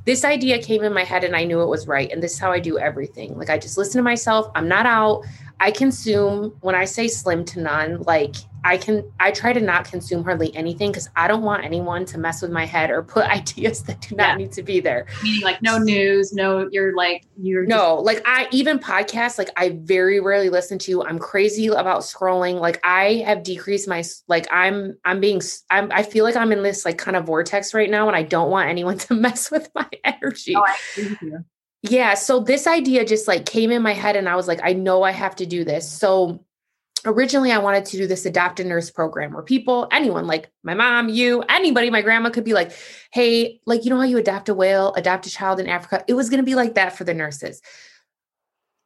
This 0.05 0.24
idea 0.24 0.61
came 0.61 0.83
in 0.83 0.92
my 0.92 1.05
head 1.05 1.22
and 1.22 1.37
I 1.37 1.44
knew 1.44 1.61
it 1.61 1.68
was 1.68 1.87
right. 1.87 2.11
And 2.11 2.22
this 2.22 2.33
is 2.33 2.38
how 2.38 2.50
I 2.50 2.59
do 2.59 2.78
everything. 2.78 3.38
Like 3.38 3.50
I 3.50 3.59
just 3.59 3.78
listen 3.78 3.98
to 3.98 4.02
myself. 4.02 4.50
I'm 4.57 4.66
not 4.66 4.87
out. 4.87 5.24
I 5.62 5.70
consume 5.70 6.57
when 6.61 6.75
I 6.75 6.85
say 6.87 7.07
slim 7.07 7.44
to 7.44 7.61
none, 7.61 8.03
like 8.03 8.35
I 8.64 8.77
can 8.77 9.05
I 9.20 9.31
try 9.31 9.53
to 9.53 9.61
not 9.61 9.85
consume 9.85 10.25
hardly 10.25 10.53
anything 10.57 10.90
because 10.90 11.09
I 11.14 11.29
don't 11.29 11.42
want 11.42 11.64
anyone 11.64 12.05
to 12.07 12.18
mess 12.18 12.42
with 12.42 12.51
my 12.51 12.66
head 12.66 12.90
or 12.90 13.01
put 13.05 13.27
ideas 13.38 13.85
that 13.85 14.01
do 14.01 14.16
not 14.16 14.31
yeah. 14.31 14.35
need 14.38 14.51
to 14.53 14.64
be 14.64 14.81
there. 14.81 15.07
Meaning 15.22 15.42
like 15.42 15.62
no 15.62 15.79
news, 15.79 16.33
no 16.33 16.68
you're 16.72 16.96
like 16.96 17.27
you're 17.40 17.64
No, 17.64 17.98
just- 17.98 18.07
like 18.07 18.22
I 18.25 18.48
even 18.51 18.81
podcasts 18.81 19.38
like 19.38 19.51
I 19.57 19.79
very 19.85 20.18
rarely 20.18 20.48
listen 20.51 20.81
to. 20.81 21.05
I'm 21.05 21.20
crazy 21.20 21.68
about 21.68 22.01
scrolling. 22.01 22.59
Like 22.59 22.81
I 22.83 23.22
have 23.25 23.44
decreased 23.44 23.87
my 23.87 24.03
like 24.27 24.48
I'm 24.51 24.96
I'm 25.05 25.20
being 25.20 25.40
I'm 25.70 25.92
I 25.92 26.03
feel 26.03 26.25
like 26.25 26.35
I'm 26.35 26.51
in 26.51 26.64
this 26.64 26.85
like 26.85 26.98
kind 26.98 27.16
of 27.16 27.27
vortex 27.27 27.72
right 27.72 27.88
now 27.88 28.09
and 28.09 28.16
I 28.16 28.25
don't 28.25 28.51
want 28.51 28.68
anyone 28.68 28.98
to 29.07 29.14
mess 29.14 29.48
with 29.48 29.70
my 29.77 29.88
energy. 30.05 30.57
Oh, 30.57 30.64
yeah, 31.83 32.14
so 32.14 32.40
this 32.40 32.66
idea 32.66 33.05
just 33.05 33.27
like 33.29 33.45
came 33.45 33.71
in 33.71 33.83
my 33.83 33.92
head 33.92 34.16
and 34.16 34.29
I 34.29 34.37
was 34.37 34.49
like 34.49 34.61
I 34.62 34.73
know 34.73 35.03
I 35.03 35.11
have 35.11 35.37
to 35.37 35.47
do 35.47 35.64
this. 35.64 35.88
So 35.90 36.45
originally 37.05 37.51
I 37.51 37.59
wanted 37.59 37.85
to 37.87 37.97
do 37.97 38.07
this 38.07 38.27
adopt 38.27 38.61
a 38.61 38.64
nurse 38.64 38.90
program 38.90 39.33
where 39.33 39.42
people, 39.42 39.88
anyone 39.90 40.27
like 40.27 40.51
my 40.62 40.75
mom, 40.75 41.09
you, 41.09 41.42
anybody, 41.49 41.90
my 41.90 42.03
grandma 42.03 42.31
could 42.31 42.45
be 42.45 42.55
like, 42.55 42.73
hey, 43.12 43.61
like, 43.66 43.85
you 43.85 43.90
know 43.90 43.97
how 43.97 44.05
you 44.05 44.18
adopt 44.18 44.49
a 44.49 44.55
whale, 44.55 44.92
adopt 44.95 45.27
a 45.27 45.31
child 45.31 45.59
in 45.61 45.68
Africa? 45.68 46.05
It 46.07 46.14
was 46.14 46.31
going 46.31 46.38
to 46.38 46.47
be 46.47 46.55
like 46.55 46.75
that 46.75 46.97
for 46.97 47.05
the 47.05 47.14
nurses. 47.14 47.61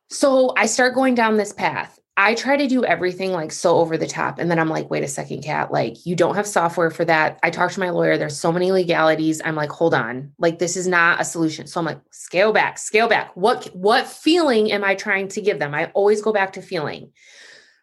So 0.08 0.54
I 0.56 0.66
start 0.66 0.94
going 0.94 1.14
down 1.14 1.36
this 1.36 1.52
path. 1.52 1.98
I 2.18 2.34
try 2.34 2.56
to 2.56 2.66
do 2.66 2.82
everything 2.82 3.32
like 3.32 3.52
so 3.52 3.76
over 3.76 3.98
the 3.98 4.06
top. 4.06 4.38
And 4.38 4.50
then 4.50 4.58
I'm 4.58 4.70
like, 4.70 4.88
wait 4.88 5.04
a 5.04 5.08
second, 5.08 5.42
Cat, 5.42 5.70
like 5.70 6.06
you 6.06 6.16
don't 6.16 6.34
have 6.34 6.46
software 6.46 6.90
for 6.90 7.04
that. 7.04 7.38
I 7.42 7.50
talked 7.50 7.74
to 7.74 7.80
my 7.80 7.90
lawyer. 7.90 8.16
There's 8.16 8.38
so 8.38 8.50
many 8.50 8.72
legalities. 8.72 9.42
I'm 9.44 9.54
like, 9.54 9.70
hold 9.70 9.92
on, 9.92 10.32
like 10.38 10.58
this 10.58 10.76
is 10.76 10.86
not 10.86 11.20
a 11.20 11.24
solution. 11.24 11.66
So 11.66 11.78
I'm 11.78 11.86
like, 11.86 12.00
scale 12.10 12.52
back, 12.52 12.78
scale 12.78 13.08
back. 13.08 13.32
What 13.34 13.66
what 13.74 14.06
feeling 14.06 14.72
am 14.72 14.82
I 14.82 14.94
trying 14.94 15.28
to 15.28 15.42
give 15.42 15.58
them? 15.58 15.74
I 15.74 15.86
always 15.94 16.22
go 16.22 16.32
back 16.32 16.54
to 16.54 16.62
feeling. 16.62 17.12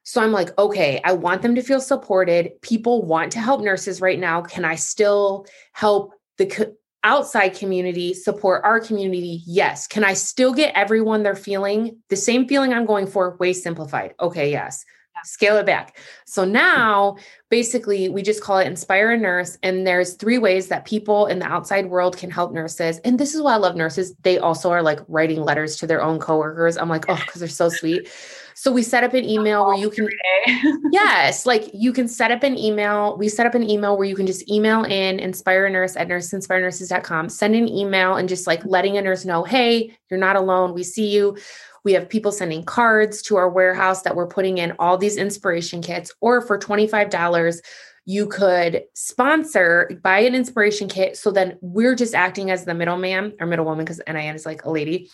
So 0.04 0.22
I'm 0.22 0.32
like, 0.32 0.58
okay, 0.58 1.00
I 1.04 1.14
want 1.14 1.44
them 1.44 1.56
to 1.56 1.62
feel 1.62 1.80
supported. 1.80 2.62
People 2.62 3.06
want 3.06 3.32
to 3.34 3.40
help 3.40 3.62
nurses 3.62 4.02
right 4.02 4.20
now. 4.20 4.42
Can 4.42 4.66
I 4.66 4.76
still 4.76 5.46
help 5.72 6.14
the 6.38 6.76
outside 7.04 7.50
community 7.50 8.14
support 8.14 8.64
our 8.64 8.80
community? 8.80 9.42
Yes. 9.46 9.88
Can 9.88 10.04
I 10.04 10.14
still 10.14 10.54
get 10.54 10.76
everyone 10.76 11.24
they're 11.24 11.36
feeling 11.36 11.98
the 12.10 12.16
same 12.16 12.48
feeling 12.48 12.74
I'm 12.74 12.86
going 12.86 13.08
for, 13.08 13.38
way 13.38 13.54
simplified? 13.54 14.16
Okay, 14.20 14.52
yes. 14.52 14.86
Scale 15.26 15.58
it 15.58 15.66
back. 15.66 15.98
So 16.26 16.44
now 16.44 17.18
basically 17.50 18.10
we 18.10 18.24
just 18.24 18.42
call 18.42 18.58
it 18.58 18.68
Inspire 18.68 19.12
a 19.12 19.18
Nurse. 19.18 19.58
And 19.64 19.88
there's 19.88 20.16
three 20.16 20.38
ways 20.38 20.68
that 20.68 20.86
people 20.86 21.28
in 21.28 21.40
the 21.40 21.46
outside 21.46 21.90
world 21.90 22.18
can 22.18 22.30
help 22.30 22.52
nurses. 22.52 23.00
And 23.00 23.20
this 23.20 23.34
is 23.34 23.42
why 23.42 23.54
I 23.54 23.58
love 23.58 23.76
nurses. 23.76 24.16
They 24.24 24.38
also 24.38 24.72
are 24.72 24.82
like 24.82 25.00
writing 25.08 25.42
letters 25.42 25.78
to 25.78 25.88
their 25.88 26.02
own 26.02 26.20
coworkers. 26.20 26.78
I'm 26.78 26.90
like, 26.90 27.06
oh, 27.08 27.16
because 27.16 27.40
they're 27.40 27.48
so 27.48 27.70
sweet. 27.70 28.10
So 28.56 28.72
we 28.72 28.84
set 28.84 29.04
up 29.04 29.14
an 29.14 29.24
email 29.24 29.66
where 29.66 29.78
you 29.78 29.90
can, 29.90 30.10
yes, 30.92 31.46
like 31.46 31.70
you 31.74 31.94
can 31.94 32.08
set 32.08 32.32
up 32.32 32.44
an 32.44 32.58
email. 32.58 33.18
We 33.18 33.30
set 33.30 33.46
up 33.46 33.56
an 33.56 33.70
email 33.70 33.98
where 33.98 34.08
you 34.08 34.16
can 34.16 34.28
just 34.28 34.50
email 34.50 34.84
in 34.84 35.20
inspire 35.20 35.66
a 35.66 35.70
nurse 35.70 35.96
at 35.96 36.08
nursesinspirenurses.com, 36.08 37.30
send 37.30 37.56
an 37.56 37.68
email 37.68 38.16
and 38.16 38.30
just 38.30 38.48
like 38.48 38.64
letting 38.66 38.98
a 38.98 39.02
nurse 39.02 39.26
know, 39.26 39.44
hey, 39.44 39.98
you're 40.10 40.20
not 40.20 40.36
alone. 40.36 40.74
We 40.74 40.84
see 40.84 41.10
you. 41.10 41.38
We 41.84 41.94
have 41.94 42.08
people 42.08 42.32
sending 42.32 42.64
cards 42.64 43.22
to 43.24 43.36
our 43.36 43.50
warehouse 43.50 44.04
that 44.04 44.16
we're 44.16 44.28
putting 44.28 44.58
in 44.58 44.74
all 44.80 44.98
these 44.98 45.18
inspiration 45.18 45.82
kits, 45.82 46.12
or 46.22 46.42
for 46.42 46.58
$25, 46.58 47.62
you 48.06 48.28
could 48.28 48.84
sponsor, 48.94 50.00
buy 50.04 50.20
an 50.20 50.36
inspiration 50.36 50.88
kit. 50.88 51.18
So 51.18 51.32
then 51.32 51.58
we're 51.62 51.96
just 51.96 52.14
acting 52.14 52.52
as 52.52 52.66
the 52.66 52.74
middleman 52.74 53.34
or 53.40 53.48
middlewoman, 53.48 53.86
because 53.86 54.02
NIN 54.08 54.36
is 54.36 54.46
like 54.46 54.66
a 54.66 54.70
lady, 54.70 55.10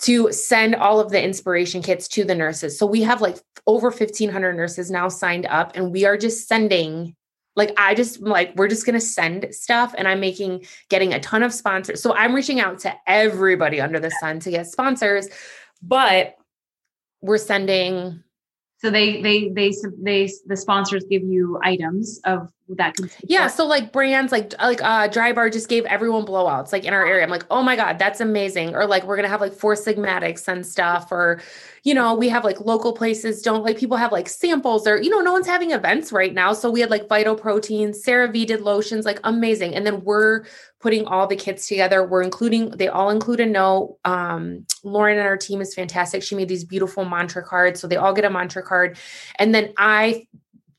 to 0.00 0.32
send 0.32 0.74
all 0.74 1.00
of 1.00 1.10
the 1.10 1.22
inspiration 1.22 1.82
kits 1.82 2.08
to 2.08 2.24
the 2.24 2.34
nurses. 2.34 2.78
So 2.78 2.86
we 2.86 3.02
have 3.02 3.20
like 3.20 3.36
over 3.66 3.90
1,500 3.90 4.54
nurses 4.54 4.90
now 4.90 5.08
signed 5.08 5.46
up, 5.46 5.72
and 5.74 5.92
we 5.92 6.04
are 6.04 6.16
just 6.16 6.48
sending 6.48 7.14
like 7.56 7.72
i 7.76 7.94
just 7.94 8.20
like 8.20 8.52
we're 8.54 8.68
just 8.68 8.86
to 8.86 9.00
send 9.00 9.46
stuff 9.50 9.92
and 9.98 10.06
i'm 10.06 10.20
making 10.20 10.64
getting 10.88 11.12
a 11.12 11.18
ton 11.18 11.42
of 11.42 11.52
sponsors 11.52 12.00
so 12.00 12.14
i'm 12.14 12.32
reaching 12.32 12.60
out 12.60 12.78
to 12.78 12.94
everybody 13.08 13.80
under 13.80 13.98
the 13.98 14.10
sun 14.20 14.38
to 14.38 14.52
get 14.52 14.68
sponsors 14.68 15.28
but 15.82 16.36
we're 17.20 17.38
sending 17.38 18.22
so 18.82 18.90
they 18.90 19.20
they 19.20 19.50
they 19.50 19.72
they 19.98 20.30
the 20.46 20.56
sponsors 20.56 21.04
give 21.04 21.22
you 21.22 21.58
items 21.62 22.18
of 22.24 22.50
that 22.76 22.96
can 22.96 23.10
yeah 23.24 23.46
so 23.46 23.66
like 23.66 23.92
brands 23.92 24.32
like 24.32 24.54
like 24.60 24.80
uh 24.82 25.08
Drybar 25.08 25.52
just 25.52 25.68
gave 25.68 25.84
everyone 25.86 26.24
blowouts 26.24 26.72
like 26.72 26.84
in 26.84 26.94
our 26.94 27.04
area. 27.04 27.22
I'm 27.22 27.30
like 27.30 27.44
oh 27.50 27.62
my 27.62 27.76
god 27.76 27.98
that's 27.98 28.20
amazing. 28.20 28.74
Or 28.74 28.86
like 28.86 29.04
we're 29.04 29.16
gonna 29.16 29.28
have 29.28 29.40
like 29.40 29.52
Four 29.52 29.76
Sigmatics 29.76 30.48
and 30.48 30.64
stuff 30.64 31.10
or 31.10 31.42
you 31.82 31.94
know 31.94 32.14
we 32.14 32.28
have 32.28 32.44
like 32.44 32.60
local 32.60 32.92
places 32.92 33.42
don't 33.42 33.64
like 33.64 33.76
people 33.76 33.96
have 33.96 34.12
like 34.12 34.28
samples 34.28 34.86
or 34.86 35.02
you 35.02 35.10
know 35.10 35.20
no 35.20 35.32
one's 35.32 35.46
having 35.46 35.72
events 35.72 36.12
right 36.12 36.32
now. 36.32 36.52
So 36.52 36.70
we 36.70 36.80
had 36.80 36.90
like 36.90 37.08
vital 37.08 37.34
proteins 37.34 38.02
CeraVe 38.02 38.46
did 38.46 38.60
lotions 38.60 39.04
like 39.04 39.20
amazing. 39.24 39.74
And 39.74 39.84
then 39.86 40.04
we're 40.04 40.44
putting 40.80 41.04
all 41.06 41.26
the 41.26 41.36
kits 41.36 41.68
together 41.68 42.06
we're 42.06 42.22
including 42.22 42.70
they 42.70 42.88
all 42.88 43.10
include 43.10 43.40
a 43.40 43.46
note 43.46 43.98
um 44.04 44.64
lauren 44.82 45.18
and 45.18 45.26
our 45.26 45.36
team 45.36 45.60
is 45.60 45.74
fantastic 45.74 46.22
she 46.22 46.34
made 46.34 46.48
these 46.48 46.64
beautiful 46.64 47.04
mantra 47.04 47.42
cards 47.42 47.80
so 47.80 47.86
they 47.86 47.96
all 47.96 48.12
get 48.12 48.24
a 48.24 48.30
mantra 48.30 48.62
card 48.62 48.98
and 49.38 49.54
then 49.54 49.72
i 49.76 50.26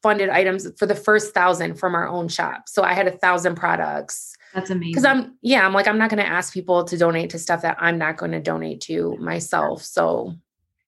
funded 0.01 0.29
items 0.29 0.67
for 0.77 0.85
the 0.85 0.95
first 0.95 1.33
thousand 1.33 1.75
from 1.75 1.95
our 1.95 2.07
own 2.07 2.27
shop. 2.27 2.67
So 2.67 2.83
I 2.83 2.93
had 2.93 3.07
a 3.07 3.11
thousand 3.11 3.55
products. 3.55 4.35
That's 4.53 4.69
amazing. 4.69 4.91
Because 4.91 5.05
I'm, 5.05 5.37
yeah, 5.41 5.65
I'm 5.65 5.73
like, 5.73 5.87
I'm 5.87 5.97
not 5.97 6.09
going 6.09 6.23
to 6.23 6.29
ask 6.29 6.53
people 6.53 6.83
to 6.85 6.97
donate 6.97 7.29
to 7.31 7.39
stuff 7.39 7.61
that 7.61 7.77
I'm 7.79 7.97
not 7.97 8.17
going 8.17 8.31
to 8.31 8.39
donate 8.39 8.81
to 8.81 9.15
myself. 9.17 9.83
So, 9.83 10.35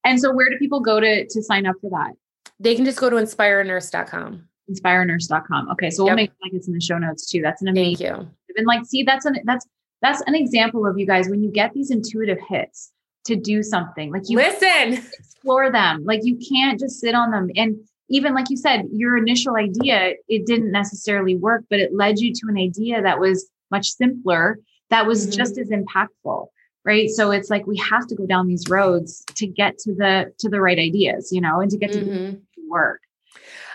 and 0.04 0.19
so 0.19 0.34
where 0.34 0.49
do 0.49 0.58
people 0.58 0.80
go 0.82 0.99
to 0.99 1.26
to 1.26 1.43
sign 1.43 1.65
up 1.65 1.76
for 1.82 1.89
that? 1.91 2.13
They 2.60 2.76
can 2.76 2.86
just 2.86 2.99
go 2.99 3.10
to 3.10 3.15
inspirenurse.com. 3.15 4.47
Inspirenurse.com. 4.69 5.69
Okay, 5.71 5.89
so 5.89 6.04
we'll 6.04 6.12
yep. 6.12 6.15
make 6.15 6.32
like 6.41 6.54
it's 6.54 6.67
in 6.67 6.73
the 6.73 6.82
show 6.82 6.97
notes 6.97 7.30
too. 7.30 7.41
That's 7.41 7.62
an 7.62 7.69
amazing. 7.69 8.08
Thank 8.08 8.19
you. 8.19 8.28
And 8.58 8.66
like, 8.68 8.86
see, 8.86 9.04
that's 9.04 9.26
an 9.26 9.38
that's 9.44 9.66
that's 10.02 10.22
an 10.28 10.36
example 10.36 10.86
of 10.86 10.98
you 10.98 11.06
guys 11.06 11.30
when 11.30 11.44
you 11.44 11.52
get 11.52 11.74
these 11.74 11.92
intuitive 11.92 12.39
hits 12.48 12.92
to 13.26 13.36
do 13.36 13.63
something. 13.63 14.12
Like 14.12 14.24
you 14.28 14.38
listen, 14.38 14.94
explore 15.18 15.72
them. 15.72 16.04
Like 16.06 16.22
you 16.24 16.38
can't 16.38 16.80
just 16.80 17.00
sit 17.00 17.16
on 17.16 17.32
them 17.32 17.50
and 17.56 17.78
even 18.10 18.34
like 18.34 18.50
you 18.50 18.58
said, 18.58 18.86
your 18.92 19.18
initial 19.18 19.56
idea, 19.56 20.13
it 20.28 20.46
didn't 20.46 20.72
necessarily 20.72 21.36
work, 21.36 21.63
but 21.70 21.80
it 21.80 21.96
led 21.96 22.20
you 22.20 22.34
to 22.34 22.42
an 22.48 22.58
idea 22.58 23.02
that 23.02 23.20
was 23.20 23.50
much 23.72 23.89
simpler, 23.89 24.60
that 24.89 25.08
was 25.08 25.26
mm-hmm. 25.26 25.38
just 25.38 25.58
as 25.58 25.70
impactful. 25.70 26.48
Right. 26.86 27.10
So 27.10 27.32
it's 27.32 27.50
like 27.50 27.66
we 27.66 27.78
have 27.78 28.08
to 28.08 28.16
go 28.16 28.26
down 28.26 28.48
these 28.48 28.70
roads 28.70 29.24
to 29.36 29.48
get 29.48 29.78
to 29.80 29.96
the 29.96 30.34
to 30.39 30.50
the 30.50 30.60
right 30.60 30.78
ideas, 30.78 31.32
you 31.32 31.39
know, 31.39 31.62
and 31.62 31.72
to 31.72 31.78
get 31.78 31.94
to 31.94 32.00
mm-hmm. 32.00 32.70
work. 32.70 33.00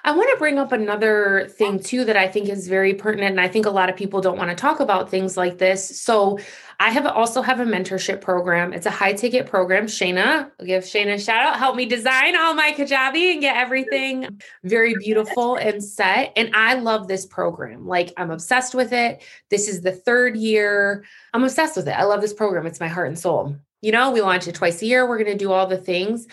I 0.05 0.13
want 0.13 0.31
to 0.33 0.39
bring 0.39 0.59
up 0.59 0.73
another 0.73 1.49
thing 1.51 1.81
too 1.81 2.05
that 2.05 2.17
I 2.17 2.29
think 2.29 2.49
is 2.49 2.69
very 2.69 2.95
pertinent. 2.95 3.33
And 3.33 3.41
I 3.41 3.49
think 3.49 3.67
a 3.67 3.71
lot 3.71 3.89
of 3.89 3.97
people 3.97 4.21
don't 4.21 4.39
want 4.39 4.51
to 4.51 4.57
talk 4.57 4.81
about 4.81 5.11
things 5.11 5.37
like 5.37 5.59
this. 5.59 6.01
So 6.01 6.39
I 6.81 6.91
have 6.91 7.07
also 7.07 7.43
have 7.43 7.59
a 7.59 7.65
mentorship 7.65 8.21
program. 8.21 8.73
It's 8.73 8.87
a 8.87 8.91
high 8.91 9.13
ticket 9.13 9.47
program. 9.47 9.87
Shana, 9.87 10.51
I'll 10.61 10.67
give 10.67 10.85
Shana 10.85 11.15
a 11.15 11.19
shout 11.19 11.45
out, 11.45 11.59
help 11.59 11.75
me 11.75 11.87
design 11.87 12.37
all 12.37 12.55
my 12.55 12.73
kajabi 12.73 13.33
and 13.33 13.41
get 13.41 13.57
everything 13.57 14.41
very 14.63 14.95
beautiful 14.95 15.57
and 15.57 15.83
set. 15.83 16.33
And 16.37 16.55
I 16.55 16.75
love 16.75 17.09
this 17.09 17.27
program. 17.27 17.87
Like 17.87 18.13
I'm 18.17 18.31
obsessed 18.31 18.75
with 18.75 18.93
it. 18.93 19.23
This 19.51 19.67
is 19.67 19.81
the 19.81 19.93
third 19.93 20.37
year. 20.37 21.05
I'm 21.35 21.43
obsessed 21.43 21.77
with 21.77 21.89
it. 21.89 21.99
I 21.99 22.05
love 22.05 22.21
this 22.21 22.35
program. 22.35 22.67
It's 22.67 22.81
my 22.81 22.89
heart 22.89 23.09
and 23.09 23.19
soul. 23.19 23.57
You 23.81 23.93
know, 23.93 24.11
we 24.11 24.21
launch 24.21 24.49
it 24.49 24.55
twice 24.55 24.83
a 24.83 24.87
year. 24.87 25.09
We're 25.09 25.19
going 25.19 25.37
to 25.37 25.45
do 25.45 25.53
all 25.53 25.67
the 25.67 25.79
things. 25.79 26.27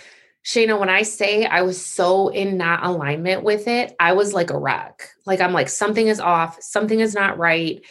Shana, 0.45 0.79
when 0.79 0.89
I 0.89 1.01
say 1.01 1.45
I 1.45 1.63
was 1.63 1.83
so 1.83 2.27
in 2.27 2.55
not 2.55 2.85
alignment 2.85 3.43
with 3.43 3.67
it, 3.67 3.95
I 3.99 4.13
was 4.13 4.33
like 4.33 4.51
a 4.51 4.57
wreck. 4.57 5.09
Like 5.25 5.41
I'm 5.41 5.53
like, 5.53 5.69
something 5.69 6.07
is 6.07 6.19
off, 6.19 6.61
something 6.61 6.99
is 6.99 7.15
not 7.15 7.39
right. 7.39 7.83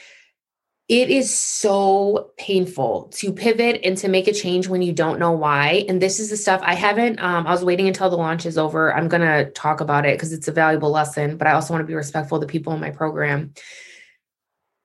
It 0.86 1.10
is 1.10 1.34
so 1.34 2.30
painful 2.36 3.10
to 3.14 3.32
pivot 3.32 3.80
and 3.82 3.96
to 3.98 4.08
make 4.08 4.28
a 4.28 4.32
change 4.32 4.68
when 4.68 4.82
you 4.82 4.92
don't 4.92 5.18
know 5.18 5.32
why. 5.32 5.84
And 5.88 6.00
this 6.00 6.20
is 6.20 6.30
the 6.30 6.36
stuff 6.36 6.60
I 6.62 6.74
haven't, 6.74 7.18
um, 7.20 7.46
I 7.46 7.50
was 7.50 7.64
waiting 7.64 7.88
until 7.88 8.10
the 8.10 8.16
launch 8.16 8.46
is 8.46 8.58
over. 8.58 8.94
I'm 8.94 9.08
going 9.08 9.22
to 9.22 9.50
talk 9.52 9.80
about 9.80 10.06
it 10.06 10.16
because 10.16 10.32
it's 10.32 10.46
a 10.46 10.52
valuable 10.52 10.90
lesson, 10.90 11.36
but 11.38 11.48
I 11.48 11.52
also 11.52 11.72
want 11.72 11.82
to 11.82 11.88
be 11.88 11.94
respectful 11.94 12.38
to 12.38 12.46
the 12.46 12.52
people 12.52 12.72
in 12.72 12.80
my 12.80 12.90
program 12.90 13.54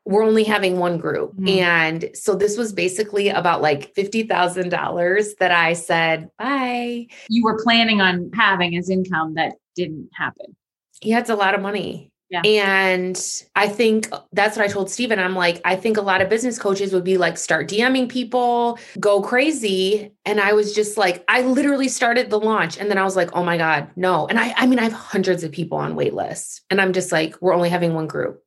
we're 0.10 0.24
only 0.24 0.44
having 0.44 0.80
one 0.80 0.98
group. 0.98 1.34
Mm-hmm. 1.36 1.48
And 1.48 2.10
so 2.16 2.34
this 2.34 2.58
was 2.58 2.74
basically 2.74 3.30
about 3.30 3.62
like 3.62 3.94
$50,000 3.94 5.38
that 5.38 5.52
I 5.52 5.74
said, 5.74 6.32
bye. 6.40 7.06
You 7.30 7.44
were 7.44 7.62
planning 7.64 8.02
on 8.02 8.32
having 8.34 8.76
as 8.76 8.90
income 8.90 9.36
that 9.36 9.54
didn't 9.76 10.10
happen. 10.16 10.56
Yeah, 11.04 11.20
it's 11.20 11.30
a 11.30 11.36
lot 11.36 11.54
of 11.54 11.62
money. 11.62 12.12
Yeah. 12.32 12.42
And 12.44 13.20
I 13.56 13.68
think 13.68 14.10
that's 14.34 14.58
what 14.58 14.66
I 14.66 14.68
told 14.68 14.90
Steven. 14.90 15.20
I'm 15.20 15.36
like, 15.36 15.62
I 15.64 15.76
think 15.76 15.98
a 15.98 16.02
lot 16.02 16.22
of 16.22 16.30
business 16.30 16.58
coaches 16.58 16.92
would 16.92 17.04
be 17.04 17.18
like, 17.18 17.38
start 17.38 17.68
DMing 17.68 18.10
people, 18.10 18.80
go 19.00 19.22
crazy. 19.22 20.12
And 20.26 20.40
I 20.40 20.54
was 20.54 20.74
just 20.74 20.98
like, 20.98 21.24
I 21.28 21.42
literally 21.42 21.88
started 21.88 22.32
the 22.32 22.40
launch. 22.40 22.80
And 22.80 22.90
then 22.90 22.98
I 22.98 23.04
was 23.04 23.16
like, 23.16 23.30
oh 23.34 23.44
my 23.44 23.58
God, 23.58 23.90
no. 23.96 24.28
And 24.28 24.40
I, 24.40 24.54
I 24.58 24.66
mean, 24.66 24.80
I 24.80 24.84
have 24.84 24.94
hundreds 24.94 25.44
of 25.44 25.52
people 25.52 25.78
on 25.78 25.96
wait 25.96 26.16
lists. 26.16 26.62
And 26.72 26.82
I'm 26.82 26.94
just 26.94 27.12
like, 27.12 27.40
we're 27.42 27.54
only 27.54 27.70
having 27.70 27.94
one 27.94 28.08
group. 28.08 28.44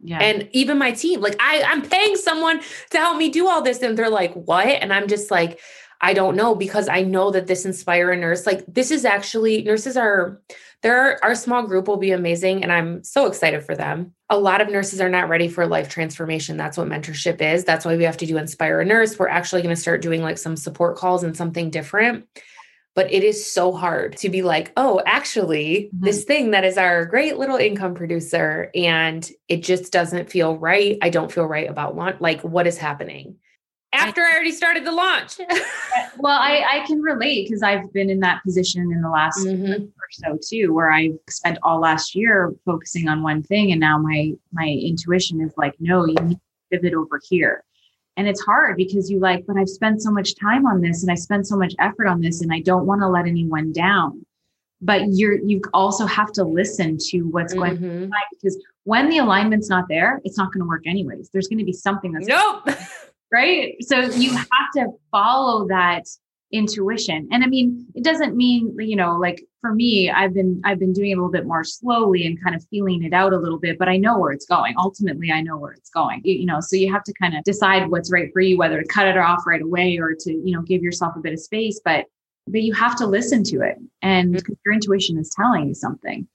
Yeah. 0.00 0.18
And 0.18 0.48
even 0.52 0.78
my 0.78 0.92
team, 0.92 1.20
like 1.20 1.36
I, 1.40 1.62
I'm 1.62 1.82
paying 1.82 2.16
someone 2.16 2.60
to 2.90 2.98
help 2.98 3.16
me 3.16 3.30
do 3.30 3.48
all 3.48 3.62
this. 3.62 3.82
And 3.82 3.96
they're 3.96 4.10
like, 4.10 4.34
what? 4.34 4.66
And 4.66 4.92
I'm 4.92 5.08
just 5.08 5.30
like, 5.30 5.60
I 6.00 6.12
don't 6.12 6.36
know 6.36 6.54
because 6.54 6.88
I 6.88 7.02
know 7.02 7.30
that 7.30 7.46
this 7.46 7.64
inspire 7.64 8.10
a 8.10 8.16
nurse. 8.16 8.46
Like 8.46 8.64
this 8.66 8.90
is 8.90 9.04
actually 9.04 9.62
nurses 9.62 9.96
are 9.96 10.40
there 10.82 11.22
our 11.24 11.34
small 11.34 11.66
group 11.66 11.88
will 11.88 11.96
be 11.96 12.10
amazing 12.12 12.62
and 12.62 12.70
I'm 12.70 13.02
so 13.02 13.26
excited 13.26 13.64
for 13.64 13.74
them. 13.74 14.12
A 14.28 14.38
lot 14.38 14.60
of 14.60 14.68
nurses 14.68 15.00
are 15.00 15.08
not 15.08 15.28
ready 15.28 15.48
for 15.48 15.66
life 15.66 15.88
transformation. 15.88 16.56
That's 16.56 16.76
what 16.76 16.88
mentorship 16.88 17.40
is. 17.40 17.64
That's 17.64 17.84
why 17.84 17.96
we 17.96 18.04
have 18.04 18.18
to 18.18 18.26
do 18.26 18.36
inspire 18.36 18.80
a 18.80 18.84
nurse. 18.84 19.18
We're 19.18 19.28
actually 19.28 19.62
going 19.62 19.74
to 19.74 19.80
start 19.80 20.02
doing 20.02 20.22
like 20.22 20.38
some 20.38 20.56
support 20.56 20.96
calls 20.96 21.22
and 21.22 21.36
something 21.36 21.70
different. 21.70 22.26
But 22.96 23.12
it 23.12 23.22
is 23.22 23.48
so 23.48 23.72
hard 23.72 24.16
to 24.16 24.28
be 24.28 24.42
like, 24.42 24.72
oh, 24.76 25.00
actually, 25.06 25.90
mm-hmm. 25.94 26.04
this 26.04 26.24
thing 26.24 26.50
that 26.50 26.64
is 26.64 26.76
our 26.76 27.04
great 27.04 27.36
little 27.36 27.56
income 27.56 27.94
producer, 27.94 28.70
and 28.74 29.30
it 29.46 29.62
just 29.62 29.92
doesn't 29.92 30.30
feel 30.30 30.56
right. 30.56 30.98
I 31.00 31.10
don't 31.10 31.30
feel 31.30 31.46
right 31.46 31.70
about 31.70 31.94
launch. 31.94 32.16
Like, 32.20 32.40
what 32.42 32.66
is 32.66 32.78
happening? 32.78 33.36
after 33.96 34.22
I, 34.22 34.30
I 34.30 34.34
already 34.34 34.52
started 34.52 34.84
the 34.84 34.92
launch. 34.92 35.38
well, 36.18 36.38
I, 36.38 36.64
I 36.68 36.86
can 36.86 37.00
relate 37.00 37.48
because 37.48 37.62
I've 37.62 37.92
been 37.92 38.10
in 38.10 38.20
that 38.20 38.42
position 38.42 38.82
in 38.92 39.00
the 39.00 39.08
last 39.08 39.38
mm-hmm. 39.46 39.84
or 39.84 40.08
so 40.10 40.38
too, 40.42 40.72
where 40.72 40.90
I 40.90 41.10
spent 41.28 41.58
all 41.62 41.80
last 41.80 42.14
year 42.14 42.52
focusing 42.64 43.08
on 43.08 43.22
one 43.22 43.42
thing, 43.42 43.72
and 43.72 43.80
now 43.80 43.98
my 43.98 44.32
my 44.52 44.66
intuition 44.66 45.40
is 45.40 45.52
like, 45.56 45.74
no, 45.80 46.04
you 46.06 46.14
need 46.14 46.34
to 46.34 46.40
pivot 46.70 46.94
over 46.94 47.20
here. 47.28 47.64
And 48.16 48.26
it's 48.26 48.40
hard 48.40 48.76
because 48.76 49.10
you 49.10 49.20
like, 49.20 49.44
but 49.46 49.56
I've 49.56 49.68
spent 49.68 50.02
so 50.02 50.10
much 50.10 50.34
time 50.40 50.66
on 50.66 50.80
this 50.80 51.02
and 51.02 51.12
I 51.12 51.16
spent 51.16 51.46
so 51.46 51.56
much 51.56 51.74
effort 51.78 52.06
on 52.06 52.20
this, 52.20 52.40
and 52.40 52.52
I 52.52 52.60
don't 52.60 52.86
want 52.86 53.02
to 53.02 53.08
let 53.08 53.26
anyone 53.26 53.72
down. 53.72 54.24
But 54.80 55.02
you're 55.08 55.38
you 55.38 55.62
also 55.72 56.06
have 56.06 56.32
to 56.32 56.44
listen 56.44 56.98
to 57.08 57.22
what's 57.22 57.54
mm-hmm. 57.54 57.88
going 57.88 58.04
on 58.04 58.10
because 58.32 58.62
when 58.84 59.08
the 59.08 59.18
alignment's 59.18 59.68
not 59.68 59.86
there, 59.88 60.20
it's 60.24 60.38
not 60.38 60.52
going 60.52 60.60
to 60.60 60.68
work 60.68 60.86
anyways. 60.86 61.30
There's 61.32 61.48
going 61.48 61.58
to 61.58 61.64
be 61.64 61.72
something 61.72 62.12
that's 62.12 62.26
nope. 62.26 62.68
right? 63.32 63.74
So 63.80 64.00
you 64.00 64.32
have 64.32 64.70
to 64.76 64.88
follow 65.10 65.66
that 65.68 66.04
intuition. 66.52 67.28
And 67.32 67.42
I 67.42 67.46
mean, 67.46 67.86
it 67.94 68.04
doesn't 68.04 68.36
mean, 68.36 68.74
you 68.78 68.96
know, 68.96 69.16
like 69.16 69.44
for 69.60 69.74
me, 69.74 70.10
I've 70.10 70.32
been 70.32 70.60
I've 70.64 70.78
been 70.78 70.92
doing 70.92 71.10
it 71.10 71.14
a 71.14 71.16
little 71.16 71.30
bit 71.30 71.46
more 71.46 71.64
slowly 71.64 72.26
and 72.26 72.42
kind 72.42 72.54
of 72.54 72.64
feeling 72.68 73.02
it 73.02 73.12
out 73.12 73.32
a 73.32 73.38
little 73.38 73.58
bit, 73.58 73.78
but 73.78 73.88
I 73.88 73.96
know 73.96 74.18
where 74.18 74.32
it's 74.32 74.46
going. 74.46 74.74
Ultimately, 74.78 75.32
I 75.32 75.40
know 75.40 75.56
where 75.56 75.72
it's 75.72 75.90
going. 75.90 76.20
You, 76.24 76.34
you 76.34 76.46
know, 76.46 76.60
so 76.60 76.76
you 76.76 76.92
have 76.92 77.04
to 77.04 77.12
kind 77.14 77.36
of 77.36 77.42
decide 77.44 77.90
what's 77.90 78.12
right 78.12 78.32
for 78.32 78.40
you, 78.40 78.56
whether 78.56 78.80
to 78.80 78.88
cut 78.88 79.08
it 79.08 79.16
off 79.16 79.46
right 79.46 79.62
away 79.62 79.98
or 79.98 80.14
to, 80.14 80.32
you 80.32 80.54
know, 80.54 80.62
give 80.62 80.82
yourself 80.82 81.14
a 81.16 81.20
bit 81.20 81.32
of 81.32 81.40
space, 81.40 81.80
but 81.84 82.06
but 82.48 82.62
you 82.62 82.72
have 82.74 82.96
to 82.96 83.06
listen 83.06 83.42
to 83.42 83.60
it 83.62 83.76
and 84.02 84.36
mm-hmm. 84.36 84.52
your 84.64 84.74
intuition 84.74 85.18
is 85.18 85.30
telling 85.30 85.66
you 85.66 85.74
something. 85.74 86.28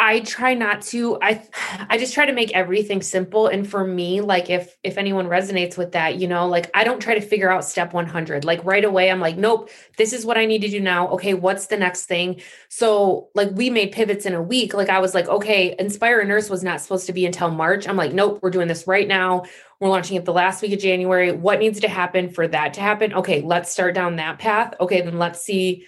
I 0.00 0.20
try 0.20 0.54
not 0.54 0.80
to 0.82 1.18
I 1.20 1.42
I 1.88 1.98
just 1.98 2.14
try 2.14 2.24
to 2.24 2.32
make 2.32 2.52
everything 2.54 3.02
simple. 3.02 3.48
And 3.48 3.68
for 3.68 3.84
me 3.84 4.20
like 4.20 4.48
if 4.48 4.76
if 4.84 4.96
anyone 4.96 5.26
resonates 5.26 5.76
with 5.76 5.92
that 5.92 6.18
you 6.18 6.28
know 6.28 6.46
like 6.46 6.70
I 6.72 6.84
don't 6.84 7.00
try 7.00 7.14
to 7.14 7.20
figure 7.20 7.50
out 7.50 7.64
step 7.64 7.92
100 7.92 8.44
like 8.44 8.64
right 8.64 8.84
away 8.84 9.10
I'm 9.10 9.20
like 9.20 9.36
nope 9.36 9.70
this 9.96 10.12
is 10.12 10.24
what 10.24 10.38
I 10.38 10.46
need 10.46 10.62
to 10.62 10.68
do 10.68 10.80
now. 10.80 11.08
Okay 11.08 11.34
what's 11.34 11.66
the 11.66 11.76
next 11.76 12.06
thing? 12.06 12.40
So 12.68 13.28
like 13.34 13.50
we 13.52 13.70
made 13.70 13.90
pivots 13.90 14.24
in 14.24 14.34
a 14.34 14.42
week. 14.42 14.72
Like 14.72 14.88
I 14.88 15.00
was 15.00 15.14
like 15.14 15.26
okay 15.28 15.74
inspire 15.80 16.20
a 16.20 16.24
nurse 16.24 16.48
was 16.48 16.62
not 16.62 16.80
supposed 16.80 17.06
to 17.06 17.12
be 17.12 17.26
until 17.26 17.50
March. 17.50 17.88
I'm 17.88 17.96
like 17.96 18.12
nope 18.12 18.38
we're 18.40 18.50
doing 18.50 18.68
this 18.68 18.86
right 18.86 19.08
now. 19.08 19.42
We're 19.80 19.88
launching 19.88 20.16
it 20.16 20.24
the 20.24 20.32
last 20.32 20.62
week 20.62 20.72
of 20.72 20.78
January. 20.78 21.32
What 21.32 21.58
needs 21.58 21.80
to 21.80 21.88
happen 21.88 22.30
for 22.30 22.46
that 22.46 22.74
to 22.74 22.80
happen? 22.80 23.14
Okay 23.14 23.42
let's 23.42 23.72
start 23.72 23.96
down 23.96 24.14
that 24.16 24.38
path. 24.38 24.74
Okay 24.80 25.00
then 25.00 25.18
let's 25.18 25.42
see 25.42 25.86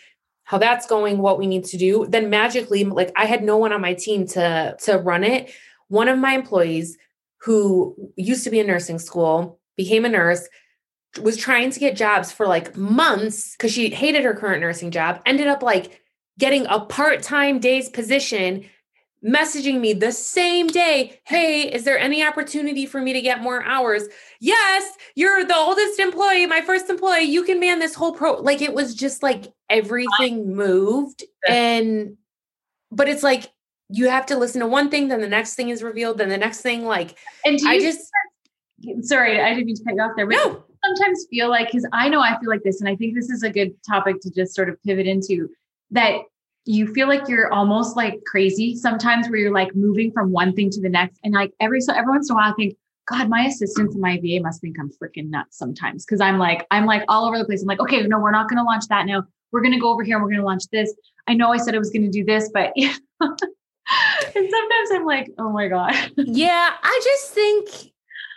how 0.51 0.59
that's 0.59 0.84
going, 0.84 1.18
what 1.18 1.38
we 1.38 1.46
need 1.46 1.64
to 1.66 1.76
do. 1.76 2.07
Then 2.09 2.28
magically, 2.28 2.82
like 2.82 3.12
I 3.14 3.26
had 3.26 3.44
no 3.44 3.57
one 3.57 3.72
on 3.72 3.80
my 3.80 3.94
team 3.94 4.26
to 4.28 4.76
to 4.80 4.98
run 4.98 5.22
it. 5.22 5.53
One 5.86 6.09
of 6.09 6.18
my 6.18 6.32
employees 6.32 6.98
who 7.42 7.94
used 8.16 8.42
to 8.42 8.51
be 8.51 8.59
in 8.59 8.66
nursing 8.66 8.98
school 8.98 9.61
became 9.76 10.05
a 10.05 10.09
nurse 10.09 10.48
was 11.22 11.36
trying 11.36 11.70
to 11.70 11.78
get 11.78 11.94
jobs 11.94 12.32
for 12.32 12.48
like 12.48 12.76
months 12.76 13.53
because 13.53 13.72
she 13.72 13.90
hated 13.90 14.24
her 14.24 14.34
current 14.34 14.61
nursing 14.61 14.90
job 14.90 15.22
ended 15.24 15.46
up 15.46 15.62
like 15.62 16.01
getting 16.36 16.66
a 16.66 16.80
part-time 16.80 17.61
days 17.61 17.88
position 17.88 18.64
messaging 19.25 19.81
me 19.81 19.93
the 19.93 20.11
same 20.11 20.66
day 20.66 21.21
hey 21.25 21.62
is 21.62 21.85
there 21.85 21.99
any 21.99 22.25
opportunity 22.25 22.87
for 22.87 23.03
me 23.03 23.12
to 23.12 23.21
get 23.21 23.43
more 23.43 23.62
hours 23.64 24.05
yes 24.41 24.95
you're 25.14 25.45
the 25.45 25.57
oldest 25.57 26.01
employee 26.01 26.47
my 26.47 26.62
first 26.62 26.89
employee 26.89 27.25
you 27.25 27.43
can 27.43 27.61
man 27.61 27.79
this 27.79 27.95
whole 27.95 28.12
pro 28.12 28.41
like 28.41 28.62
it 28.62 28.73
was 28.73 28.95
just 28.95 29.23
like 29.23 29.53
everything 29.68 30.55
moved 30.55 31.23
and 31.47 32.16
but 32.91 33.09
it's 33.09 33.23
like 33.23 33.51
you 33.91 34.09
have 34.09 34.25
to 34.25 34.39
listen 34.39 34.61
to 34.61 34.66
one 34.66 34.89
thing 34.89 35.09
then 35.09 35.21
the 35.21 35.29
next 35.29 35.55
thing 35.55 35.68
is 35.68 35.83
revealed 35.83 36.16
then 36.16 36.31
the 36.31 36.39
next 36.39 36.62
thing 36.62 36.87
like 36.87 37.18
and 37.45 37.59
i 37.66 37.79
just 37.79 38.11
sorry 39.03 39.39
i 39.39 39.51
didn't 39.51 39.66
mean 39.66 39.77
to 39.77 39.85
cut 39.85 39.95
you 39.95 40.01
off 40.01 40.12
there 40.16 40.27
but 40.27 40.37
no. 40.37 40.64
sometimes 40.83 41.27
feel 41.29 41.51
like 41.51 41.66
because 41.66 41.87
i 41.93 42.09
know 42.09 42.23
i 42.23 42.39
feel 42.41 42.49
like 42.49 42.62
this 42.62 42.81
and 42.81 42.89
i 42.89 42.97
think 42.97 43.14
this 43.14 43.29
is 43.29 43.43
a 43.43 43.51
good 43.51 43.75
topic 43.87 44.16
to 44.23 44.31
just 44.31 44.55
sort 44.55 44.71
of 44.71 44.83
pivot 44.83 45.07
into 45.07 45.47
that 45.91 46.21
you 46.65 46.93
feel 46.93 47.09
like 47.09 47.29
you're 47.29 47.53
almost 47.53 47.97
like 47.97 48.23
crazy 48.27 48.77
sometimes 48.77 49.29
where 49.29 49.39
you're 49.39 49.53
like 49.53 49.75
moving 49.75 50.13
from 50.13 50.31
one 50.31 50.55
thing 50.55 50.71
to 50.71 50.81
the 50.81 50.89
next. 50.89 51.19
And 51.25 51.35
like 51.35 51.53
every 51.61 51.81
so 51.81 51.93
every 51.93 52.11
once 52.11 52.29
in 52.29 52.35
a 52.35 52.37
while 52.37 52.53
I 52.53 52.55
think, 52.55 52.77
God, 53.09 53.29
my 53.29 53.43
assistants 53.43 53.95
and 53.95 54.03
my 54.03 54.19
VA 54.19 54.41
must 54.43 54.61
think 54.61 54.77
I'm 54.79 54.91
freaking 54.91 55.31
nuts 55.31 55.57
sometimes. 55.57 56.05
Cause 56.05 56.21
I'm 56.21 56.39
like, 56.39 56.67
I'm 56.71 56.87
like 56.87 57.03
all 57.09 57.27
over 57.27 57.39
the 57.39 57.45
place. 57.45 57.63
I'm 57.63 57.69
like, 57.69 57.81
okay, 57.81 58.03
no, 58.03 58.19
we're 58.19 58.31
not 58.31 58.49
gonna 58.49 58.65
launch 58.65 58.87
that 58.89 59.07
now. 59.07 59.25
We're 59.53 59.63
gonna 59.63 59.81
go 59.81 59.91
over 59.91 60.05
here 60.05 60.17
and 60.17 60.25
we're 60.25 60.31
gonna 60.31 60.45
launch 60.45 60.65
this. 60.71 60.95
I 61.27 61.35
know 61.35 61.53
I 61.53 61.57
said 61.57 61.75
I 61.75 61.79
was 61.79 61.91
gonna 61.91 62.11
do 62.11 62.25
this, 62.25 62.51
but 62.53 62.73
yeah. 62.77 62.95
and 63.21 63.39
sometimes 64.35 64.91
I'm 64.93 65.05
like, 65.07 65.31
oh 65.39 65.51
my 65.51 65.69
God. 65.69 65.95
yeah, 66.17 66.75
I 66.83 67.01
just 67.03 67.33
think 67.33 67.93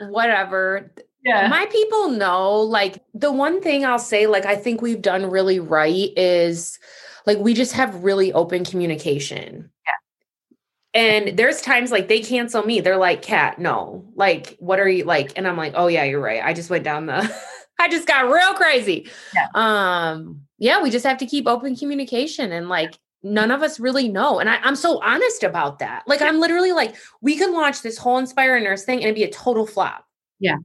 whatever. 0.10 0.92
Yeah. 1.24 1.48
My 1.48 1.66
people 1.68 2.10
know, 2.10 2.60
like 2.62 3.02
the 3.14 3.32
one 3.32 3.62
thing 3.62 3.86
I'll 3.86 4.00
say, 4.00 4.28
like 4.28 4.46
I 4.46 4.56
think 4.56 4.82
we've 4.82 5.02
done 5.02 5.30
really 5.30 5.60
right 5.60 6.12
is 6.18 6.80
like 7.26 7.38
we 7.38 7.54
just 7.54 7.74
have 7.74 8.04
really 8.04 8.34
open 8.34 8.66
communication. 8.66 9.70
Yeah. 9.86 9.92
And 10.96 11.38
there's 11.38 11.62
times 11.62 11.92
like 11.92 12.08
they 12.08 12.20
cancel 12.20 12.64
me. 12.64 12.80
They're 12.80 12.98
like, 12.98 13.22
"Cat, 13.22 13.60
no, 13.60 14.06
like, 14.16 14.56
what 14.60 14.80
are 14.80 14.88
you 14.88 15.06
like? 15.06 15.34
And 15.36 15.48
I'm 15.48 15.58
like, 15.58 15.74
oh 15.76 15.88
yeah, 15.88 16.04
you're 16.04 16.22
right. 16.22 16.44
I 16.44 16.54
just 16.54 16.70
went 16.70 16.84
down 16.84 17.08
the, 17.08 17.36
I 17.80 17.90
just 17.90 18.08
got 18.08 18.32
real 18.32 18.54
crazy. 18.54 19.10
Yeah. 19.34 19.48
Um, 19.56 20.42
yeah, 20.60 20.82
we 20.82 20.90
just 20.90 21.06
have 21.06 21.18
to 21.18 21.26
keep 21.26 21.48
open 21.48 21.76
communication 21.76 22.52
and 22.52 22.70
like 22.70 22.98
none 23.24 23.52
of 23.52 23.64
us 23.64 23.80
really 23.80 24.08
know. 24.08 24.40
And 24.40 24.50
I, 24.50 24.60
am 24.68 24.76
so 24.76 25.02
honest 25.02 25.44
about 25.44 25.80
that. 25.80 26.04
Like, 26.08 26.22
I'm 26.22 26.40
literally 26.40 26.74
like, 26.74 26.96
we 27.22 27.38
could 27.38 27.52
launch 27.52 27.82
this 27.82 27.98
whole 27.98 28.20
Inspire 28.20 28.60
Nurse 28.60 28.84
thing 28.84 28.98
and 28.98 29.06
it'd 29.06 29.16
be 29.16 29.24
a 29.24 29.32
total 29.32 29.66
flop. 29.66 30.06
Yeah 30.40 30.58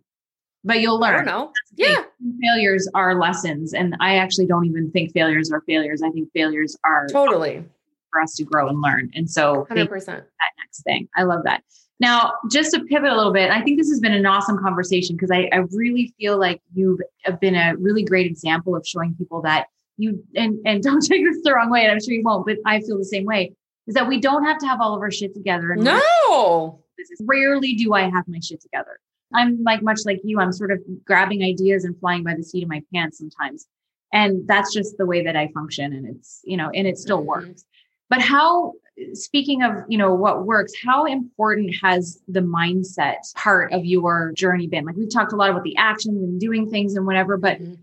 but 0.65 0.81
you'll 0.81 1.01
learn. 1.01 1.15
I 1.15 1.17
don't 1.17 1.27
know. 1.27 1.53
Yeah. 1.77 2.05
Failures 2.43 2.89
are 2.95 3.19
lessons. 3.19 3.75
And 3.75 3.97
I 4.01 4.16
actually 4.16 4.47
don't 4.47 4.64
even 4.66 4.91
think 4.91 5.12
failures 5.12 5.51
are 5.53 5.62
failures. 5.62 6.03
I 6.03 6.11
think 6.11 6.29
failures 6.35 6.77
are 6.85 7.07
totally 7.09 7.64
for 8.12 8.21
us 8.21 8.35
to 8.35 8.45
grow 8.45 8.69
and 8.69 8.81
learn. 8.81 9.11
And 9.14 9.31
so 9.31 9.66
100% 9.71 10.07
that 10.07 10.25
next 10.59 10.83
thing. 10.83 11.09
I 11.16 11.23
love 11.23 11.43
that. 11.45 11.62
Now, 12.01 12.33
just 12.51 12.73
to 12.75 12.85
pivot 12.85 13.11
a 13.11 13.16
little 13.16 13.33
bit, 13.33 13.51
I 13.51 13.61
think 13.62 13.79
this 13.79 13.89
has 13.89 14.01
been 14.01 14.12
an 14.12 14.25
awesome 14.25 14.59
conversation 14.59 15.16
because 15.16 15.31
I, 15.31 15.49
I 15.53 15.64
really 15.73 16.14
feel 16.19 16.39
like 16.39 16.61
you've 16.73 17.01
been 17.41 17.57
a 17.57 17.75
really 17.77 18.05
great 18.05 18.27
example 18.27 18.77
of 18.77 18.87
showing 18.87 19.14
people 19.16 19.43
that 19.43 19.66
you 19.97 20.25
and 20.37 20.59
and 20.64 20.83
don't 20.83 21.01
take 21.05 21.25
this 21.25 21.39
the 21.43 21.53
wrong 21.53 21.71
way, 21.71 21.83
and 21.83 21.93
I'm 21.93 21.99
sure 22.01 22.14
you 22.14 22.23
won't, 22.25 22.47
but 22.47 22.57
I 22.64 22.81
feel 22.81 22.99
the 22.99 23.05
same 23.05 23.25
way. 23.25 23.53
Is 23.89 23.95
that 23.95 24.07
we 24.07 24.21
don't 24.21 24.45
have 24.45 24.59
to 24.59 24.66
have 24.66 24.81
all 24.81 24.95
of 24.95 25.01
our 25.01 25.11
shit 25.11 25.35
together. 25.35 25.75
No. 25.75 26.85
Rarely 27.23 27.75
do 27.75 27.95
I 27.95 28.03
have 28.03 28.29
my 28.29 28.39
shit 28.41 28.61
together. 28.61 29.01
I'm 29.35 29.62
like 29.62 29.83
much 29.83 30.01
like 30.05 30.20
you. 30.24 30.41
I'm 30.41 30.53
sort 30.53 30.70
of 30.70 30.81
grabbing 31.05 31.43
ideas 31.43 31.85
and 31.85 31.99
flying 31.99 32.24
by 32.24 32.35
the 32.35 32.43
seat 32.43 32.62
of 32.62 32.68
my 32.68 32.83
pants 32.93 33.18
sometimes. 33.18 33.66
And 34.12 34.49
that's 34.49 34.72
just 34.72 34.97
the 34.97 35.07
way 35.07 35.22
that 35.24 35.37
I 35.37 35.49
function. 35.49 35.93
And 35.93 36.07
it's, 36.07 36.41
you 36.45 36.57
know, 36.57 36.70
and 36.74 36.87
it 36.87 36.99
still 36.99 37.18
mm-hmm. 37.18 37.29
works. 37.29 37.64
But 38.09 38.22
how, 38.22 38.72
speaking 39.12 39.62
of, 39.62 39.72
you 39.89 39.99
know, 39.99 40.14
what 40.14 40.47
works, 40.47 40.72
how 40.83 41.05
important 41.05 41.74
has 41.83 42.22
the 42.26 42.41
mindset 42.41 43.16
part 43.35 43.72
of 43.72 43.85
your 43.85 44.33
journey 44.33 44.66
been? 44.66 44.87
Like 44.87 44.97
we've 44.97 45.12
talked 45.12 45.33
a 45.33 45.37
lot 45.37 45.51
about 45.51 45.62
the 45.62 45.76
actions 45.76 46.22
and 46.22 46.41
doing 46.41 46.70
things 46.70 46.95
and 46.95 47.07
whatever, 47.07 47.37
but 47.37 47.61
mm-hmm. 47.61 47.74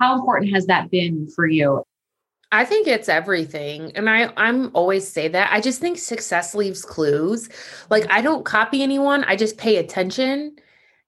how 0.00 0.16
important 0.16 0.52
has 0.52 0.66
that 0.66 0.90
been 0.90 1.28
for 1.28 1.46
you? 1.46 1.84
I 2.52 2.64
think 2.64 2.88
it's 2.88 3.08
everything. 3.08 3.92
And 3.94 4.10
I 4.10 4.32
I'm 4.36 4.72
always 4.74 5.06
say 5.06 5.28
that. 5.28 5.52
I 5.52 5.60
just 5.60 5.80
think 5.80 5.98
success 5.98 6.52
leaves 6.52 6.84
clues. 6.84 7.48
Like 7.90 8.10
I 8.10 8.22
don't 8.22 8.44
copy 8.44 8.82
anyone. 8.82 9.22
I 9.22 9.36
just 9.36 9.56
pay 9.56 9.76
attention 9.76 10.56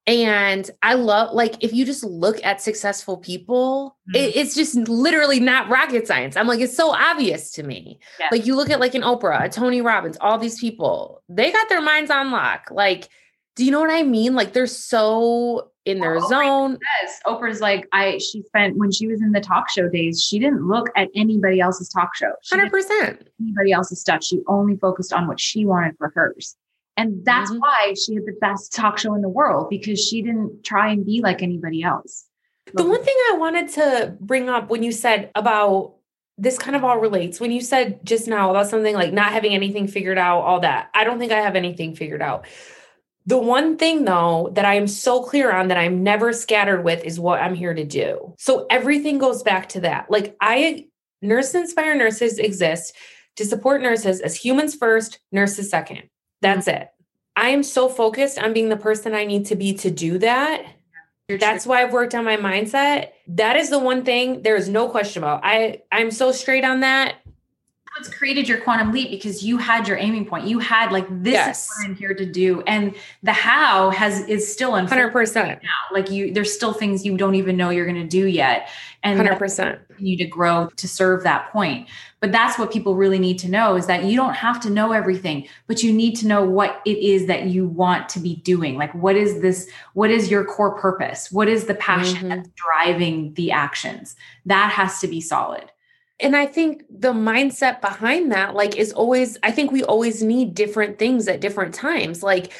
And 0.06 0.68
I 0.82 0.94
love, 0.94 1.32
like, 1.32 1.62
if 1.62 1.72
you 1.72 1.84
just 1.84 2.02
look 2.02 2.42
at 2.44 2.60
successful 2.60 3.18
people, 3.18 3.96
mm. 4.12 4.18
it, 4.18 4.34
it's 4.36 4.54
just 4.54 4.74
literally 4.88 5.38
not 5.38 5.68
rocket 5.68 6.08
science. 6.08 6.36
I'm 6.36 6.48
like, 6.48 6.60
it's 6.60 6.76
so 6.76 6.90
obvious 6.90 7.52
to 7.52 7.62
me. 7.62 8.00
Yeah. 8.18 8.28
Like, 8.32 8.44
you 8.44 8.56
look 8.56 8.68
at 8.70 8.80
like 8.80 8.96
an 8.96 9.02
Oprah, 9.02 9.44
a 9.44 9.48
Tony 9.48 9.80
Robbins, 9.80 10.16
all 10.20 10.38
these 10.38 10.58
people, 10.58 11.22
they 11.28 11.52
got 11.52 11.68
their 11.68 11.80
minds 11.80 12.10
on 12.10 12.32
lock. 12.32 12.68
Like, 12.72 13.08
do 13.54 13.64
you 13.64 13.70
know 13.70 13.80
what 13.80 13.90
I 13.90 14.02
mean? 14.02 14.34
Like, 14.34 14.54
they're 14.54 14.66
so 14.66 15.70
in 15.84 16.00
their 16.00 16.16
well, 16.16 16.28
zone. 16.28 16.78
Yes, 17.02 17.20
Oprah's 17.26 17.60
like, 17.60 17.86
I, 17.92 18.18
she 18.18 18.42
spent, 18.42 18.76
when 18.76 18.90
she 18.90 19.06
was 19.06 19.20
in 19.20 19.32
the 19.32 19.40
talk 19.40 19.70
show 19.70 19.88
days, 19.88 20.20
she 20.22 20.38
didn't 20.38 20.66
look 20.66 20.88
at 20.96 21.08
anybody 21.14 21.60
else's 21.60 21.88
talk 21.88 22.14
show. 22.14 22.32
She 22.42 22.56
100%. 22.56 23.24
Anybody 23.40 23.72
else's 23.72 24.00
stuff. 24.00 24.24
She 24.24 24.40
only 24.48 24.76
focused 24.76 25.12
on 25.12 25.26
what 25.26 25.40
she 25.40 25.64
wanted 25.64 25.96
for 25.98 26.12
hers. 26.14 26.56
And 27.02 27.24
that's 27.24 27.50
mm-hmm. 27.50 27.58
why 27.58 27.94
she 27.94 28.14
had 28.14 28.26
the 28.26 28.36
best 28.40 28.72
talk 28.72 28.96
show 28.96 29.14
in 29.14 29.22
the 29.22 29.28
world 29.28 29.68
because 29.68 30.00
she 30.00 30.22
didn't 30.22 30.62
try 30.62 30.92
and 30.92 31.04
be 31.04 31.20
like 31.20 31.42
anybody 31.42 31.82
else. 31.82 32.26
The 32.74 32.86
one 32.86 33.02
thing 33.02 33.16
I 33.32 33.36
wanted 33.38 33.68
to 33.70 34.16
bring 34.20 34.48
up 34.48 34.70
when 34.70 34.84
you 34.84 34.92
said 34.92 35.30
about 35.34 35.96
this 36.38 36.58
kind 36.58 36.76
of 36.76 36.84
all 36.84 36.98
relates 36.98 37.40
when 37.40 37.50
you 37.50 37.60
said 37.60 38.04
just 38.04 38.28
now 38.28 38.50
about 38.50 38.68
something 38.68 38.94
like 38.94 39.12
not 39.12 39.32
having 39.32 39.52
anything 39.52 39.88
figured 39.88 40.16
out, 40.16 40.42
all 40.42 40.60
that. 40.60 40.90
I 40.94 41.02
don't 41.02 41.18
think 41.18 41.32
I 41.32 41.40
have 41.40 41.56
anything 41.56 41.96
figured 41.96 42.22
out. 42.22 42.46
The 43.26 43.38
one 43.38 43.76
thing 43.76 44.04
though 44.04 44.50
that 44.54 44.64
I 44.64 44.74
am 44.74 44.86
so 44.86 45.22
clear 45.22 45.52
on 45.52 45.68
that 45.68 45.76
I'm 45.76 46.04
never 46.04 46.32
scattered 46.32 46.84
with 46.84 47.04
is 47.04 47.18
what 47.18 47.40
I'm 47.40 47.54
here 47.54 47.74
to 47.74 47.84
do. 47.84 48.34
So 48.38 48.66
everything 48.70 49.18
goes 49.18 49.42
back 49.42 49.70
to 49.70 49.80
that. 49.80 50.08
Like 50.08 50.36
I 50.40 50.86
Nurse 51.20 51.54
Inspire 51.54 51.96
Nurses 51.96 52.38
exist 52.38 52.94
to 53.36 53.44
support 53.44 53.82
nurses 53.82 54.20
as 54.20 54.36
humans 54.36 54.74
first, 54.74 55.18
nurses 55.32 55.68
second. 55.68 56.02
That's 56.42 56.68
mm-hmm. 56.68 56.82
it. 56.82 56.88
I 57.34 57.48
am 57.48 57.62
so 57.62 57.88
focused 57.88 58.38
on 58.38 58.52
being 58.52 58.68
the 58.68 58.76
person 58.76 59.14
I 59.14 59.24
need 59.24 59.46
to 59.46 59.56
be 59.56 59.72
to 59.74 59.90
do 59.90 60.18
that. 60.18 60.66
That's 61.28 61.66
why 61.66 61.82
I've 61.82 61.92
worked 61.92 62.14
on 62.14 62.26
my 62.26 62.36
mindset. 62.36 63.12
That 63.28 63.56
is 63.56 63.70
the 63.70 63.78
one 63.78 64.04
thing 64.04 64.42
there 64.42 64.56
is 64.56 64.68
no 64.68 64.88
question 64.88 65.22
about. 65.22 65.40
I 65.42 65.80
I'm 65.90 66.10
so 66.10 66.30
straight 66.30 66.64
on 66.64 66.80
that. 66.80 67.16
What's 67.96 68.08
created 68.08 68.48
your 68.48 68.58
quantum 68.58 68.90
leap 68.90 69.10
because 69.10 69.44
you 69.44 69.58
had 69.58 69.86
your 69.86 69.98
aiming 69.98 70.26
point. 70.26 70.46
You 70.46 70.58
had 70.58 70.92
like 70.92 71.06
this 71.22 71.32
yes. 71.34 71.64
is 71.64 71.70
what 71.76 71.88
I'm 71.88 71.94
here 71.94 72.14
to 72.14 72.24
do, 72.24 72.62
and 72.66 72.94
the 73.22 73.32
how 73.32 73.90
has 73.90 74.20
is 74.28 74.50
still 74.50 74.76
in 74.76 74.86
hundred 74.86 75.12
percent 75.12 75.62
now. 75.62 75.68
Like 75.92 76.10
you, 76.10 76.32
there's 76.32 76.52
still 76.52 76.72
things 76.72 77.04
you 77.04 77.16
don't 77.16 77.34
even 77.34 77.56
know 77.56 77.70
you're 77.70 77.84
going 77.86 78.00
to 78.00 78.08
do 78.08 78.26
yet, 78.26 78.68
and 79.02 79.18
hundred 79.18 79.38
percent 79.38 79.86
continue 79.88 80.16
to 80.16 80.24
grow 80.24 80.68
to 80.76 80.88
serve 80.88 81.22
that 81.24 81.52
point. 81.52 81.88
But 82.20 82.30
that's 82.30 82.56
what 82.56 82.72
people 82.72 82.94
really 82.94 83.18
need 83.18 83.38
to 83.40 83.50
know 83.50 83.74
is 83.74 83.86
that 83.86 84.04
you 84.04 84.16
don't 84.16 84.34
have 84.34 84.60
to 84.60 84.70
know 84.70 84.92
everything, 84.92 85.48
but 85.66 85.82
you 85.82 85.92
need 85.92 86.14
to 86.16 86.26
know 86.26 86.44
what 86.44 86.80
it 86.86 86.96
is 86.98 87.26
that 87.26 87.46
you 87.46 87.66
want 87.66 88.08
to 88.10 88.20
be 88.20 88.36
doing. 88.36 88.76
Like, 88.76 88.94
what 88.94 89.16
is 89.16 89.42
this? 89.42 89.68
What 89.94 90.10
is 90.10 90.30
your 90.30 90.44
core 90.44 90.78
purpose? 90.78 91.32
What 91.32 91.48
is 91.48 91.66
the 91.66 91.74
passion 91.74 92.18
mm-hmm. 92.18 92.28
that's 92.28 92.48
driving 92.50 93.34
the 93.34 93.50
actions? 93.50 94.14
That 94.46 94.70
has 94.70 95.00
to 95.00 95.08
be 95.08 95.20
solid. 95.20 95.71
And 96.22 96.36
I 96.36 96.46
think 96.46 96.84
the 96.88 97.12
mindset 97.12 97.80
behind 97.80 98.32
that, 98.32 98.54
like, 98.54 98.76
is 98.76 98.92
always, 98.92 99.36
I 99.42 99.50
think 99.50 99.72
we 99.72 99.82
always 99.82 100.22
need 100.22 100.54
different 100.54 100.98
things 100.98 101.28
at 101.28 101.40
different 101.40 101.74
times. 101.74 102.22
Like, 102.22 102.52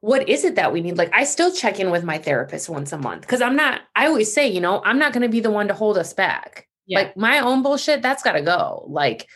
what 0.00 0.28
is 0.28 0.44
it 0.44 0.54
that 0.54 0.72
we 0.72 0.80
need? 0.80 0.96
Like, 0.96 1.12
I 1.12 1.24
still 1.24 1.52
check 1.52 1.80
in 1.80 1.90
with 1.90 2.04
my 2.04 2.18
therapist 2.18 2.68
once 2.68 2.92
a 2.92 2.98
month 2.98 3.22
because 3.22 3.42
I'm 3.42 3.56
not, 3.56 3.80
I 3.96 4.06
always 4.06 4.32
say, 4.32 4.48
you 4.48 4.60
know, 4.60 4.80
I'm 4.84 4.98
not 4.98 5.12
going 5.12 5.22
to 5.22 5.28
be 5.28 5.40
the 5.40 5.50
one 5.50 5.68
to 5.68 5.74
hold 5.74 5.98
us 5.98 6.12
back. 6.12 6.68
Yeah. 6.86 7.00
Like 7.00 7.16
my 7.16 7.40
own 7.40 7.62
bullshit, 7.62 8.00
that's 8.00 8.22
got 8.22 8.32
to 8.32 8.42
go. 8.42 8.86
Like, 8.88 9.28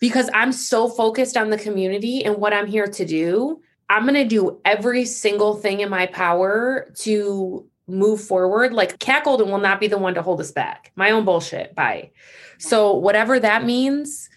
because 0.00 0.30
I'm 0.32 0.52
so 0.52 0.88
focused 0.88 1.36
on 1.36 1.50
the 1.50 1.58
community 1.58 2.24
and 2.24 2.38
what 2.38 2.52
I'm 2.52 2.66
here 2.66 2.86
to 2.86 3.04
do, 3.04 3.60
I'm 3.90 4.02
going 4.02 4.14
to 4.14 4.24
do 4.24 4.60
every 4.64 5.04
single 5.04 5.56
thing 5.56 5.80
in 5.80 5.90
my 5.90 6.06
power 6.06 6.90
to 7.00 7.66
move 7.88 8.20
forward. 8.20 8.72
Like, 8.72 8.98
Cat 8.98 9.24
Golden 9.24 9.50
will 9.50 9.58
not 9.58 9.80
be 9.80 9.88
the 9.88 9.98
one 9.98 10.14
to 10.14 10.22
hold 10.22 10.40
us 10.40 10.52
back. 10.52 10.92
My 10.96 11.10
own 11.10 11.24
bullshit. 11.24 11.74
Bye. 11.74 12.10
So, 12.58 12.94
whatever 12.94 13.40
that 13.40 13.64
means, 13.64 14.28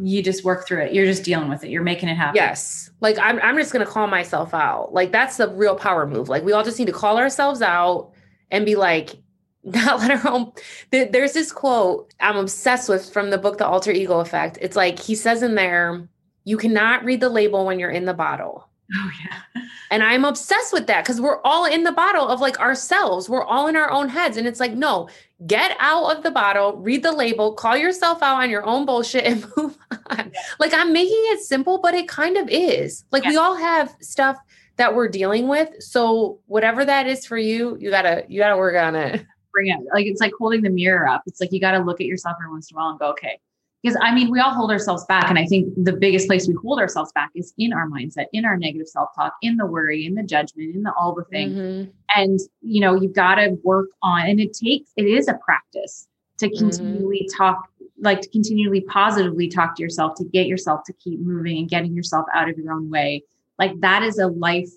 you 0.00 0.22
just 0.22 0.44
work 0.44 0.66
through 0.66 0.82
it. 0.82 0.92
You're 0.92 1.06
just 1.06 1.24
dealing 1.24 1.48
with 1.48 1.64
it. 1.64 1.70
You're 1.70 1.82
making 1.82 2.08
it 2.08 2.16
happen. 2.16 2.36
Yes. 2.36 2.90
Like, 3.00 3.18
I'm, 3.18 3.38
I'm 3.40 3.56
just 3.56 3.72
going 3.72 3.84
to 3.84 3.90
call 3.90 4.06
myself 4.06 4.52
out. 4.54 4.92
Like, 4.92 5.12
that's 5.12 5.36
the 5.36 5.48
real 5.48 5.76
power 5.76 6.06
move. 6.06 6.28
Like, 6.28 6.44
we 6.44 6.52
all 6.52 6.64
just 6.64 6.78
need 6.78 6.86
to 6.86 6.92
call 6.92 7.18
ourselves 7.18 7.62
out 7.62 8.12
and 8.50 8.66
be 8.66 8.74
like, 8.74 9.14
not 9.64 10.00
let 10.00 10.18
her 10.18 10.30
own. 10.30 10.52
There's 10.90 11.32
this 11.32 11.52
quote 11.52 12.14
I'm 12.20 12.36
obsessed 12.36 12.88
with 12.88 13.12
from 13.12 13.30
the 13.30 13.38
book, 13.38 13.58
The 13.58 13.66
Alter 13.66 13.92
Ego 13.92 14.20
Effect. 14.20 14.58
It's 14.60 14.76
like 14.76 14.98
he 14.98 15.14
says 15.14 15.42
in 15.42 15.54
there, 15.54 16.08
you 16.44 16.56
cannot 16.56 17.04
read 17.04 17.20
the 17.20 17.28
label 17.28 17.66
when 17.66 17.78
you're 17.78 17.90
in 17.90 18.04
the 18.04 18.14
bottle. 18.14 18.67
Oh, 18.94 19.10
yeah. 19.22 19.62
And 19.90 20.02
I'm 20.02 20.24
obsessed 20.24 20.72
with 20.72 20.86
that 20.86 21.04
because 21.04 21.20
we're 21.20 21.42
all 21.42 21.66
in 21.66 21.84
the 21.84 21.92
bottle 21.92 22.26
of 22.26 22.40
like 22.40 22.58
ourselves. 22.58 23.28
We're 23.28 23.44
all 23.44 23.66
in 23.66 23.76
our 23.76 23.90
own 23.90 24.08
heads. 24.08 24.36
And 24.36 24.46
it's 24.46 24.60
like, 24.60 24.72
no, 24.72 25.08
get 25.46 25.76
out 25.78 26.16
of 26.16 26.22
the 26.22 26.30
bottle, 26.30 26.76
read 26.76 27.02
the 27.02 27.12
label, 27.12 27.52
call 27.52 27.76
yourself 27.76 28.22
out 28.22 28.42
on 28.42 28.50
your 28.50 28.64
own 28.64 28.86
bullshit 28.86 29.24
and 29.24 29.46
move 29.56 29.76
on. 29.90 30.30
Yeah. 30.32 30.40
Like 30.58 30.72
I'm 30.74 30.92
making 30.92 31.22
it 31.26 31.40
simple, 31.40 31.78
but 31.78 31.94
it 31.94 32.08
kind 32.08 32.36
of 32.36 32.48
is. 32.48 33.04
Like 33.10 33.24
yeah. 33.24 33.30
we 33.30 33.36
all 33.36 33.56
have 33.56 33.94
stuff 34.00 34.38
that 34.76 34.94
we're 34.94 35.08
dealing 35.08 35.48
with. 35.48 35.70
So 35.82 36.40
whatever 36.46 36.84
that 36.84 37.06
is 37.06 37.26
for 37.26 37.36
you, 37.36 37.76
you 37.78 37.90
gotta, 37.90 38.24
you 38.28 38.40
gotta 38.40 38.56
work 38.56 38.76
on 38.76 38.94
it 38.94 39.26
bring 39.58 39.68
it 39.68 39.80
like 39.92 40.06
it's 40.06 40.20
like 40.20 40.32
holding 40.38 40.62
the 40.62 40.70
mirror 40.70 41.08
up. 41.08 41.22
It's 41.26 41.40
like 41.40 41.52
you 41.52 41.60
got 41.60 41.72
to 41.72 41.78
look 41.80 42.00
at 42.00 42.06
yourself 42.06 42.36
every 42.40 42.50
once 42.50 42.70
in 42.70 42.76
a 42.76 42.78
while 42.78 42.90
and 42.90 42.98
go, 42.98 43.10
okay. 43.10 43.40
Because 43.82 43.96
I 44.02 44.12
mean, 44.12 44.30
we 44.30 44.40
all 44.40 44.52
hold 44.52 44.70
ourselves 44.70 45.04
back. 45.06 45.28
And 45.28 45.38
I 45.38 45.46
think 45.46 45.72
the 45.76 45.92
biggest 45.92 46.26
place 46.26 46.48
we 46.48 46.54
hold 46.54 46.80
ourselves 46.80 47.12
back 47.12 47.30
is 47.34 47.54
in 47.58 47.72
our 47.72 47.88
mindset, 47.88 48.26
in 48.32 48.44
our 48.44 48.56
negative 48.56 48.88
self 48.88 49.10
talk, 49.14 49.34
in 49.40 49.56
the 49.56 49.66
worry, 49.66 50.04
in 50.04 50.14
the 50.14 50.24
judgment, 50.24 50.74
in 50.74 50.82
the 50.82 50.92
all 50.98 51.14
the 51.14 51.24
things. 51.24 51.52
Mm-hmm. 51.54 51.90
And, 52.16 52.40
you 52.60 52.80
know, 52.80 53.00
you've 53.00 53.14
got 53.14 53.36
to 53.36 53.56
work 53.62 53.88
on, 54.02 54.26
and 54.26 54.40
it 54.40 54.52
takes, 54.52 54.90
it 54.96 55.06
is 55.06 55.28
a 55.28 55.34
practice 55.44 56.08
to 56.38 56.46
mm-hmm. 56.46 56.58
continually 56.58 57.28
mm-hmm. 57.28 57.36
talk, 57.36 57.68
like 58.00 58.20
to 58.22 58.28
continually 58.30 58.80
positively 58.80 59.48
talk 59.48 59.76
to 59.76 59.82
yourself, 59.82 60.16
to 60.16 60.24
get 60.24 60.46
yourself 60.46 60.80
to 60.86 60.92
keep 60.94 61.20
moving 61.20 61.58
and 61.58 61.68
getting 61.68 61.94
yourself 61.94 62.26
out 62.34 62.48
of 62.48 62.58
your 62.58 62.72
own 62.72 62.90
way. 62.90 63.22
Like 63.58 63.80
that 63.80 64.02
is 64.02 64.18
a 64.18 64.26
life 64.26 64.70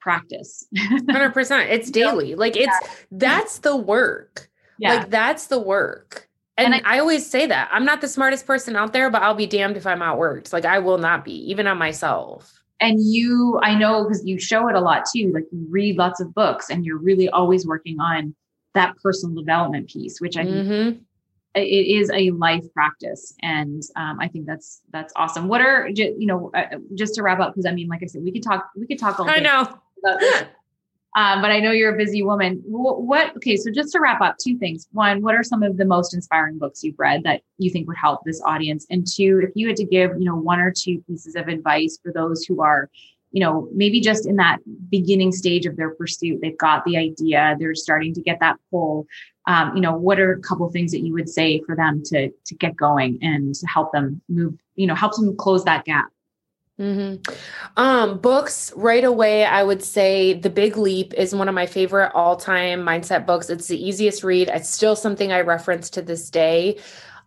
practice. 0.00 0.66
100%. 0.76 1.68
It's 1.68 1.90
daily. 1.90 2.36
Like 2.36 2.56
it's 2.56 2.66
yeah. 2.66 2.88
that's 3.10 3.58
the 3.58 3.76
work. 3.76 4.48
Yeah. 4.78 4.94
Like 4.94 5.10
that's 5.10 5.48
the 5.48 5.58
work. 5.58 6.25
And, 6.58 6.74
and 6.74 6.86
I, 6.86 6.96
I, 6.96 6.98
always 7.00 7.28
say 7.28 7.46
that. 7.46 7.68
I'm 7.70 7.84
not 7.84 8.00
the 8.00 8.08
smartest 8.08 8.46
person 8.46 8.76
out 8.76 8.92
there, 8.92 9.10
but 9.10 9.22
I'll 9.22 9.34
be 9.34 9.46
damned 9.46 9.76
if 9.76 9.86
I'm 9.86 10.00
outworked. 10.00 10.52
Like 10.52 10.64
I 10.64 10.78
will 10.78 10.98
not 10.98 11.24
be, 11.24 11.34
even 11.50 11.66
on 11.66 11.76
myself. 11.78 12.62
And 12.80 12.98
you, 13.00 13.58
I 13.62 13.74
know 13.74 14.04
because 14.04 14.24
you 14.24 14.38
show 14.38 14.68
it 14.68 14.74
a 14.74 14.80
lot 14.80 15.04
too. 15.12 15.30
Like 15.34 15.44
you 15.52 15.66
read 15.68 15.96
lots 15.96 16.20
of 16.20 16.34
books 16.34 16.70
and 16.70 16.84
you're 16.84 16.98
really 16.98 17.28
always 17.28 17.66
working 17.66 18.00
on 18.00 18.34
that 18.74 18.96
personal 19.02 19.34
development 19.34 19.88
piece, 19.88 20.20
which 20.20 20.36
I 20.36 20.44
mm-hmm. 20.44 20.68
think 20.68 21.02
it 21.56 21.60
is 21.60 22.10
a 22.12 22.30
life 22.32 22.64
practice 22.74 23.34
and 23.42 23.82
um, 23.96 24.18
i 24.20 24.28
think 24.28 24.46
that's 24.46 24.82
that's 24.92 25.12
awesome 25.16 25.48
what 25.48 25.60
are 25.60 25.88
you 25.88 26.26
know 26.26 26.50
uh, 26.54 26.76
just 26.94 27.14
to 27.14 27.22
wrap 27.22 27.40
up 27.40 27.54
because 27.54 27.66
i 27.66 27.72
mean 27.72 27.88
like 27.88 28.02
i 28.02 28.06
said 28.06 28.22
we 28.22 28.30
could 28.30 28.42
talk 28.42 28.68
we 28.76 28.86
could 28.86 28.98
talk 28.98 29.18
all 29.18 29.26
day. 29.26 29.32
i 29.36 29.40
know 29.40 29.78
um, 31.16 31.40
but 31.40 31.50
I 31.50 31.60
know 31.60 31.70
you're 31.70 31.94
a 31.94 31.96
busy 31.96 32.22
woman. 32.22 32.62
What, 32.66 33.02
what, 33.02 33.34
okay, 33.36 33.56
so 33.56 33.70
just 33.70 33.90
to 33.92 34.00
wrap 34.00 34.20
up, 34.20 34.36
two 34.38 34.58
things. 34.58 34.86
One, 34.92 35.22
what 35.22 35.34
are 35.34 35.42
some 35.42 35.62
of 35.62 35.78
the 35.78 35.86
most 35.86 36.12
inspiring 36.12 36.58
books 36.58 36.84
you've 36.84 36.98
read 36.98 37.24
that 37.24 37.40
you 37.56 37.70
think 37.70 37.88
would 37.88 37.96
help 37.96 38.20
this 38.24 38.42
audience? 38.44 38.86
And 38.90 39.06
two, 39.06 39.40
if 39.42 39.50
you 39.54 39.66
had 39.66 39.76
to 39.76 39.84
give, 39.84 40.10
you 40.18 40.26
know, 40.26 40.36
one 40.36 40.60
or 40.60 40.70
two 40.70 41.02
pieces 41.08 41.34
of 41.34 41.48
advice 41.48 41.98
for 42.02 42.12
those 42.12 42.44
who 42.44 42.60
are, 42.60 42.90
you 43.32 43.40
know, 43.40 43.66
maybe 43.72 43.98
just 43.98 44.26
in 44.26 44.36
that 44.36 44.58
beginning 44.90 45.32
stage 45.32 45.64
of 45.64 45.76
their 45.76 45.94
pursuit, 45.94 46.40
they've 46.42 46.58
got 46.58 46.84
the 46.84 46.98
idea, 46.98 47.56
they're 47.58 47.74
starting 47.74 48.12
to 48.12 48.20
get 48.20 48.38
that 48.40 48.56
pull. 48.70 49.06
Um, 49.46 49.74
you 49.74 49.80
know, 49.80 49.96
what 49.96 50.20
are 50.20 50.32
a 50.32 50.40
couple 50.40 50.70
things 50.70 50.92
that 50.92 51.00
you 51.00 51.14
would 51.14 51.30
say 51.30 51.62
for 51.64 51.74
them 51.74 52.02
to 52.06 52.30
to 52.30 52.54
get 52.56 52.76
going 52.76 53.18
and 53.22 53.54
to 53.54 53.66
help 53.66 53.92
them 53.92 54.20
move, 54.28 54.54
you 54.74 54.86
know, 54.86 54.94
help 54.94 55.14
them 55.16 55.34
close 55.34 55.64
that 55.64 55.86
gap? 55.86 56.08
Mm-hmm. 56.78 57.34
Um, 57.78 58.18
books 58.18 58.70
right 58.76 59.04
away, 59.04 59.46
I 59.46 59.62
would 59.62 59.82
say 59.82 60.34
The 60.34 60.50
Big 60.50 60.76
Leap 60.76 61.14
is 61.14 61.34
one 61.34 61.48
of 61.48 61.54
my 61.54 61.64
favorite 61.64 62.12
all 62.14 62.36
time 62.36 62.80
mindset 62.82 63.24
books. 63.24 63.48
It's 63.48 63.68
the 63.68 63.82
easiest 63.82 64.22
read. 64.22 64.48
It's 64.48 64.68
still 64.68 64.94
something 64.94 65.32
I 65.32 65.40
reference 65.40 65.88
to 65.90 66.02
this 66.02 66.28
day. 66.28 66.78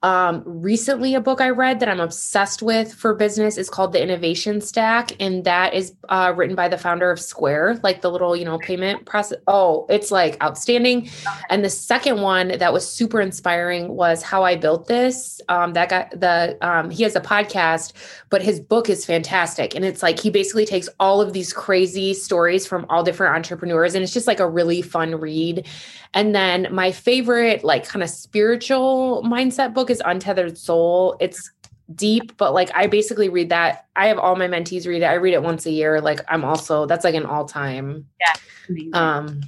Um, 0.02 0.44
recently, 0.46 1.14
a 1.14 1.20
book 1.20 1.42
I 1.42 1.50
read 1.50 1.80
that 1.82 1.90
I'm 1.90 2.00
obsessed 2.00 2.62
with 2.62 2.94
for 2.94 3.14
business 3.14 3.58
is 3.58 3.70
called 3.70 3.92
The 3.92 4.02
Innovation 4.02 4.62
Stack, 4.62 5.12
and 5.20 5.44
that 5.44 5.74
is 5.74 5.94
uh, 6.08 6.34
written 6.36 6.56
by 6.56 6.70
the 6.70 6.78
founder 6.78 7.12
of 7.12 7.20
Square, 7.20 7.82
like 7.84 8.02
the 8.02 8.10
little 8.10 8.36
you 8.36 8.46
know 8.46 8.58
payment 8.60 9.06
process. 9.06 9.38
Oh, 9.48 9.86
it's 9.90 10.10
like 10.10 10.42
outstanding. 10.42 11.10
And 11.50 11.66
the 11.66 11.70
second 11.70 12.22
one 12.22 12.58
that 12.60 12.72
was 12.72 12.90
super 12.90 13.20
inspiring 13.20 13.90
was 13.90 14.24
How 14.24 14.44
I 14.44 14.56
Built 14.56 14.88
This. 14.88 15.42
Um, 15.50 15.74
that 15.74 15.90
got 15.90 16.12
the 16.12 16.58
um, 16.62 16.90
he 16.90 17.04
has 17.04 17.16
a 17.16 17.22
podcast, 17.22 17.94
but 18.30 18.42
his 18.42 18.60
book 18.60 18.90
is 18.90 19.06
fantastic, 19.06 19.76
and 19.76 19.84
it's 19.84 20.02
like 20.02 20.20
he 20.20 20.30
basically 20.30 20.66
takes 20.66 20.88
all 21.00 21.20
of 21.20 21.34
these 21.34 21.52
crazy 21.52 22.14
stories 22.14 22.66
from 22.66 22.86
all 22.90 23.04
different 23.04 23.36
entrepreneurs, 23.36 23.96
and 23.96 24.04
it's 24.04 24.14
just 24.14 24.28
like 24.28 24.40
a 24.40 24.48
really 24.48 24.82
fun 24.82 25.16
read. 25.16 25.68
And 26.14 26.34
then 26.34 26.68
my 26.72 26.92
favorite, 26.92 27.64
like 27.64 27.88
kind 27.88 28.02
of 28.02 28.10
spiritual 28.10 29.24
mindset 29.24 29.74
book 29.74 29.89
is 29.90 30.02
Untethered 30.06 30.58
Soul. 30.58 31.18
It's 31.20 31.52
deep, 31.96 32.38
but 32.38 32.54
like 32.54 32.70
I 32.76 32.88
basically 32.88 33.30
read 33.30 33.50
that. 33.50 33.88
I 33.96 34.08
have 34.08 34.20
all 34.20 34.36
my 34.36 34.48
mentees 34.48 34.86
read 34.88 35.02
it. 35.02 35.06
I 35.06 35.14
read 35.16 35.34
it 35.34 35.44
once 35.44 35.66
a 35.66 35.72
year. 35.72 36.02
Like 36.02 36.20
I'm 36.28 36.46
also 36.46 36.86
that's 36.86 37.04
like 37.04 37.16
an 37.16 37.26
all 37.26 37.46
time 37.46 38.06
Yeah. 38.20 38.84
um 38.94 39.42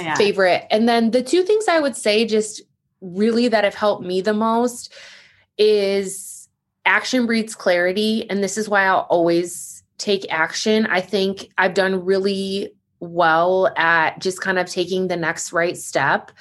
yeah. 0.00 0.14
favorite. 0.14 0.66
And 0.70 0.88
then 0.88 1.10
the 1.10 1.22
two 1.22 1.42
things 1.42 1.68
I 1.68 1.80
would 1.80 1.96
say 1.96 2.26
just 2.26 2.62
really 3.00 3.48
that 3.48 3.64
have 3.64 3.74
helped 3.74 4.04
me 4.04 4.20
the 4.20 4.34
most 4.34 4.92
is 5.58 6.48
action 6.84 7.26
breeds 7.26 7.54
clarity. 7.54 8.28
And 8.28 8.42
this 8.42 8.58
is 8.58 8.68
why 8.68 8.84
I'll 8.84 9.06
always 9.10 9.82
take 9.98 10.26
action. 10.30 10.86
I 10.86 11.00
think 11.00 11.50
I've 11.58 11.74
done 11.74 12.04
really 12.04 12.72
well 13.00 13.72
at 13.76 14.18
just 14.18 14.40
kind 14.40 14.58
of 14.58 14.66
taking 14.66 15.08
the 15.08 15.16
next 15.16 15.52
right 15.52 15.76
step. 15.76 16.32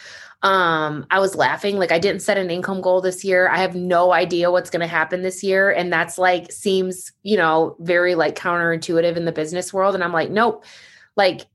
Um, 0.44 1.06
I 1.10 1.20
was 1.20 1.36
laughing, 1.36 1.78
like 1.78 1.92
I 1.94 2.00
didn't 2.00 2.22
set 2.22 2.38
an 2.38 2.52
income 2.52 2.82
goal 2.82 3.00
this 3.00 3.24
year. 3.24 3.48
I 3.50 3.58
have 3.58 3.76
no 3.76 4.12
idea 4.12 4.52
what's 4.52 4.70
going 4.70 4.82
to 4.82 4.88
happen 4.88 5.22
this 5.22 5.42
year. 5.42 5.72
And 5.72 5.92
that's 5.92 6.18
like 6.18 6.52
seems, 6.52 7.14
you 7.24 7.38
know, 7.38 7.78
very 7.80 8.14
like 8.14 8.36
counterintuitive 8.36 9.16
in 9.16 9.24
the 9.24 9.32
business 9.32 9.74
world. 9.74 9.96
And 9.96 10.04
I'm 10.04 10.12
like, 10.12 10.30
nope, 10.30 10.66
like 11.16 11.48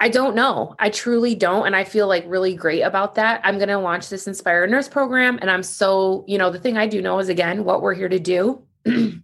I 0.00 0.08
don't 0.08 0.36
know. 0.36 0.76
I 0.78 0.90
truly 0.90 1.34
don't. 1.34 1.66
And 1.66 1.74
I 1.74 1.82
feel 1.82 2.06
like 2.06 2.24
really 2.26 2.54
great 2.54 2.82
about 2.82 3.16
that. 3.16 3.40
I'm 3.42 3.56
going 3.56 3.68
to 3.68 3.78
launch 3.78 4.10
this 4.10 4.28
Inspire 4.28 4.66
Nurse 4.66 4.88
program. 4.88 5.38
And 5.40 5.50
I'm 5.50 5.64
so, 5.64 6.24
you 6.28 6.38
know, 6.38 6.50
the 6.50 6.60
thing 6.60 6.76
I 6.76 6.86
do 6.86 7.02
know 7.02 7.18
is 7.18 7.28
again, 7.28 7.64
what 7.64 7.82
we're 7.82 7.94
here 7.94 8.08
to 8.08 8.20
do. 8.20 8.62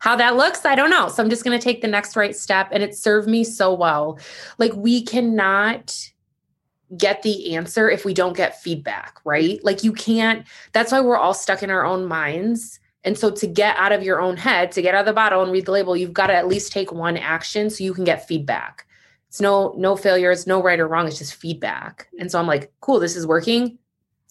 How 0.00 0.16
that 0.16 0.36
looks, 0.36 0.64
I 0.64 0.74
don't 0.74 0.88
know. 0.88 1.08
So 1.08 1.22
I'm 1.22 1.28
just 1.28 1.44
going 1.44 1.56
to 1.56 1.62
take 1.62 1.82
the 1.82 1.86
next 1.86 2.16
right 2.16 2.34
step. 2.34 2.70
And 2.72 2.82
it 2.82 2.96
served 2.96 3.28
me 3.28 3.44
so 3.44 3.74
well. 3.74 4.18
Like 4.56 4.72
we 4.74 5.04
cannot 5.04 5.94
get 6.96 7.22
the 7.22 7.54
answer 7.54 7.88
if 7.88 8.04
we 8.04 8.14
don't 8.14 8.36
get 8.36 8.60
feedback, 8.60 9.20
right? 9.24 9.62
Like 9.64 9.84
you 9.84 9.92
can't, 9.92 10.46
that's 10.72 10.92
why 10.92 11.00
we're 11.00 11.16
all 11.16 11.34
stuck 11.34 11.62
in 11.62 11.70
our 11.70 11.84
own 11.84 12.06
minds. 12.06 12.80
And 13.04 13.16
so 13.16 13.30
to 13.30 13.46
get 13.46 13.76
out 13.76 13.92
of 13.92 14.02
your 14.02 14.20
own 14.20 14.36
head, 14.36 14.72
to 14.72 14.82
get 14.82 14.94
out 14.94 15.00
of 15.00 15.06
the 15.06 15.12
bottle 15.12 15.42
and 15.42 15.52
read 15.52 15.66
the 15.66 15.72
label, 15.72 15.96
you've 15.96 16.12
got 16.12 16.26
to 16.26 16.34
at 16.34 16.48
least 16.48 16.72
take 16.72 16.92
one 16.92 17.16
action 17.16 17.70
so 17.70 17.84
you 17.84 17.94
can 17.94 18.04
get 18.04 18.26
feedback. 18.26 18.86
It's 19.28 19.40
no 19.40 19.72
no 19.78 19.94
failure, 19.96 20.32
it's 20.32 20.46
no 20.48 20.60
right 20.60 20.80
or 20.80 20.88
wrong. 20.88 21.06
It's 21.06 21.18
just 21.18 21.34
feedback. 21.34 22.08
And 22.18 22.30
so 22.30 22.38
I'm 22.40 22.48
like, 22.48 22.72
cool, 22.80 22.98
this 22.98 23.14
is 23.14 23.26
working. 23.26 23.78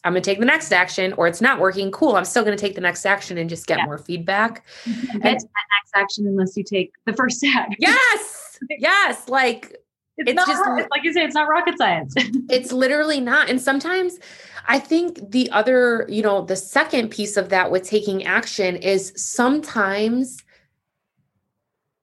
I'm 0.04 0.12
going 0.14 0.22
to 0.22 0.30
take 0.30 0.40
the 0.40 0.46
next 0.46 0.72
action, 0.74 1.14
or 1.14 1.28
it's 1.28 1.42
not 1.42 1.60
working. 1.60 1.90
Cool, 1.92 2.16
I'm 2.18 2.26
still 2.26 2.44
going 2.44 2.56
to 2.56 2.62
take 2.62 2.76
the 2.76 2.82
next 2.82 3.06
action 3.06 3.38
and 3.38 3.50
just 3.50 3.66
get 3.66 3.78
Yeah. 3.80 3.86
more 3.86 3.98
feedback. 3.98 4.66
Get 4.86 4.94
to 4.94 5.20
that 5.20 5.24
next 5.24 5.92
action 5.96 6.28
unless 6.28 6.56
you 6.58 6.64
take 6.64 6.92
the 7.06 7.14
first 7.14 7.38
step. 7.40 7.70
Yes, 7.80 8.60
yes. 8.78 9.28
Like 9.30 9.78
It's, 10.20 10.32
It's 10.32 10.36
not 10.36 10.48
just- 10.48 10.90
like 10.92 11.04
you 11.04 11.14
say, 11.14 11.24
it's 11.24 11.36
not 11.36 11.48
rocket 11.48 11.78
science. 11.78 12.14
it's 12.50 12.72
literally 12.72 13.22
not. 13.22 13.50
And 13.50 13.62
sometimes 13.62 14.20
I 14.68 14.78
think 14.80 15.32
the 15.32 15.50
other, 15.52 16.06
you 16.10 16.22
know, 16.22 16.44
the 16.44 16.56
second 16.56 17.10
piece 17.10 17.38
of 17.38 17.50
that 17.50 17.72
with 17.72 17.84
taking 17.84 18.26
action 18.26 18.76
is 18.76 19.14
sometimes 19.16 20.44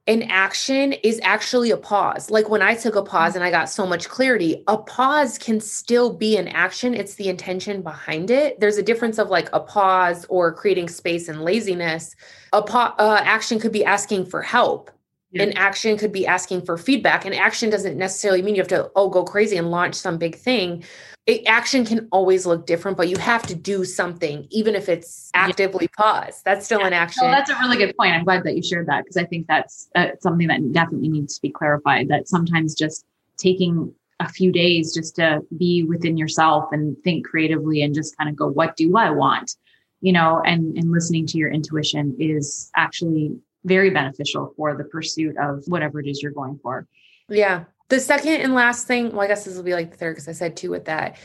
an 0.09 0.23
action 0.23 0.93
is 0.93 1.21
actually 1.23 1.71
a 1.73 1.77
pause. 1.77 2.31
Like 2.31 2.49
when 2.49 2.63
I 2.63 2.75
took 2.75 2.95
a 2.95 3.03
pause 3.03 3.35
and 3.35 3.45
I 3.45 3.51
got 3.51 3.69
so 3.69 3.87
much 3.87 4.09
clarity, 4.09 4.63
a 4.69 4.79
pause 4.79 5.37
can 5.37 5.61
still 5.61 6.13
be 6.13 6.37
an 6.37 6.49
action. 6.49 6.95
It's 6.95 7.17
the 7.17 7.29
intention 7.29 7.83
behind 7.83 8.31
it. 8.31 8.59
There's 8.61 8.79
a 8.79 8.83
difference 8.83 9.19
of 9.19 9.31
like 9.31 9.51
a 9.53 9.61
pause 9.61 10.25
or 10.29 10.55
creating 10.55 10.89
space 10.89 11.29
and 11.29 11.43
laziness. 11.43 12.15
A 12.53 12.63
pa- 12.63 12.95
uh, 12.99 13.21
action 13.25 13.59
could 13.59 13.73
be 13.73 13.85
asking 13.85 14.27
for 14.27 14.43
help. 14.43 14.91
Yeah. 15.33 15.43
An 15.43 15.53
action 15.55 15.99
could 15.99 16.13
be 16.13 16.27
asking 16.27 16.65
for 16.65 16.79
feedback. 16.79 17.25
And 17.25 17.35
action 17.35 17.69
doesn't 17.69 17.99
necessarily 17.99 18.43
mean 18.43 18.55
you 18.55 18.61
have 18.61 18.69
to, 18.69 18.91
oh, 18.95 19.11
go 19.11 19.25
crazy 19.25 19.57
and 19.57 19.71
launch 19.71 19.95
some 19.97 20.19
big 20.19 20.37
thing. 20.37 20.85
It, 21.27 21.43
action 21.47 21.85
can 21.85 22.07
always 22.13 22.47
look 22.47 22.67
different, 22.67 22.97
but 22.97 23.09
you 23.09 23.17
have 23.17 23.43
to 23.49 23.55
do 23.57 23.85
something, 23.85 24.47
even 24.51 24.77
if 24.77 24.89
it's 24.89 25.33
Yeah. 25.35 25.47
actively 25.49 25.89
paused. 25.89 26.45
That's 26.45 26.65
still 26.65 26.85
an 26.85 26.93
action. 26.93 27.25
Well, 27.25 27.33
that's 27.33 27.51
a 27.51 27.59
really 27.59 27.77
good 27.77 27.97
point. 27.97 28.15
I'm 28.15 28.25
glad 28.25 28.45
that 28.45 28.55
you 28.55 28.63
shared 28.63 28.87
that 28.87 29.05
because 29.05 29.17
I 29.17 29.25
think 29.25 29.49
that's 29.49 29.91
uh, 29.97 30.11
something 30.21 30.47
that 30.47 30.73
definitely 30.73 31.09
needs 31.09 31.35
to 31.35 31.43
be 31.43 31.51
clarified. 31.51 32.09
That 32.09 32.29
sometimes 32.29 32.77
just 32.77 33.05
taking 33.37 33.93
a 34.21 34.29
few 34.29 34.53
days 34.53 34.95
just 34.95 35.17
to 35.17 35.41
be 35.59 35.83
within 35.83 36.17
yourself 36.17 36.67
and 36.71 36.97
think 37.03 37.27
creatively 37.27 37.83
and 37.83 37.95
just 37.95 38.17
kind 38.17 38.31
of 38.31 38.37
go, 38.37 38.47
what 38.47 38.77
do 38.77 38.97
I 38.97 39.11
want? 39.11 39.57
You 40.01 40.13
know, 40.13 40.41
and 40.47 40.77
and 40.79 40.93
listening 40.93 41.27
to 41.27 41.39
your 41.39 41.51
intuition 41.51 42.17
is 42.21 42.71
actually 42.77 43.37
very 43.67 43.91
beneficial 43.91 44.55
for 44.57 44.77
the 44.77 44.85
pursuit 44.85 45.37
of 45.39 45.65
whatever 45.67 46.01
it 46.01 46.07
is 46.07 46.23
you're 46.23 46.33
going 46.33 46.59
for. 46.63 46.87
Yeah. 47.29 47.65
The 47.89 48.01
second 48.01 48.41
and 48.41 48.55
last 48.55 48.87
thing, 48.87 49.13
well, 49.13 49.21
I 49.21 49.27
guess 49.27 49.45
this 49.45 49.57
will 49.57 49.63
be 49.63 49.75
like 49.75 49.91
the 49.91 49.97
third 49.97 50.15
because 50.15 50.29
I 50.29 50.33
said 50.33 50.57
two 50.57 50.71
with 50.71 50.87
that. 50.87 51.17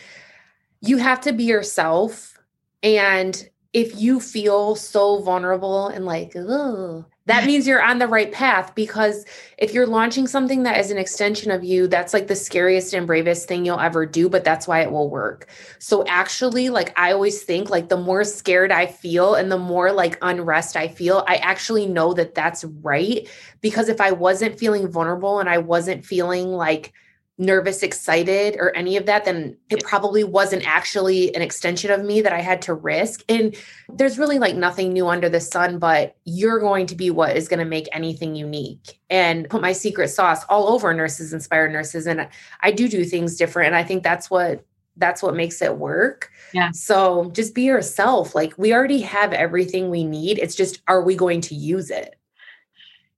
You 0.82 0.98
have 0.98 1.22
to 1.22 1.34
be 1.34 1.46
yourself. 1.46 2.38
And 2.84 3.50
if 3.74 4.00
you 4.00 4.20
feel 4.20 4.76
so 4.76 5.22
vulnerable 5.22 5.88
and 5.88 6.06
like, 6.06 6.34
oh, 6.36 7.06
that 7.28 7.46
means 7.46 7.68
you're 7.68 7.84
on 7.84 8.00
the 8.00 8.08
right 8.08 8.32
path 8.32 8.74
because 8.74 9.26
if 9.60 9.74
you're 9.74 9.86
launching 9.86 10.26
something 10.26 10.64
that 10.64 10.80
is 10.80 10.90
an 10.90 10.98
extension 10.98 11.52
of 11.52 11.64
you, 11.64 11.88
that's 11.88 12.14
like 12.14 12.28
the 12.28 12.36
scariest 12.36 12.94
and 12.94 13.06
bravest 13.06 13.48
thing 13.48 13.64
you'll 13.64 13.80
ever 13.80 14.08
do, 14.08 14.28
but 14.28 14.44
that's 14.44 14.68
why 14.68 14.82
it 14.82 14.92
will 14.92 15.10
work. 15.10 15.48
So 15.78 16.04
actually, 16.08 16.70
like 16.70 16.98
I 16.98 17.12
always 17.12 17.44
think 17.44 17.70
like 17.70 17.90
the 17.90 17.98
more 17.98 18.24
scared 18.24 18.72
I 18.72 18.88
feel 18.88 19.36
and 19.36 19.52
the 19.52 19.58
more 19.60 19.92
like 19.92 20.18
unrest 20.24 20.76
I 20.76 20.88
feel, 20.88 21.24
I 21.28 21.36
actually 21.36 21.86
know 21.86 22.14
that 22.16 22.34
that's 22.34 22.64
right 22.64 23.30
because 23.62 23.88
if 23.88 24.02
I 24.02 24.12
wasn't 24.12 24.58
feeling 24.58 24.92
vulnerable 24.92 25.40
and 25.40 25.48
I 25.48 25.60
wasn't 25.60 26.04
feeling 26.04 26.48
like 26.48 26.92
nervous, 27.38 27.82
excited, 27.82 28.56
or 28.60 28.76
any 28.76 28.98
of 28.98 29.08
that, 29.08 29.26
then 29.26 29.58
it 29.70 29.84
probably 29.84 30.24
wasn't 30.24 30.68
actually 30.68 31.34
an 31.34 31.42
extension 31.42 31.90
of 31.90 32.04
me 32.04 32.22
that 32.22 32.34
I 32.34 32.40
had 32.40 32.62
to 32.64 32.74
risk. 32.74 33.24
And 33.28 33.56
there's 33.90 34.20
really 34.20 34.38
like 34.38 34.56
nothing 34.56 34.94
new 34.94 35.08
under 35.08 35.28
the 35.28 35.40
sun, 35.40 35.80
but 35.80 36.16
you're 36.26 36.60
going 36.60 36.86
to 36.88 36.96
be 36.96 37.10
what 37.10 37.36
is 37.36 37.48
going 37.48 37.60
to 37.60 37.66
make 37.66 37.88
anything 37.94 38.36
unique 38.36 39.00
and 39.10 39.50
put 39.50 39.62
my 39.62 39.72
secret 39.72 40.10
sauce 40.10 40.44
all 40.50 40.68
over 40.68 40.94
nurses, 40.94 41.34
inspired 41.34 41.72
nurses. 41.72 42.06
And 42.06 42.28
I 42.62 42.72
do 42.72 42.88
do 42.88 43.04
things 43.06 43.38
different. 43.38 43.68
And 43.68 43.76
I 43.76 43.84
think 43.84 44.04
that's 44.04 44.30
what 44.30 44.64
that's 44.98 45.24
what 45.24 45.36
makes 45.36 45.62
it 45.62 45.78
work. 45.78 46.30
Yeah. 46.54 46.70
So 46.72 47.32
just 47.32 47.56
be 47.56 47.64
yourself. 47.64 48.36
Like 48.36 48.54
we 48.58 48.74
already 48.74 49.02
have 49.02 49.34
everything 49.34 49.90
we 49.90 50.04
need. 50.04 50.38
It's 50.38 50.54
just, 50.54 50.82
are 50.88 51.02
we 51.02 51.16
going 51.16 51.42
to 51.42 51.56
use 51.56 51.90
it? 51.90 52.16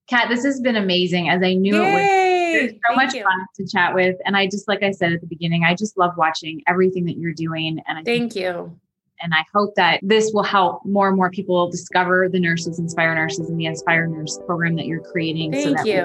Cat, 0.07 0.29
this 0.29 0.43
has 0.45 0.61
been 0.61 0.75
amazing 0.75 1.29
as 1.29 1.41
I 1.41 1.55
knew 1.55 1.75
it 1.75 1.93
would. 1.93 2.32
There's 2.53 2.71
so 2.71 2.77
Thank 2.87 2.97
much 2.97 3.13
you. 3.13 3.23
fun 3.23 3.45
to 3.57 3.67
chat 3.67 3.93
with. 3.93 4.15
And 4.25 4.35
I 4.35 4.47
just, 4.47 4.67
like 4.67 4.83
I 4.83 4.91
said 4.91 5.13
at 5.13 5.21
the 5.21 5.27
beginning, 5.27 5.63
I 5.63 5.75
just 5.75 5.97
love 5.97 6.11
watching 6.17 6.61
everything 6.67 7.05
that 7.05 7.17
you're 7.17 7.33
doing. 7.33 7.81
And 7.87 7.97
I 7.97 8.03
Thank 8.03 8.35
you. 8.35 8.77
And 9.21 9.33
I 9.33 9.45
hope 9.53 9.75
that 9.75 9.99
this 10.03 10.31
will 10.33 10.43
help 10.43 10.85
more 10.85 11.07
and 11.07 11.15
more 11.15 11.29
people 11.29 11.69
discover 11.69 12.27
the 12.27 12.39
nurses, 12.39 12.79
Inspire 12.79 13.15
Nurses, 13.15 13.49
and 13.49 13.57
the 13.57 13.65
Inspire 13.67 14.05
Nurse 14.07 14.37
program 14.45 14.75
that 14.75 14.85
you're 14.85 14.99
creating. 14.99 15.53
so 15.53 15.73
Thank 15.73 15.77
that 15.77 15.87
you. 15.87 16.03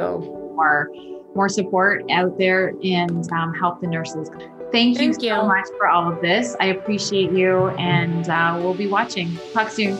more, 0.54 0.88
more 1.34 1.48
support 1.48 2.04
out 2.10 2.38
there 2.38 2.74
and 2.84 3.30
um, 3.32 3.54
help 3.54 3.80
the 3.80 3.88
nurses. 3.88 4.30
Thank 4.70 5.00
you 5.00 5.14
Thank 5.14 5.20
so 5.20 5.46
much 5.46 5.66
for 5.78 5.88
all 5.88 6.12
of 6.12 6.20
this. 6.20 6.54
I 6.60 6.66
appreciate 6.66 7.32
you, 7.32 7.68
and 7.70 8.28
uh, 8.28 8.60
we'll 8.62 8.74
be 8.74 8.86
watching. 8.86 9.36
Talk 9.52 9.70
soon. 9.70 9.98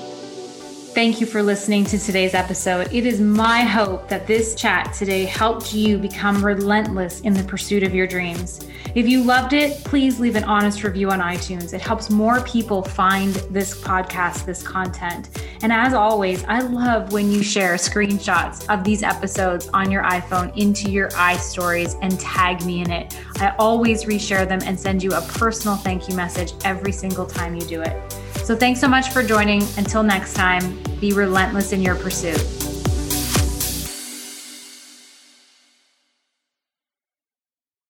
Thank 0.95 1.21
you 1.21 1.27
for 1.27 1.43
listening 1.43 1.85
to 1.85 1.99
today's 1.99 2.35
episode. 2.35 2.93
It 2.93 3.07
is 3.07 3.21
my 3.21 3.61
hope 3.61 4.09
that 4.09 4.27
this 4.27 4.55
chat 4.55 4.93
today 4.95 5.27
helped 5.27 5.73
you 5.73 5.99
become 5.99 6.45
relentless 6.45 7.21
in 7.21 7.35
the 7.35 7.45
pursuit 7.45 7.83
of 7.85 7.95
your 7.95 8.07
dreams. 8.07 8.67
If 8.95 9.07
you 9.07 9.23
loved 9.23 9.53
it, 9.53 9.85
please 9.85 10.19
leave 10.19 10.35
an 10.35 10.45
honest 10.45 10.83
review 10.83 11.11
on 11.11 11.21
iTunes. 11.21 11.73
It 11.73 11.81
helps 11.83 12.11
more 12.11 12.41
people 12.41 12.83
find 12.83 13.35
this 13.51 13.81
podcast, 13.81 14.45
this 14.45 14.63
content. 14.63 15.29
And 15.63 15.73
as 15.73 15.93
always, 15.93 16.43
I 16.45 16.61
love 16.61 17.13
when 17.13 17.31
you 17.31 17.43
share 17.43 17.75
screenshots 17.75 18.69
of 18.69 18.83
these 18.83 19.03
episodes 19.03 19.69
on 19.69 19.93
your 19.93 20.03
iPhone 20.03 20.57
into 20.57 20.91
your 20.91 21.11
iStories 21.11 21.97
and 22.03 22.19
tag 22.19 22.65
me 22.65 22.81
in 22.81 22.91
it. 22.91 23.17
I 23.37 23.55
always 23.59 24.05
reshare 24.05 24.49
them 24.49 24.61
and 24.65 24.81
send 24.81 25.05
you 25.05 25.13
a 25.13 25.21
personal 25.21 25.77
thank 25.77 26.09
you 26.09 26.17
message 26.17 26.55
every 26.65 26.93
single 26.93 27.27
time 27.27 27.55
you 27.55 27.63
do 27.63 27.83
it. 27.83 28.19
So 28.45 28.57
thanks 28.57 28.81
so 28.81 28.89
much 28.89 29.11
for 29.11 29.23
joining. 29.23 29.63
Until 29.77 30.03
next 30.03 30.35
time, 30.35 30.83
be 31.01 31.13
relentless 31.13 31.73
in 31.73 31.83
your 31.83 31.95
pursuit. 31.95 32.68